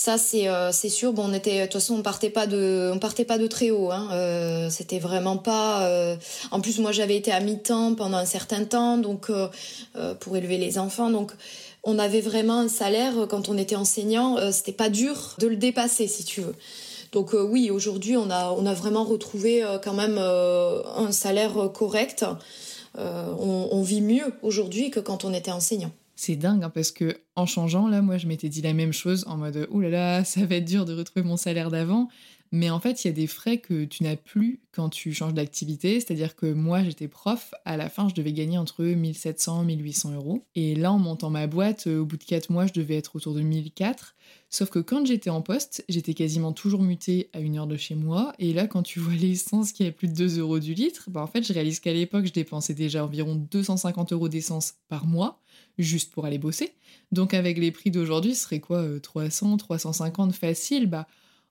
Ça 0.00 0.16
c'est 0.16 0.46
euh, 0.46 0.70
sûr. 0.70 1.12
Bon, 1.12 1.24
on 1.28 1.32
était 1.32 1.58
de 1.58 1.64
toute 1.64 1.72
façon 1.72 1.96
on 1.96 2.02
partait 2.02 2.30
pas 2.30 2.46
de 2.46 2.88
on 2.94 3.00
partait 3.00 3.24
pas 3.24 3.36
de 3.36 3.48
très 3.48 3.72
haut. 3.72 3.90
Hein. 3.90 4.08
Euh, 4.12 4.70
c'était 4.70 5.00
vraiment 5.00 5.38
pas. 5.38 5.88
Euh, 5.88 6.14
en 6.52 6.60
plus 6.60 6.78
moi 6.78 6.92
j'avais 6.92 7.16
été 7.16 7.32
à 7.32 7.40
mi-temps 7.40 7.96
pendant 7.96 8.16
un 8.16 8.24
certain 8.24 8.64
temps 8.64 8.96
donc 8.96 9.28
pour 10.20 10.36
élever 10.36 10.56
les 10.56 10.78
enfants 10.78 11.10
donc 11.10 11.32
on 11.82 11.98
avait 11.98 12.20
vraiment 12.20 12.60
un 12.60 12.68
salaire 12.68 13.26
quand 13.28 13.48
on 13.48 13.58
était 13.58 13.74
enseignant. 13.74 14.36
c'était 14.52 14.70
pas 14.70 14.88
dur 14.88 15.34
de 15.38 15.48
le 15.48 15.56
dépasser 15.56 16.06
si 16.06 16.22
tu 16.22 16.42
veux. 16.42 16.54
Donc 17.10 17.32
oui 17.32 17.72
aujourd'hui 17.72 18.16
on 18.16 18.30
a 18.30 18.52
on 18.52 18.66
a 18.66 18.74
vraiment 18.74 19.02
retrouvé 19.02 19.64
quand 19.82 19.94
même 19.94 20.18
un 20.18 21.10
salaire 21.10 21.72
correct. 21.74 22.24
On 22.96 23.82
vit 23.82 24.00
mieux 24.00 24.32
aujourd'hui 24.42 24.92
que 24.92 25.00
quand 25.00 25.24
on 25.24 25.34
était 25.34 25.50
enseignant 25.50 25.90
c'est 26.18 26.34
dingue 26.34 26.64
hein, 26.64 26.70
parce 26.70 26.90
que 26.90 27.20
en 27.36 27.46
changeant 27.46 27.86
là, 27.86 28.02
moi 28.02 28.18
je 28.18 28.26
m'étais 28.26 28.48
dit 28.48 28.60
la 28.60 28.74
même 28.74 28.92
chose 28.92 29.24
en 29.28 29.36
mode 29.36 29.68
oh 29.70 29.80
là 29.80 29.88
là, 29.88 30.24
ça 30.24 30.44
va 30.44 30.56
être 30.56 30.64
dur 30.64 30.84
de 30.84 30.92
retrouver 30.92 31.24
mon 31.24 31.36
salaire 31.36 31.70
d'avant. 31.70 32.08
Mais 32.50 32.70
en 32.70 32.80
fait, 32.80 33.04
il 33.04 33.08
y 33.08 33.10
a 33.10 33.14
des 33.14 33.26
frais 33.26 33.58
que 33.58 33.84
tu 33.84 34.02
n'as 34.02 34.16
plus 34.16 34.62
quand 34.72 34.88
tu 34.88 35.12
changes 35.12 35.34
d'activité. 35.34 36.00
C'est-à-dire 36.00 36.34
que 36.34 36.50
moi, 36.50 36.82
j'étais 36.82 37.06
prof. 37.06 37.52
À 37.66 37.76
la 37.76 37.90
fin, 37.90 38.08
je 38.08 38.14
devais 38.14 38.32
gagner 38.32 38.56
entre 38.56 38.84
1700 38.84 39.64
et 39.64 39.76
1800 39.76 40.14
euros. 40.14 40.46
Et 40.54 40.74
là, 40.74 40.90
en 40.90 40.98
montant 40.98 41.28
ma 41.28 41.46
boîte, 41.46 41.86
euh, 41.88 42.00
au 42.00 42.06
bout 42.06 42.16
de 42.16 42.24
4 42.24 42.48
mois, 42.50 42.66
je 42.66 42.72
devais 42.72 42.96
être 42.96 43.16
autour 43.16 43.34
de 43.34 43.42
1004. 43.42 44.14
Sauf 44.48 44.70
que 44.70 44.78
quand 44.78 45.06
j'étais 45.06 45.28
en 45.28 45.42
poste, 45.42 45.84
j'étais 45.90 46.14
quasiment 46.14 46.52
toujours 46.52 46.82
mutée 46.82 47.28
à 47.34 47.40
une 47.40 47.58
heure 47.58 47.66
de 47.66 47.76
chez 47.76 47.94
moi. 47.94 48.32
Et 48.38 48.54
là, 48.54 48.66
quand 48.66 48.82
tu 48.82 48.98
vois 48.98 49.12
l'essence 49.12 49.72
qui 49.72 49.84
est 49.84 49.92
plus 49.92 50.08
de 50.08 50.14
2 50.14 50.38
euros 50.38 50.58
du 50.58 50.72
litre, 50.72 51.10
bah 51.10 51.22
en 51.22 51.26
fait, 51.26 51.46
je 51.46 51.52
réalise 51.52 51.80
qu'à 51.80 51.92
l'époque, 51.92 52.24
je 52.24 52.32
dépensais 52.32 52.72
déjà 52.72 53.04
environ 53.04 53.34
250 53.34 54.14
euros 54.14 54.30
d'essence 54.30 54.76
par 54.88 55.06
mois 55.06 55.38
juste 55.78 56.12
pour 56.12 56.26
aller 56.26 56.38
bosser. 56.38 56.72
Donc 57.12 57.34
avec 57.34 57.58
les 57.58 57.70
prix 57.70 57.90
d'aujourd'hui, 57.90 58.34
ce 58.34 58.42
serait 58.44 58.60
quoi 58.60 58.84
300, 59.02 59.54
euh, 59.54 59.56
350 59.56 60.34
facile? 60.34 60.86
Bah 60.86 61.06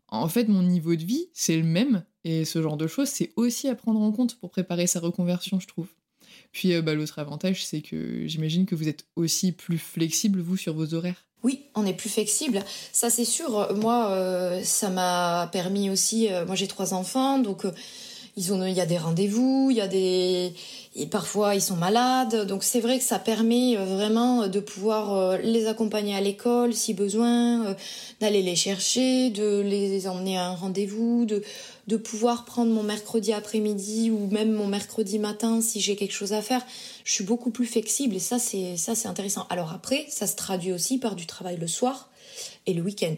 en 0.10 0.30
fait, 0.30 0.48
mon 0.48 0.64
niveau 0.64 0.96
de 0.96 1.04
vie, 1.04 1.28
c'est 1.34 1.58
le 1.58 1.64
même. 1.64 2.04
Et 2.24 2.46
ce 2.46 2.62
genre 2.62 2.78
de 2.78 2.88
choses, 2.88 3.10
c'est 3.10 3.34
aussi 3.36 3.68
à 3.68 3.76
prendre 3.76 4.00
en 4.00 4.12
compte 4.12 4.36
pour 4.36 4.52
préparer 4.52 4.88
sa 4.88 5.00
reconversion, 5.00 5.60
je 5.60 5.68
trouve. 5.68 5.88
Puis 6.54 6.82
bah, 6.82 6.94
l'autre 6.94 7.20
avantage, 7.20 7.66
c'est 7.66 7.82
que 7.82 8.26
j'imagine 8.26 8.66
que 8.66 8.76
vous 8.76 8.88
êtes 8.88 9.06
aussi 9.18 9.52
plus 9.52 9.78
flexible, 9.78 10.40
vous, 10.40 10.56
sur 10.56 10.74
vos 10.74 10.94
horaires. 10.94 11.26
Oui, 11.44 11.66
on 11.76 11.86
est 11.86 11.94
plus 11.94 12.10
flexible. 12.10 12.64
Ça, 12.94 13.10
c'est 13.10 13.26
sûr. 13.26 13.76
Moi, 13.76 14.62
ça 14.64 14.90
m'a 14.90 15.50
permis 15.52 15.90
aussi. 15.90 16.30
moi, 16.46 16.56
j'ai 16.56 16.68
trois 16.68 16.94
enfants, 16.94 17.40
donc 17.40 17.66
ils 18.38 18.54
ont, 18.54 18.64
il 18.66 18.76
y 18.76 18.82
a 18.82 18.86
des 18.86 19.00
rendez-vous, 19.00 19.70
il 19.72 19.78
y 19.78 19.82
a 19.82 19.88
des, 19.88 20.54
et 20.96 21.08
parfois 21.08 21.56
ils 21.56 21.62
sont 21.62 21.76
malades. 21.76 22.46
Donc 22.46 22.64
c'est 22.64 22.80
vrai 22.80 23.00
que 23.00 23.04
ça 23.04 23.18
permet 23.18 23.76
euh, 23.76 23.84
vraiment 23.84 24.48
de 24.48 24.60
pouvoir 24.60 25.16
euh, 25.16 25.38
les 25.40 25.66
accompagner 25.66 26.16
à 26.16 26.22
l'école 26.22 26.76
si 26.76 26.94
besoin, 26.94 27.66
euh, 27.66 27.74
d'aller 28.22 28.44
les 28.44 28.56
chercher, 28.56 29.32
de 29.32 29.62
les 29.62 30.08
emmener 30.08 30.38
à 30.38 30.46
un 30.50 30.56
rendez-vous, 30.56 31.26
de, 31.26 31.42
de 31.88 31.98
pouvoir 31.98 32.46
prendre 32.46 32.72
mon 32.72 32.84
mercredi 32.84 33.34
après-midi 33.34 34.12
ou 34.12 34.28
même 34.28 34.52
mon 34.54 34.68
mercredi 34.68 35.18
matin 35.18 35.60
si 35.60 35.82
j'ai 35.82 35.96
quelque 35.96 36.14
chose 36.14 36.34
à 36.34 36.44
faire. 36.44 36.62
Je 37.06 37.14
suis 37.14 37.24
beaucoup 37.24 37.50
plus 37.50 37.66
flexible 37.66 38.16
et 38.16 38.20
ça 38.20 38.38
c'est, 38.38 38.78
ça 38.78 38.94
c'est 38.94 39.08
intéressant. 39.08 39.48
Alors 39.50 39.74
après, 39.74 40.06
ça 40.10 40.28
se 40.28 40.36
traduit 40.36 40.72
aussi 40.72 41.00
par 41.00 41.16
du 41.16 41.26
travail 41.26 41.58
le 41.58 41.68
soir 41.68 42.12
et 42.68 42.76
le 42.76 42.84
week-end. 42.84 43.16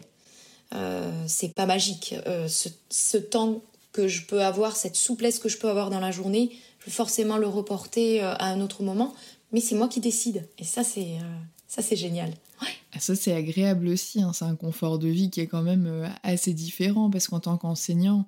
Euh, 0.72 1.10
c'est 1.26 1.52
pas 1.52 1.66
magique. 1.66 2.14
ce 2.46 3.18
temps 3.18 3.60
que 3.92 4.08
je 4.08 4.24
peux 4.26 4.42
avoir, 4.42 4.76
cette 4.76 4.96
souplesse 4.96 5.38
que 5.38 5.48
je 5.48 5.58
peux 5.58 5.68
avoir 5.68 5.90
dans 5.90 6.00
la 6.00 6.10
journée, 6.10 6.50
je 6.78 6.86
vais 6.86 6.92
forcément 6.92 7.36
le 7.36 7.46
reporter 7.46 8.22
euh, 8.22 8.34
à 8.38 8.46
un 8.46 8.60
autre 8.60 8.82
moment, 8.82 9.14
mais 9.52 9.60
c'est 9.60 9.74
moi 9.74 9.88
qui 9.88 10.00
décide. 10.00 10.48
Et 10.58 10.64
ça, 10.64 10.84
c'est 10.84 11.16
euh, 11.16 11.38
ça 11.66 11.82
c'est 11.82 11.96
génial. 11.96 12.32
Ah, 12.92 12.98
ça, 12.98 13.14
c'est 13.14 13.32
agréable 13.32 13.88
aussi. 13.88 14.20
Hein. 14.20 14.32
C'est 14.34 14.44
un 14.44 14.56
confort 14.56 14.98
de 14.98 15.08
vie 15.08 15.30
qui 15.30 15.40
est 15.40 15.46
quand 15.46 15.62
même 15.62 15.86
euh, 15.86 16.08
assez 16.22 16.52
différent 16.52 17.10
parce 17.10 17.28
qu'en 17.28 17.40
tant 17.40 17.56
qu'enseignant, 17.56 18.26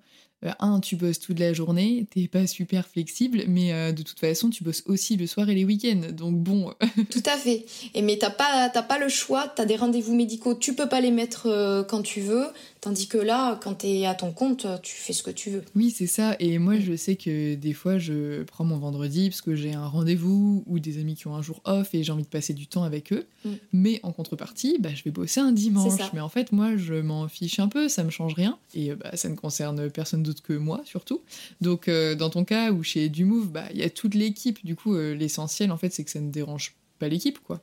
un, 0.58 0.80
tu 0.80 0.96
bosses 0.96 1.20
toute 1.20 1.38
la 1.38 1.52
journée, 1.52 2.06
t'es 2.10 2.26
pas 2.26 2.46
super 2.46 2.86
flexible, 2.86 3.44
mais 3.46 3.72
euh, 3.72 3.92
de 3.92 4.02
toute 4.02 4.18
façon, 4.18 4.50
tu 4.50 4.64
bosses 4.64 4.82
aussi 4.86 5.16
le 5.16 5.26
soir 5.26 5.48
et 5.48 5.54
les 5.54 5.64
week-ends. 5.64 6.08
Donc 6.12 6.36
bon. 6.36 6.72
Tout 7.10 7.22
à 7.26 7.36
fait. 7.36 7.64
Et 7.94 8.02
mais 8.02 8.18
t'as 8.18 8.30
pas, 8.30 8.68
pas 8.70 8.98
le 8.98 9.08
choix, 9.08 9.48
t'as 9.54 9.64
des 9.64 9.76
rendez-vous 9.76 10.14
médicaux, 10.14 10.54
tu 10.54 10.74
peux 10.74 10.88
pas 10.88 11.00
les 11.00 11.10
mettre 11.10 11.46
euh, 11.46 11.84
quand 11.84 12.02
tu 12.02 12.20
veux. 12.20 12.46
Tandis 12.82 13.06
que 13.06 13.16
là, 13.16 13.60
quand 13.62 13.74
t'es 13.74 14.06
à 14.06 14.14
ton 14.14 14.32
compte, 14.32 14.66
tu 14.82 14.96
fais 14.96 15.12
ce 15.12 15.22
que 15.22 15.30
tu 15.30 15.50
veux. 15.50 15.62
Oui, 15.76 15.92
c'est 15.92 16.08
ça. 16.08 16.34
Et 16.40 16.58
moi, 16.58 16.80
je 16.80 16.96
sais 16.96 17.14
que 17.14 17.54
des 17.54 17.74
fois, 17.74 17.98
je 17.98 18.42
prends 18.42 18.64
mon 18.64 18.76
vendredi 18.76 19.30
parce 19.30 19.40
que 19.40 19.54
j'ai 19.54 19.72
un 19.72 19.86
rendez-vous 19.86 20.64
ou 20.66 20.80
des 20.80 20.98
amis 20.98 21.14
qui 21.14 21.28
ont 21.28 21.36
un 21.36 21.42
jour 21.42 21.60
off 21.64 21.94
et 21.94 22.02
j'ai 22.02 22.10
envie 22.10 22.24
de 22.24 22.28
passer 22.28 22.54
du 22.54 22.66
temps 22.66 22.82
avec 22.82 23.12
eux. 23.12 23.24
Mm. 23.44 23.50
Mais 23.72 24.00
en 24.02 24.10
contrepartie, 24.10 24.78
bah, 24.80 24.88
je 24.92 25.04
vais 25.04 25.12
bosser 25.12 25.38
un 25.38 25.52
dimanche. 25.52 25.92
Mais 26.12 26.18
en 26.18 26.28
fait, 26.28 26.50
moi, 26.50 26.76
je 26.76 26.94
m'en 26.94 27.28
fiche 27.28 27.60
un 27.60 27.68
peu, 27.68 27.88
ça 27.88 28.02
me 28.02 28.10
change 28.10 28.34
rien. 28.34 28.58
Et 28.74 28.92
bah, 28.96 29.16
ça 29.16 29.28
ne 29.28 29.36
concerne 29.36 29.88
personne 29.88 30.24
d'autre 30.24 30.42
que 30.42 30.52
moi 30.52 30.80
surtout. 30.84 31.22
Donc 31.60 31.86
euh, 31.86 32.16
dans 32.16 32.30
ton 32.30 32.44
cas 32.44 32.72
ou 32.72 32.82
chez 32.82 33.08
Dumove, 33.08 33.48
bah 33.48 33.64
il 33.72 33.78
y 33.78 33.84
a 33.84 33.90
toute 33.90 34.16
l'équipe. 34.16 34.64
Du 34.64 34.74
coup, 34.74 34.96
euh, 34.96 35.14
l'essentiel 35.14 35.70
en 35.70 35.76
fait, 35.76 35.90
c'est 35.90 36.02
que 36.02 36.10
ça 36.10 36.20
ne 36.20 36.32
dérange 36.32 36.74
pas 36.98 37.08
l'équipe, 37.08 37.38
quoi. 37.38 37.60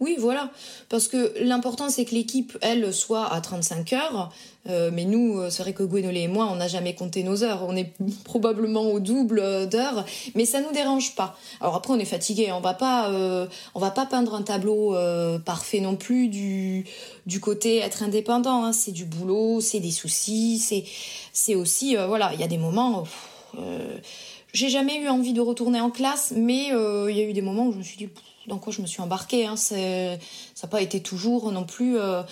Oui, 0.00 0.16
voilà. 0.18 0.50
Parce 0.88 1.08
que 1.08 1.34
l'important, 1.40 1.88
c'est 1.88 2.04
que 2.04 2.14
l'équipe, 2.14 2.56
elle, 2.60 2.92
soit 2.92 3.32
à 3.32 3.40
35 3.40 3.92
heures. 3.92 4.32
Euh, 4.68 4.90
mais 4.92 5.04
nous, 5.04 5.38
euh, 5.38 5.50
c'est 5.50 5.62
vrai 5.62 5.72
que 5.72 5.82
Gwenolé 5.82 6.22
et 6.22 6.28
moi, 6.28 6.48
on 6.50 6.56
n'a 6.56 6.68
jamais 6.68 6.94
compté 6.94 7.22
nos 7.22 7.42
heures. 7.42 7.64
On 7.66 7.74
est 7.76 7.92
probablement 8.24 8.82
au 8.82 9.00
double 9.00 9.68
d'heures. 9.68 10.04
Mais 10.34 10.44
ça 10.44 10.60
nous 10.60 10.72
dérange 10.72 11.14
pas. 11.14 11.36
Alors 11.60 11.74
après, 11.76 11.92
on 11.92 11.98
est 11.98 12.04
fatigué. 12.04 12.52
On 12.52 12.60
va 12.60 12.74
pas, 12.74 13.10
euh, 13.10 13.46
va 13.74 13.90
pas 13.90 14.06
peindre 14.06 14.34
un 14.34 14.42
tableau 14.42 14.94
parfait 15.44 15.80
non 15.80 15.96
plus 15.96 16.28
du, 16.28 16.84
du 17.26 17.40
côté 17.40 17.78
être 17.78 18.02
indépendant. 18.02 18.64
Hein. 18.64 18.72
C'est 18.72 18.92
du 18.92 19.04
boulot, 19.04 19.60
c'est 19.60 19.80
des 19.80 19.90
soucis, 19.90 20.58
c'est, 21.32 21.54
aussi, 21.54 21.96
voilà, 21.96 22.32
il 22.34 22.40
y 22.40 22.42
a 22.42 22.48
des 22.48 22.58
moments. 22.58 23.04
j'ai 24.52 24.68
jamais 24.68 24.98
eu 24.98 25.08
envie 25.08 25.32
de 25.32 25.40
retourner 25.40 25.80
en 25.80 25.90
classe, 25.90 26.32
mais 26.36 26.68
il 26.68 27.16
y 27.16 27.20
a 27.20 27.24
eu 27.24 27.32
des 27.32 27.42
moments 27.42 27.66
où 27.66 27.72
je 27.72 27.78
me 27.78 27.82
suis 27.82 27.96
dit 27.96 28.08
dans 28.48 28.58
quoi 28.58 28.72
je 28.72 28.82
me 28.82 28.86
suis 28.86 29.00
embarquée. 29.00 29.46
Hein. 29.46 29.56
Ça 29.56 29.76
n'a 29.76 30.68
pas 30.68 30.82
été 30.82 31.00
toujours 31.00 31.52
non 31.52 31.64
plus 31.64 31.98
euh, 31.98 32.22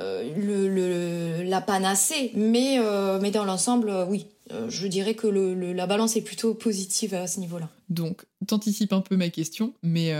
euh, 0.00 0.34
le, 0.36 1.42
la 1.44 1.60
panacée, 1.60 2.32
mais, 2.34 2.78
euh, 2.78 3.18
mais 3.20 3.30
dans 3.30 3.44
l'ensemble, 3.44 3.92
oui. 4.08 4.26
je 4.68 4.86
dirais 4.86 5.14
que 5.14 5.26
le, 5.26 5.72
la 5.72 5.86
balance 5.86 6.16
est 6.16 6.22
plutôt 6.22 6.54
positive 6.54 7.14
à 7.14 7.26
ce 7.26 7.40
niveau-là. 7.40 7.68
Donc, 7.88 8.24
t'anticipes 8.46 8.92
un 8.92 9.00
peu 9.00 9.16
ma 9.16 9.28
question, 9.28 9.74
mais 9.82 10.12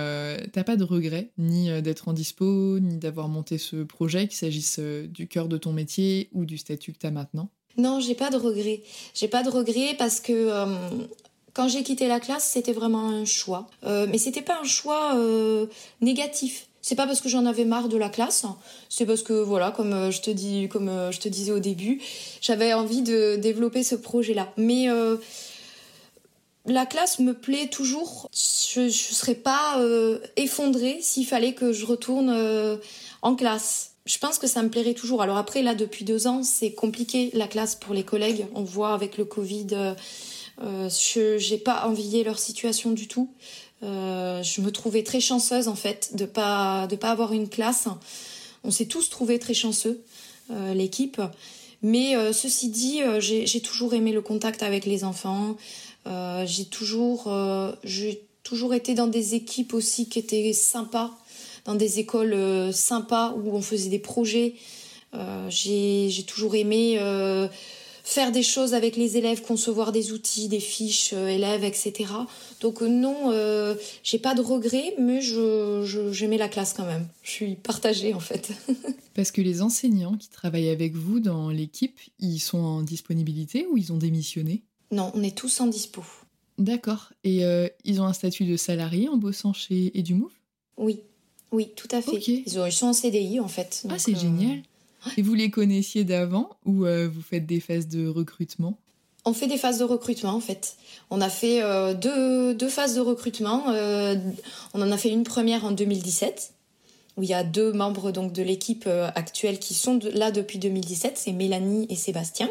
t'as 0.52 0.64
pas 0.64 0.76
de 0.76 0.84
regret, 0.84 1.30
ni 1.36 1.82
d'être 1.82 2.08
en 2.08 2.12
dispo, 2.12 2.78
ni 2.78 2.98
d'avoir 2.98 3.28
monté 3.28 3.58
ce 3.58 3.82
projet, 3.82 4.28
qu'il 4.28 4.36
s'agisse 4.36 4.78
du 4.78 5.26
cœur 5.26 5.48
de 5.48 5.58
ton 5.58 5.72
métier 5.72 6.28
ou 6.32 6.44
du 6.44 6.58
statut 6.58 6.92
que 6.92 6.98
t'as 6.98 7.10
maintenant? 7.10 7.50
Non, 7.76 8.00
j'ai 8.00 8.14
pas 8.14 8.30
de 8.30 8.36
regret. 8.36 8.82
J'ai 9.14 9.28
pas 9.28 9.42
de 9.42 9.50
regret 9.50 9.94
parce 9.98 10.20
que 10.20 10.48
quand 11.56 11.68
j'ai 11.68 11.82
quitté 11.82 12.06
la 12.06 12.20
classe, 12.20 12.44
c'était 12.44 12.74
vraiment 12.74 13.08
un 13.08 13.24
choix. 13.24 13.66
Euh, 13.84 14.06
mais 14.10 14.18
c'était 14.18 14.42
pas 14.42 14.58
un 14.60 14.66
choix 14.66 15.14
euh, 15.16 15.64
négatif. 16.02 16.66
C'est 16.82 16.96
pas 16.96 17.06
parce 17.06 17.22
que 17.22 17.30
j'en 17.30 17.46
avais 17.46 17.64
marre 17.64 17.88
de 17.88 17.96
la 17.96 18.10
classe, 18.10 18.44
c'est 18.90 19.06
parce 19.06 19.22
que 19.22 19.32
voilà, 19.32 19.70
comme 19.70 19.94
euh, 19.94 20.10
je 20.10 20.20
te 20.20 20.30
dis, 20.30 20.68
comme 20.68 20.90
euh, 20.90 21.10
je 21.10 21.18
te 21.18 21.28
disais 21.28 21.52
au 21.52 21.58
début, 21.58 22.02
j'avais 22.42 22.74
envie 22.74 23.00
de 23.00 23.36
développer 23.36 23.82
ce 23.82 23.94
projet-là. 23.94 24.52
Mais 24.58 24.86
la 26.66 26.84
classe 26.84 27.20
me 27.20 27.32
plaît 27.32 27.68
toujours. 27.68 28.28
Je, 28.34 28.82
ne 28.82 28.90
serais 28.90 29.34
pas 29.34 29.80
effondrée 30.36 30.98
s'il 31.00 31.26
fallait 31.26 31.54
que 31.54 31.72
je 31.72 31.86
retourne 31.86 32.78
en 33.22 33.34
classe. 33.34 33.96
Je 34.06 34.18
pense 34.18 34.38
que 34.38 34.46
ça 34.46 34.62
me 34.62 34.68
plairait 34.68 34.94
toujours. 34.94 35.20
Alors 35.20 35.36
après, 35.36 35.62
là, 35.62 35.74
depuis 35.74 36.04
deux 36.04 36.28
ans, 36.28 36.44
c'est 36.44 36.72
compliqué 36.72 37.30
la 37.34 37.48
classe 37.48 37.74
pour 37.74 37.92
les 37.92 38.04
collègues. 38.04 38.46
On 38.54 38.62
voit 38.62 38.94
avec 38.94 39.18
le 39.18 39.24
Covid 39.24 39.66
euh, 39.72 39.94
je 40.58 41.50
n'ai 41.50 41.58
pas 41.58 41.86
envié 41.86 42.24
leur 42.24 42.38
situation 42.38 42.90
du 42.92 43.08
tout. 43.08 43.30
Euh, 43.82 44.42
je 44.42 44.60
me 44.62 44.70
trouvais 44.70 45.02
très 45.02 45.20
chanceuse 45.20 45.68
en 45.68 45.74
fait 45.74 46.16
de 46.16 46.24
pas 46.24 46.86
de 46.86 46.96
pas 46.96 47.10
avoir 47.10 47.32
une 47.32 47.48
classe. 47.48 47.88
On 48.64 48.70
s'est 48.70 48.86
tous 48.86 49.10
trouvés 49.10 49.38
très 49.38 49.54
chanceux, 49.54 50.02
euh, 50.50 50.74
l'équipe. 50.74 51.20
Mais 51.82 52.14
ceci 52.32 52.70
dit, 52.70 53.00
j'ai 53.20 53.60
toujours 53.60 53.92
aimé 53.94 54.10
le 54.10 54.22
contact 54.22 54.62
avec 54.62 54.86
les 54.86 55.04
enfants. 55.04 55.56
j'ai 56.06 56.64
toujours 56.64 57.30
toujours 58.42 58.74
été 58.74 58.94
dans 58.94 59.06
des 59.06 59.34
équipes 59.34 59.74
aussi 59.74 60.08
qui 60.08 60.18
étaient 60.18 60.54
sympas, 60.54 61.12
dans 61.66 61.74
des 61.74 62.00
écoles 62.00 62.72
sympas 62.72 63.34
où 63.36 63.54
on 63.54 63.60
faisait 63.60 63.90
des 63.90 63.98
projets. 63.98 64.54
j'ai 65.50 66.24
toujours 66.26 66.54
aimé 66.56 66.98
faire 68.06 68.30
des 68.30 68.44
choses 68.44 68.72
avec 68.72 68.96
les 68.96 69.16
élèves, 69.16 69.42
concevoir 69.42 69.90
des 69.90 70.12
outils, 70.12 70.46
des 70.46 70.60
fiches 70.60 71.12
euh, 71.12 71.26
élèves, 71.26 71.64
etc. 71.64 72.08
Donc 72.60 72.80
euh, 72.80 72.86
non, 72.86 73.32
euh, 73.32 73.74
j'ai 74.04 74.20
pas 74.20 74.36
de 74.36 74.40
regrets, 74.40 74.94
mais 74.96 75.20
je, 75.20 75.82
j'aimais 76.12 76.38
la 76.38 76.48
classe 76.48 76.72
quand 76.72 76.86
même. 76.86 77.08
Je 77.24 77.30
suis 77.32 77.56
partagée 77.56 78.14
en 78.14 78.20
fait. 78.20 78.52
Parce 79.14 79.32
que 79.32 79.40
les 79.40 79.60
enseignants 79.60 80.16
qui 80.16 80.28
travaillent 80.28 80.68
avec 80.68 80.94
vous 80.94 81.18
dans 81.18 81.50
l'équipe, 81.50 81.98
ils 82.20 82.38
sont 82.38 82.58
en 82.58 82.82
disponibilité 82.82 83.66
ou 83.72 83.76
ils 83.76 83.92
ont 83.92 83.96
démissionné? 83.96 84.62
Non, 84.92 85.10
on 85.14 85.22
est 85.24 85.36
tous 85.36 85.60
en 85.60 85.66
dispo. 85.66 86.04
D'accord. 86.58 87.12
Et 87.24 87.42
ils 87.84 88.00
ont 88.00 88.04
un 88.04 88.12
statut 88.12 88.44
de 88.44 88.56
salarié 88.56 89.08
en 89.08 89.16
bossant 89.16 89.52
chez 89.52 89.90
EduMove? 89.98 90.30
Oui, 90.76 91.00
oui, 91.50 91.70
tout 91.74 91.88
à 91.90 92.00
fait. 92.00 92.16
Ils, 92.28 92.44
ils, 92.46 92.72
sont 92.72 92.86
en 92.86 92.92
CDI 92.92 93.40
en 93.40 93.48
fait. 93.48 93.84
ah, 93.90 93.98
c'est 93.98 94.14
génial. 94.14 94.62
Et 95.16 95.22
vous 95.22 95.34
les 95.34 95.50
connaissiez 95.50 96.04
d'avant 96.04 96.50
ou 96.64 96.84
euh, 96.84 97.08
vous 97.08 97.22
faites 97.22 97.46
des 97.46 97.60
phases 97.60 97.88
de 97.88 98.06
recrutement? 98.08 98.78
On 99.24 99.32
fait 99.32 99.48
des 99.48 99.58
phases 99.58 99.78
de 99.78 99.84
recrutement 99.84 100.34
en 100.34 100.40
fait. 100.40 100.76
On 101.10 101.20
a 101.20 101.28
fait 101.28 101.62
euh, 101.62 101.94
deux, 101.94 102.54
deux, 102.54 102.68
phases 102.68 102.94
de 102.94 103.00
recrutement. 103.00 103.64
Euh, 103.70 104.16
on 104.74 104.82
en 104.82 104.92
a 104.92 104.96
fait 104.96 105.10
une 105.10 105.24
première 105.24 105.64
en 105.64 105.72
2017 105.72 106.52
où 107.16 107.22
il 107.22 107.28
y 107.28 107.34
a 107.34 107.42
deux 107.42 107.72
membres 107.72 108.12
donc 108.12 108.32
de 108.32 108.42
l'équipe 108.42 108.86
actuelle 109.14 109.58
qui 109.58 109.72
sont 109.72 109.98
là 110.12 110.30
depuis 110.30 110.58
2017, 110.58 111.16
c'est 111.16 111.32
Mélanie 111.32 111.86
et 111.88 111.96
Sébastien. 111.96 112.50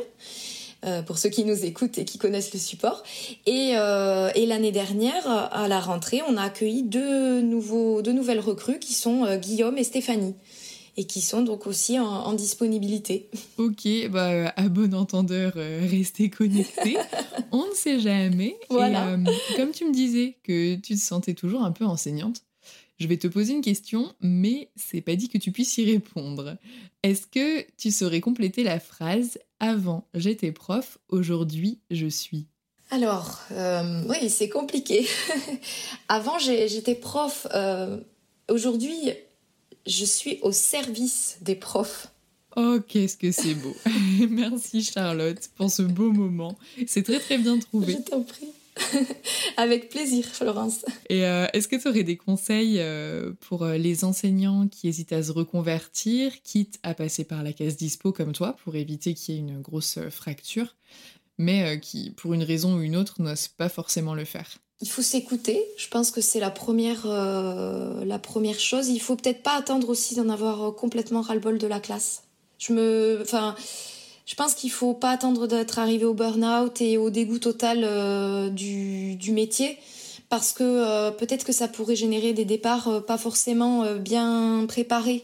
pour 1.05 1.19
ceux 1.19 1.29
qui 1.29 1.45
nous 1.45 1.65
écoutent 1.65 1.99
et 1.99 2.03
qui 2.03 2.17
connaissent 2.17 2.51
le 2.51 2.57
support. 2.57 3.03
Et, 3.45 3.73
et 3.73 4.45
l'année 4.47 4.71
dernière, 4.71 5.27
à 5.27 5.67
la 5.67 5.79
rentrée, 5.79 6.23
on 6.27 6.35
a 6.35 6.41
accueilli 6.41 6.81
deux, 6.81 7.41
nouveaux, 7.41 8.01
deux 8.01 8.11
nouvelles 8.11 8.39
recrues 8.39 8.79
qui 8.79 8.95
sont 8.95 9.37
Guillaume 9.37 9.77
et 9.77 9.83
Stéphanie 9.83 10.33
et 10.97 11.05
qui 11.05 11.21
sont 11.21 11.41
donc 11.41 11.67
aussi 11.67 11.99
en, 11.99 12.33
disponibilité. 12.33 13.29
Ok, 13.57 13.87
bah, 14.09 14.53
à 14.55 14.69
bon 14.69 14.93
entendeur, 14.93 15.53
euh, 15.55 15.85
restez 15.89 16.29
connectés. 16.29 16.97
On 17.51 17.67
ne 17.67 17.73
sait 17.73 17.99
jamais. 17.99 18.57
Voilà. 18.69 19.11
Et, 19.11 19.13
euh, 19.13 19.31
comme 19.55 19.71
tu 19.71 19.85
me 19.85 19.93
disais 19.93 20.37
que 20.43 20.75
tu 20.75 20.95
te 20.95 20.99
sentais 20.99 21.33
toujours 21.33 21.63
un 21.63 21.71
peu 21.71 21.85
enseignante, 21.85 22.41
je 22.99 23.07
vais 23.07 23.17
te 23.17 23.27
poser 23.27 23.53
une 23.53 23.61
question, 23.61 24.13
mais 24.21 24.69
c'est 24.75 25.01
pas 25.01 25.15
dit 25.15 25.29
que 25.29 25.37
tu 25.37 25.51
puisses 25.51 25.77
y 25.77 25.85
répondre. 25.85 26.57
Est-ce 27.03 27.27
que 27.27 27.65
tu 27.77 27.91
saurais 27.91 28.21
compléter 28.21 28.63
la 28.63 28.79
phrase 28.79 29.37
Avant 29.59 30.07
j'étais 30.13 30.51
prof, 30.51 30.97
aujourd'hui 31.09 31.79
je 31.91 32.07
suis 32.07 32.47
Alors, 32.91 33.41
euh, 33.51 34.01
oui, 34.07 34.29
c'est 34.29 34.49
compliqué. 34.49 35.07
Avant 36.07 36.39
j'étais 36.39 36.95
prof. 36.95 37.47
Aujourd'hui, 38.47 39.11
je 39.86 40.05
suis 40.05 40.39
au 40.41 40.51
service 40.51 41.38
des 41.41 41.55
profs. 41.55 42.07
Oh, 42.55 42.79
qu'est-ce 42.88 43.17
que 43.17 43.31
c'est 43.31 43.55
beau. 43.55 43.75
Merci 44.29 44.83
Charlotte 44.83 45.49
pour 45.55 45.69
ce 45.69 45.81
beau 45.81 46.11
moment. 46.11 46.57
C'est 46.88 47.03
très 47.03 47.19
très 47.19 47.38
bien 47.38 47.59
trouvé. 47.59 47.93
Je 47.93 47.97
t'en 48.09 48.23
prie. 48.23 48.47
Avec 49.57 49.89
plaisir, 49.89 50.25
Florence. 50.25 50.86
Et 51.09 51.25
euh, 51.25 51.47
est-ce 51.53 51.67
que 51.67 51.75
tu 51.75 51.88
aurais 51.88 52.03
des 52.03 52.17
conseils 52.17 52.79
euh, 52.79 53.31
pour 53.41 53.63
euh, 53.63 53.77
les 53.77 54.03
enseignants 54.03 54.67
qui 54.67 54.88
hésitent 54.88 55.13
à 55.13 55.23
se 55.23 55.31
reconvertir, 55.31 56.41
quitte 56.43 56.79
à 56.83 56.93
passer 56.93 57.23
par 57.23 57.43
la 57.43 57.53
case 57.53 57.77
dispo 57.77 58.11
comme 58.11 58.33
toi, 58.33 58.55
pour 58.63 58.75
éviter 58.75 59.13
qu'il 59.13 59.36
y 59.36 59.38
ait 59.38 59.41
une 59.41 59.61
grosse 59.61 59.99
fracture, 60.09 60.75
mais 61.38 61.79
qui, 61.79 62.11
pour 62.11 62.33
une 62.33 62.43
raison 62.43 62.75
ou 62.75 62.81
une 62.81 62.95
autre, 62.95 63.21
n'osent 63.21 63.47
pas 63.47 63.69
forcément 63.69 64.13
le 64.13 64.25
faire? 64.25 64.57
Il 64.82 64.89
faut 64.89 65.01
s'écouter. 65.01 65.63
Je 65.78 65.88
pense 65.88 66.11
que 66.11 66.21
c'est 66.21 66.39
la 66.39 66.51
première, 66.51 67.07
la 67.07 68.19
première 68.19 68.59
chose. 68.59 68.89
Il 68.89 68.99
faut 68.99 69.15
peut-être 69.15 69.41
pas 69.41 69.55
attendre 69.55 69.89
aussi 69.89 70.15
d'en 70.15 70.30
avoir 70.30 70.76
complètement 70.76 71.21
ras-le-bol 71.21 71.57
de 71.57 71.67
la 71.67 71.80
classe. 71.80 72.23
Je 72.57 72.73
me, 72.73 73.19
enfin, 73.21 73.55
je 74.26 74.34
pense 74.34 74.55
qu'il 74.55 74.71
faut 74.71 74.93
pas 74.93 75.11
attendre 75.11 75.47
d'être 75.47 75.78
arrivé 75.78 76.05
au 76.05 76.13
burn-out 76.13 76.82
et 76.82 76.97
au 76.97 77.09
dégoût 77.09 77.38
total 77.38 77.82
euh, 77.84 78.49
du, 78.49 79.32
métier 79.32 79.78
parce 80.30 80.51
que 80.51 80.63
euh, 80.63 81.11
peut-être 81.11 81.45
que 81.45 81.53
ça 81.53 81.67
pourrait 81.67 81.95
générer 81.95 82.34
des 82.34 82.45
départs 82.45 82.88
euh, 82.88 82.99
pas 83.01 83.19
forcément 83.19 83.86
bien 83.95 84.65
préparés. 84.67 85.23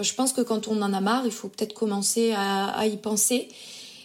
je 0.00 0.14
pense 0.14 0.32
que 0.32 0.40
quand 0.40 0.66
on 0.66 0.82
en 0.82 0.92
a 0.92 1.00
marre, 1.00 1.26
il 1.26 1.32
faut 1.32 1.48
peut-être 1.48 1.74
commencer 1.74 2.32
à, 2.32 2.66
à, 2.66 2.86
y 2.86 2.96
penser. 2.96 3.48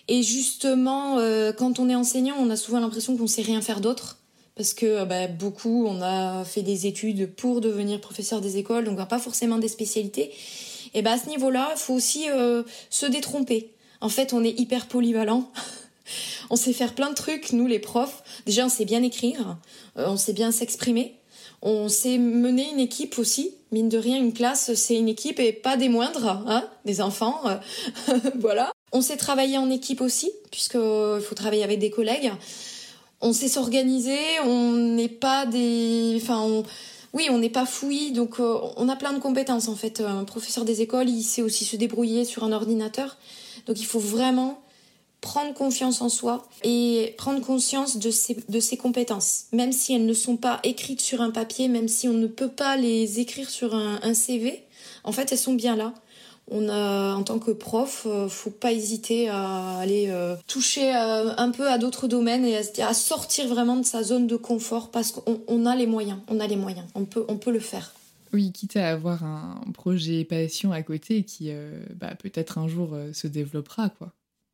Et 0.08 0.22
justement, 0.24 1.18
quand 1.58 1.80
on 1.80 1.90
est 1.90 1.96
enseignant, 1.96 2.36
on 2.40 2.50
a 2.50 2.56
souvent 2.56 2.80
l'impression 2.80 3.18
qu'on 3.18 3.28
sait 3.28 3.42
rien 3.42 3.62
faire 3.62 3.82
d'autre 3.82 4.18
parce 4.58 4.74
que 4.74 5.06
bah, 5.06 5.28
beaucoup, 5.28 5.86
on 5.88 6.02
a 6.02 6.44
fait 6.44 6.64
des 6.64 6.88
études 6.88 7.34
pour 7.34 7.62
devenir 7.62 8.02
professeur 8.02 8.42
des 8.42 8.58
écoles, 8.58 8.84
donc 8.84 9.08
pas 9.08 9.20
forcément 9.20 9.58
des 9.58 9.70
spécialités. 9.70 10.32
Et 10.94 11.02
bah, 11.02 11.14
à 11.14 11.18
ce 11.18 11.30
niveau-là, 11.30 11.70
il 11.76 11.80
faut 11.80 11.94
aussi 11.94 12.26
se 12.90 13.06
détromper. 13.06 13.72
En 14.02 14.10
fait, 14.10 14.34
on 14.34 14.44
est 14.44 14.60
hyper 14.60 14.88
polyvalent. 14.88 15.50
on 16.50 16.56
sait 16.56 16.74
faire 16.74 16.94
plein 16.94 17.10
de 17.10 17.16
trucs, 17.16 17.52
nous 17.52 17.68
les 17.68 17.80
profs. 17.80 18.24
Déjà, 18.46 18.66
on 18.66 18.70
sait 18.70 18.86
bien 18.86 19.04
écrire, 19.04 19.58
euh, 19.98 20.06
on 20.08 20.18
sait 20.18 20.34
bien 20.34 20.52
s'exprimer. 20.52 21.16
On 21.64 21.90
sait 21.90 22.20
mener 22.20 22.70
une 22.72 22.80
équipe 22.80 23.18
aussi. 23.18 23.56
Mine 23.72 23.90
de 23.90 23.98
rien, 23.98 24.18
une 24.18 24.32
classe, 24.32 24.74
c'est 24.76 24.96
une 24.96 25.10
équipe 25.10 25.40
et 25.40 25.52
pas 25.52 25.76
des 25.76 25.90
moindres, 25.90 26.44
hein, 26.48 26.70
des 26.86 27.02
enfants. 27.02 27.42
Euh, 27.48 28.20
voilà. 28.40 28.72
On 28.92 29.02
sait 29.02 29.18
travailler 29.18 29.58
en 29.58 29.70
équipe 29.70 30.02
aussi, 30.02 30.32
puisqu'il 30.52 30.80
euh, 30.80 31.20
faut 31.20 31.36
travailler 31.36 31.64
avec 31.64 31.80
des 31.80 31.90
collègues. 31.90 32.32
On 33.22 33.34
sait 33.34 33.48
s'organiser, 33.48 34.20
on 34.44 34.74
n'est 34.74 35.10
pas 35.10 35.46
des... 35.46 36.20
Enfin, 36.22 36.64
oui, 37.14 37.28
on 37.32 37.40
n'est 37.40 37.50
pas 37.50 37.66
fouillis, 37.66 38.12
donc 38.12 38.40
on 38.40 38.90
a 38.90 38.96
plein 38.96 39.14
de 39.14 39.20
compétences 39.20 39.70
en 39.70 39.76
fait. 39.76 40.02
Un 40.02 40.24
professeur 40.24 40.66
des 40.66 40.82
écoles, 40.82 41.10
il 41.10 41.24
sait 41.24 41.42
aussi 41.42 41.66
se 41.66 41.76
débrouiller 41.76 42.26
sur 42.26 42.44
un 42.44 42.52
ordinateur. 42.52 43.18
Donc 43.66 43.80
il 43.80 43.86
faut 43.86 44.00
vraiment 44.00 44.62
prendre 45.22 45.54
confiance 45.54 46.02
en 46.02 46.10
soi 46.10 46.48
et 46.64 47.16
prendre 47.18 47.42
conscience 47.42 47.98
de 47.98 48.12
ses, 48.12 48.38
de 48.48 48.60
ses 48.60 48.78
compétences. 48.78 49.46
Même 49.52 49.72
si 49.72 49.94
elles 49.94 50.06
ne 50.06 50.14
sont 50.14 50.38
pas 50.38 50.60
écrites 50.64 51.02
sur 51.02 51.22
un 51.22 51.32
papier, 51.32 51.68
même 51.68 51.88
si 51.88 52.08
on 52.08 52.14
ne 52.14 52.28
peut 52.28 52.50
pas 52.50 52.78
les 52.78 53.20
écrire 53.20 53.50
sur 53.50 53.74
un, 53.74 54.14
CV, 54.14 54.64
en 55.04 55.12
fait, 55.12 55.32
elles 55.32 55.38
sont 55.38 55.54
bien 55.54 55.76
là. 55.76 55.94
On 56.50 56.70
a, 56.70 57.16
en 57.16 57.24
tant 57.24 57.40
que 57.40 57.52
prof, 57.52 58.08
euh, 58.10 58.30
faut 58.30 58.52
pas 58.52 58.72
hésiter 58.72 59.28
à 59.28 59.80
aller 59.80 60.06
euh, 60.08 60.36
toucher 60.48 60.96
euh, 60.96 61.36
un 61.36 61.52
peu 61.52 61.70
à 61.70 61.78
d'autres 61.78 62.08
domaines 62.08 62.46
et 62.46 62.56
à, 62.56 62.94
sortir 62.94 63.48
vraiment 63.50 63.76
de 63.76 63.84
sa 63.84 64.02
zone 64.02 64.28
de 64.28 64.38
confort 64.38 64.90
parce 64.90 65.12
qu'on 65.12 65.66
a 65.66 65.76
les 65.76 65.88
moyens. 65.88 66.20
On 66.30 66.40
a 66.40 66.48
les 66.48 66.56
moyens. 66.56 66.88
On 66.96 67.04
peut, 67.04 67.26
on 67.28 67.38
peut 67.38 67.52
le 67.52 67.60
faire. 67.60 67.94
Oui, 68.32 68.54
quitte 68.54 68.78
à 68.78 68.90
avoir 68.90 69.24
un 69.26 69.62
projet 69.74 70.24
passion 70.24 70.72
à 70.72 70.82
côté 70.84 71.24
qui 71.24 71.50
bah, 71.96 72.14
peut-être 72.16 72.58
un 72.58 72.68
jour 72.68 72.96
se 73.14 73.26
développera, 73.28 73.90
quoi. 73.90 74.12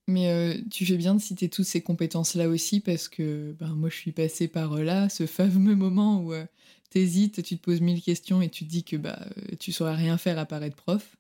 Mais 0.08 0.62
tu 0.70 0.86
fais 0.86 0.98
bien 0.98 1.16
de 1.16 1.22
citer 1.22 1.50
toutes 1.50 1.66
ces 1.66 1.82
compétences-là 1.82 2.50
aussi 2.50 2.82
parce 2.82 3.08
que 3.08 3.56
bah, 3.60 3.70
moi 3.76 3.90
je 3.90 3.96
suis 3.96 4.12
passée 4.12 4.48
par 4.48 4.76
là, 4.76 5.10
ce 5.10 5.26
fameux 5.26 5.76
moment 5.76 6.22
où 6.22 6.34
t'hésites, 6.92 7.42
tu 7.42 7.58
te 7.58 7.64
poses 7.64 7.82
mille 7.82 8.02
questions 8.02 8.44
et 8.44 8.50
tu 8.50 8.66
te 8.66 8.70
dis 8.70 8.84
que 8.84 8.96
bah, 8.96 9.20
tu 9.60 9.72
sauras 9.72 9.96
rien 9.96 10.20
faire 10.20 10.38
à 10.38 10.46
part 10.46 10.62
être 10.64 10.76
prof. 10.76 11.18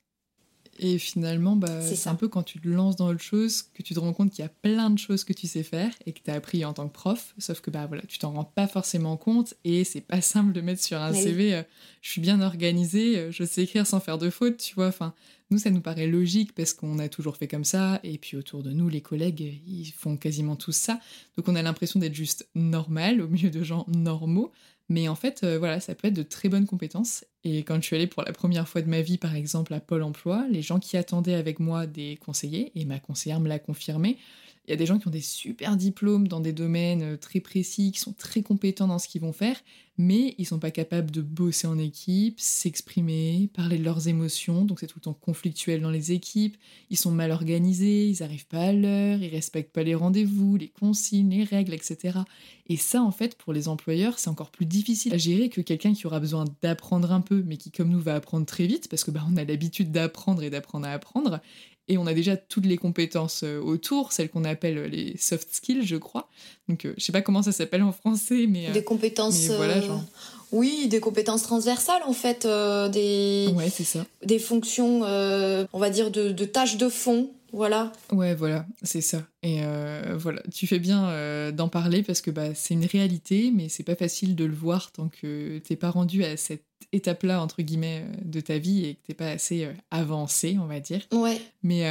Et 0.80 0.98
finalement, 0.98 1.56
bah, 1.56 1.82
c'est 1.82 2.10
un 2.10 2.16
peu 2.16 2.28
quand 2.28 2.44
tu 2.44 2.60
te 2.60 2.68
lances 2.68 2.96
dans 2.96 3.08
autre 3.08 3.22
chose 3.22 3.64
que 3.74 3.84
tu 3.84 3.94
te 3.94 4.00
rends 4.00 4.14
compte 4.14 4.32
qu'il 4.32 4.44
y 4.44 4.46
a 4.46 4.50
plein 4.50 4.90
de 4.90 4.98
choses 4.98 5.24
que 5.24 5.34
tu 5.34 5.48
sais 5.48 5.64
faire 5.64 5.92
et 6.06 6.14
que 6.14 6.20
tu 6.24 6.32
as 6.32 6.34
appris 6.34 6.66
en 6.66 6.74
tant 6.74 6.88
que 6.88 6.94
prof, 6.94 7.34
sauf 7.38 7.62
que 7.62 7.70
bah, 7.70 7.86
voilà, 7.86 8.04
tu 8.08 8.18
t'en 8.18 8.32
rends 8.32 8.44
pas 8.44 8.68
forcément 8.68 9.16
compte 9.16 9.54
et 9.64 9.84
c'est 9.84 10.02
pas 10.02 10.22
simple 10.22 10.52
de 10.52 10.62
mettre 10.62 10.82
sur 10.82 11.00
un 11.00 11.14
CV 11.14 11.54
euh, 11.54 11.64
je 12.02 12.10
suis 12.10 12.22
bien 12.22 12.42
organisée, 12.42 13.18
euh, 13.18 13.32
je 13.32 13.44
sais 13.44 13.64
écrire 13.64 13.88
sans 13.88 14.00
faire 14.00 14.18
de 14.18 14.30
faute, 14.30 14.58
tu 14.58 14.76
vois. 14.76 14.88
Enfin, 14.88 15.14
nous, 15.52 15.58
ça 15.58 15.70
nous 15.70 15.82
paraît 15.82 16.08
logique 16.08 16.54
parce 16.56 16.74
qu'on 16.74 17.00
a 17.00 17.08
toujours 17.08 17.38
fait 17.38 17.48
comme 17.48 17.64
ça 17.64 18.00
et 18.04 18.18
puis 18.18 18.36
autour 18.36 18.64
de 18.64 18.72
nous, 18.72 18.90
les 18.90 19.02
collègues, 19.02 19.62
ils 19.68 19.92
font 19.92 20.18
quasiment 20.18 20.56
tous 20.56 20.76
ça. 20.76 21.00
Donc 21.38 21.48
on 21.48 21.56
a 21.56 21.62
l'impression 21.62 22.00
d'être 22.00 22.16
juste 22.16 22.48
normal 22.56 23.22
au 23.22 23.28
milieu 23.28 23.50
de 23.50 23.64
gens 23.64 23.86
normaux. 23.88 24.52
Mais 24.90 25.08
en 25.08 25.16
fait, 25.16 25.44
euh, 25.44 25.58
voilà, 25.58 25.80
ça 25.80 25.96
peut 25.96 26.10
être 26.10 26.14
de 26.14 26.24
très 26.24 26.50
bonnes 26.50 26.66
compétences. 26.66 27.26
Et 27.44 27.60
quand 27.60 27.76
je 27.76 27.82
suis 27.82 27.96
allée 27.96 28.08
pour 28.08 28.24
la 28.24 28.34
première 28.34 28.68
fois 28.68 28.82
de 28.82 28.90
ma 28.90 29.02
vie, 29.02 29.18
par 29.18 29.36
exemple, 29.36 29.74
à 29.74 29.80
Pôle 29.80 30.04
emploi, 30.04 30.46
les 30.50 30.62
gens 30.62 30.80
qui 30.80 30.98
attendaient 30.98 31.34
avec 31.36 31.60
moi 31.60 31.88
des 31.88 32.18
conseillers, 32.18 32.72
et 32.76 32.86
ma 32.86 33.00
conseillère 33.00 33.40
me 33.40 33.48
l'a 33.48 33.60
confirmé, 33.60 34.18
il 34.66 34.72
y 34.72 34.74
a 34.74 34.78
des 34.78 34.86
gens 34.86 34.98
qui 34.98 35.08
ont 35.08 35.12
des 35.12 35.22
super 35.22 35.76
diplômes 35.76 36.28
dans 36.28 36.40
des 36.40 36.54
domaines 36.54 37.04
euh, 37.04 37.18
très 37.18 37.40
précis, 37.40 37.92
qui 37.92 38.00
sont 38.00 38.14
très 38.14 38.42
compétents 38.42 38.88
dans 38.88 39.00
ce 39.00 39.08
qu'ils 39.08 39.22
vont 39.22 39.34
faire, 39.34 39.58
mais 39.98 40.34
ils 40.38 40.46
sont 40.46 40.58
pas 40.58 40.72
capables 40.72 41.12
de 41.12 41.22
bosser 41.22 41.68
en 41.68 41.78
équipe, 41.78 42.40
s'exprimer, 42.40 43.50
parler 43.54 43.78
de 43.78 43.84
leurs 43.84 44.08
émotions, 44.08 44.66
donc 44.66 44.80
c'est 44.80 44.88
tout 44.88 44.98
le 45.00 45.04
temps 45.04 45.14
conflictuel 45.14 45.82
dans 45.82 45.92
les 45.92 46.14
équipes, 46.14 46.58
ils 46.90 46.98
sont 46.98 47.12
mal 47.12 47.32
organisés, 47.32 48.08
ils 48.08 48.24
arrivent 48.24 48.48
pas 48.48 48.62
à 48.62 48.74
l'heure, 48.74 49.22
ils 49.22 49.30
respectent 49.30 49.74
pas 49.74 49.84
les 49.84 49.96
rendez-vous, 49.96 50.56
les 50.56 50.70
consignes, 50.70 51.30
les 51.30 51.44
règles, 51.44 51.74
etc. 51.74 52.20
Et 52.68 52.78
ça, 52.78 53.04
en 53.04 53.12
fait, 53.12 53.36
pour 53.36 53.54
les 53.54 53.68
employeurs, 53.68 54.18
c'est 54.18 54.30
encore 54.30 54.50
plus 54.50 54.66
difficile 54.66 55.14
à 55.14 55.18
gérer 55.18 55.50
que 55.50 55.62
quelqu'un 55.62 55.94
qui 55.94 56.08
aura 56.08 56.20
besoin 56.20 56.46
d'apprendre 56.62 57.12
un 57.12 57.22
peu, 57.22 57.44
mais 57.46 57.58
qui, 57.58 57.70
comme 57.70 57.90
nous, 57.90 58.00
va 58.00 58.16
apprendre 58.16 58.46
très 58.46 58.66
vite, 58.66 58.88
parce 58.90 59.04
que 59.04 59.12
bah, 59.12 59.26
on 59.30 59.36
a 59.36 59.44
l'habitude 59.44 59.92
d'apprendre 59.92 60.42
et 60.42 60.50
d'apprendre 60.50 60.88
à 60.88 60.92
apprendre, 60.92 61.42
et 61.88 61.98
on 61.98 62.08
a 62.08 62.14
déjà 62.14 62.38
toutes 62.38 62.66
les 62.66 62.78
compétences 62.78 63.44
euh, 63.44 63.60
autour, 63.60 64.14
celles 64.14 64.30
qu'on 64.30 64.44
appelle 64.44 64.78
euh, 64.78 64.88
les 64.88 65.18
soft 65.18 65.54
skills, 65.54 65.86
je 65.86 65.98
crois. 65.98 66.30
Donc, 66.70 66.86
euh, 66.86 66.94
je 66.98 67.04
sais 67.04 67.12
pas 67.12 67.22
comment 67.22 67.44
ça 67.44 67.52
s'appelle 67.52 67.84
en 67.84 67.92
français, 67.92 68.46
mais 68.48 68.72
des 68.72 68.84
compétences. 68.84 69.48
voilà, 69.48 69.82
genre. 69.82 70.04
Oui, 70.52 70.88
des 70.88 71.00
compétences 71.00 71.42
transversales 71.42 72.04
en 72.06 72.14
fait, 72.14 72.48
des. 72.92 73.50
Ouais, 73.56 73.72
c'est 73.72 73.84
ça. 73.84 74.06
Des 74.24 74.38
fonctions, 74.40 75.02
on 75.02 75.80
va 75.80 75.90
dire 75.90 76.12
de, 76.12 76.32
de 76.32 76.46
tâches 76.46 76.78
de 76.78 76.90
fond 76.90 77.30
voilà. 77.54 77.92
Ouais, 78.12 78.34
voilà, 78.34 78.66
c'est 78.82 79.02
ça. 79.02 79.22
Et 79.44 79.60
euh, 79.62 80.16
voilà, 80.18 80.42
tu 80.54 80.68
fais 80.68 80.80
bien 80.80 81.10
euh, 81.10 81.52
d'en 81.52 81.68
parler 81.68 82.02
parce 82.02 82.22
que 82.22 82.32
bah, 82.32 82.56
c'est 82.56 82.76
une 82.76 82.86
réalité, 82.86 83.52
mais 83.54 83.68
c'est 83.68 83.84
pas 83.84 83.96
facile 83.96 84.38
de 84.38 84.46
le 84.46 84.56
voir 84.56 84.94
tant 84.94 85.10
que 85.10 85.60
t'es 85.60 85.76
pas 85.76 85.90
rendu 85.90 86.24
à 86.24 86.38
cette 86.38 86.64
étape-là, 86.94 87.42
entre 87.42 87.62
guillemets, 87.62 88.06
euh, 88.06 88.22
de 88.24 88.40
ta 88.40 88.58
vie 88.58 88.86
et 88.86 88.94
que 88.96 89.00
t'es 89.08 89.14
pas 89.14 89.28
assez 89.28 89.68
avancé, 89.92 90.58
on 90.62 90.66
va 90.66 90.80
dire. 90.80 91.02
Ouais. 91.12 91.42
Mais 91.62 91.84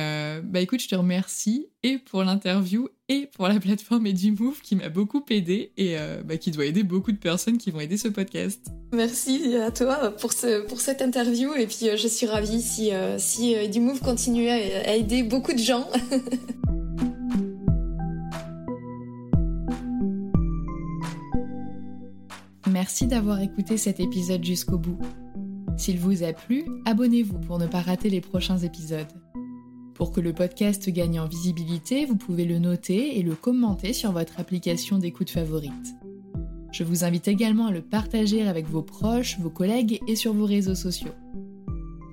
bah 0.44 0.60
écoute, 0.60 0.80
je 0.80 0.88
te 0.88 0.94
remercie 0.94 1.66
et 1.82 1.98
pour 1.98 2.24
l'interview 2.24 2.88
et 3.08 3.28
pour 3.34 3.48
la 3.48 3.60
plateforme 3.60 4.06
EduMove 4.06 4.62
qui 4.62 4.76
m'a 4.76 4.88
beaucoup 4.88 5.22
aidé 5.28 5.72
et 5.76 5.96
bah, 6.24 6.36
qui 6.36 6.50
doit 6.50 6.64
aider 6.64 6.82
beaucoup 6.82 7.12
de 7.12 7.16
personnes 7.16 7.58
qui 7.58 7.70
vont 7.70 7.80
aider 7.80 7.96
ce 7.96 8.08
podcast. 8.08 8.66
Merci 8.92 9.56
à 9.56 9.70
toi 9.70 10.10
pour, 10.10 10.32
ce, 10.32 10.66
pour 10.66 10.80
cette 10.80 11.02
interview 11.02 11.54
et 11.54 11.66
puis 11.66 11.88
je 11.96 12.08
suis 12.08 12.26
ravie 12.26 12.62
si, 12.62 12.90
si 13.18 13.54
EduMove 13.54 14.00
continue 14.00 14.48
à 14.48 14.94
aider 14.94 15.22
beaucoup 15.22 15.52
de 15.52 15.58
gens. 15.58 15.88
Merci 22.82 23.06
d'avoir 23.06 23.40
écouté 23.40 23.76
cet 23.76 24.00
épisode 24.00 24.42
jusqu'au 24.42 24.76
bout. 24.76 24.98
S'il 25.76 26.00
vous 26.00 26.24
a 26.24 26.32
plu, 26.32 26.64
abonnez-vous 26.84 27.38
pour 27.38 27.60
ne 27.60 27.68
pas 27.68 27.80
rater 27.80 28.10
les 28.10 28.20
prochains 28.20 28.58
épisodes. 28.58 29.06
Pour 29.94 30.10
que 30.10 30.20
le 30.20 30.32
podcast 30.32 30.90
gagne 30.90 31.20
en 31.20 31.28
visibilité, 31.28 32.06
vous 32.06 32.16
pouvez 32.16 32.44
le 32.44 32.58
noter 32.58 33.20
et 33.20 33.22
le 33.22 33.36
commenter 33.36 33.92
sur 33.92 34.10
votre 34.10 34.40
application 34.40 34.98
d'écoute 34.98 35.30
favorite. 35.30 35.94
Je 36.72 36.82
vous 36.82 37.04
invite 37.04 37.28
également 37.28 37.66
à 37.66 37.70
le 37.70 37.82
partager 37.82 38.42
avec 38.42 38.66
vos 38.66 38.82
proches, 38.82 39.38
vos 39.38 39.48
collègues 39.48 40.00
et 40.08 40.16
sur 40.16 40.34
vos 40.34 40.46
réseaux 40.46 40.74
sociaux. 40.74 41.14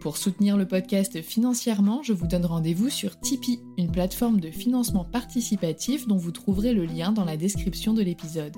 Pour 0.02 0.18
soutenir 0.18 0.56
le 0.56 0.68
podcast 0.68 1.20
financièrement, 1.24 2.04
je 2.04 2.14
vous 2.14 2.28
donne 2.28 2.46
rendez-vous 2.46 2.90
sur 2.90 3.20
Tipeee, 3.20 3.60
une 3.80 3.92
plateforme 3.92 4.40
de 4.40 4.52
financement 4.52 5.04
participatif 5.04 6.08
dont 6.08 6.18
vous 6.18 6.32
trouverez 6.32 6.76
le 6.76 6.86
lien 6.86 7.12
dans 7.12 7.26
la 7.26 7.38
description 7.38 7.96
de 7.96 8.04
l'épisode. 8.04 8.56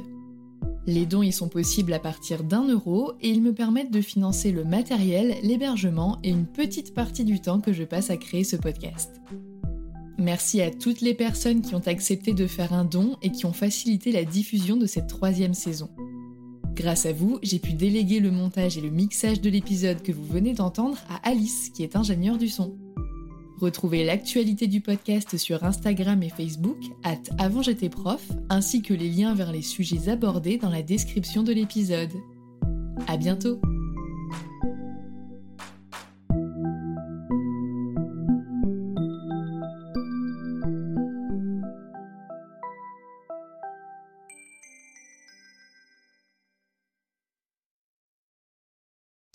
Les 0.87 1.05
dons 1.05 1.21
y 1.21 1.31
sont 1.31 1.47
possibles 1.47 1.93
à 1.93 1.99
partir 1.99 2.43
d'un 2.43 2.67
euro 2.67 3.13
et 3.21 3.29
ils 3.29 3.41
me 3.41 3.53
permettent 3.53 3.91
de 3.91 4.01
financer 4.01 4.51
le 4.51 4.63
matériel, 4.63 5.35
l'hébergement 5.43 6.17
et 6.23 6.29
une 6.29 6.47
petite 6.47 6.93
partie 6.93 7.23
du 7.23 7.39
temps 7.39 7.61
que 7.61 7.71
je 7.71 7.83
passe 7.83 8.09
à 8.09 8.17
créer 8.17 8.43
ce 8.43 8.55
podcast. 8.55 9.21
Merci 10.17 10.61
à 10.61 10.71
toutes 10.71 11.01
les 11.01 11.13
personnes 11.13 11.61
qui 11.61 11.75
ont 11.75 11.87
accepté 11.87 12.33
de 12.33 12.47
faire 12.47 12.73
un 12.73 12.85
don 12.85 13.17
et 13.21 13.31
qui 13.31 13.45
ont 13.45 13.53
facilité 13.53 14.11
la 14.11 14.23
diffusion 14.23 14.77
de 14.77 14.85
cette 14.87 15.07
troisième 15.07 15.53
saison. 15.53 15.89
Grâce 16.73 17.05
à 17.05 17.13
vous, 17.13 17.37
j'ai 17.43 17.59
pu 17.59 17.73
déléguer 17.73 18.19
le 18.19 18.31
montage 18.31 18.77
et 18.77 18.81
le 18.81 18.89
mixage 18.89 19.41
de 19.41 19.49
l'épisode 19.49 20.01
que 20.01 20.11
vous 20.11 20.25
venez 20.25 20.53
d'entendre 20.53 20.97
à 21.09 21.29
Alice, 21.29 21.69
qui 21.69 21.83
est 21.83 21.95
ingénieure 21.95 22.37
du 22.37 22.47
son. 22.47 22.75
Retrouvez 23.61 24.03
l'actualité 24.03 24.65
du 24.65 24.81
podcast 24.81 25.37
sur 25.37 25.63
Instagram 25.63 26.23
et 26.23 26.29
Facebook, 26.29 26.79
at 27.03 27.19
avant 27.37 27.61
j'étais 27.61 27.89
prof, 27.89 28.27
ainsi 28.49 28.81
que 28.81 28.95
les 28.95 29.07
liens 29.07 29.35
vers 29.35 29.51
les 29.51 29.61
sujets 29.61 30.09
abordés 30.09 30.57
dans 30.57 30.71
la 30.71 30.81
description 30.81 31.43
de 31.43 31.53
l'épisode. 31.53 32.11
À 33.07 33.17
bientôt! 33.17 33.61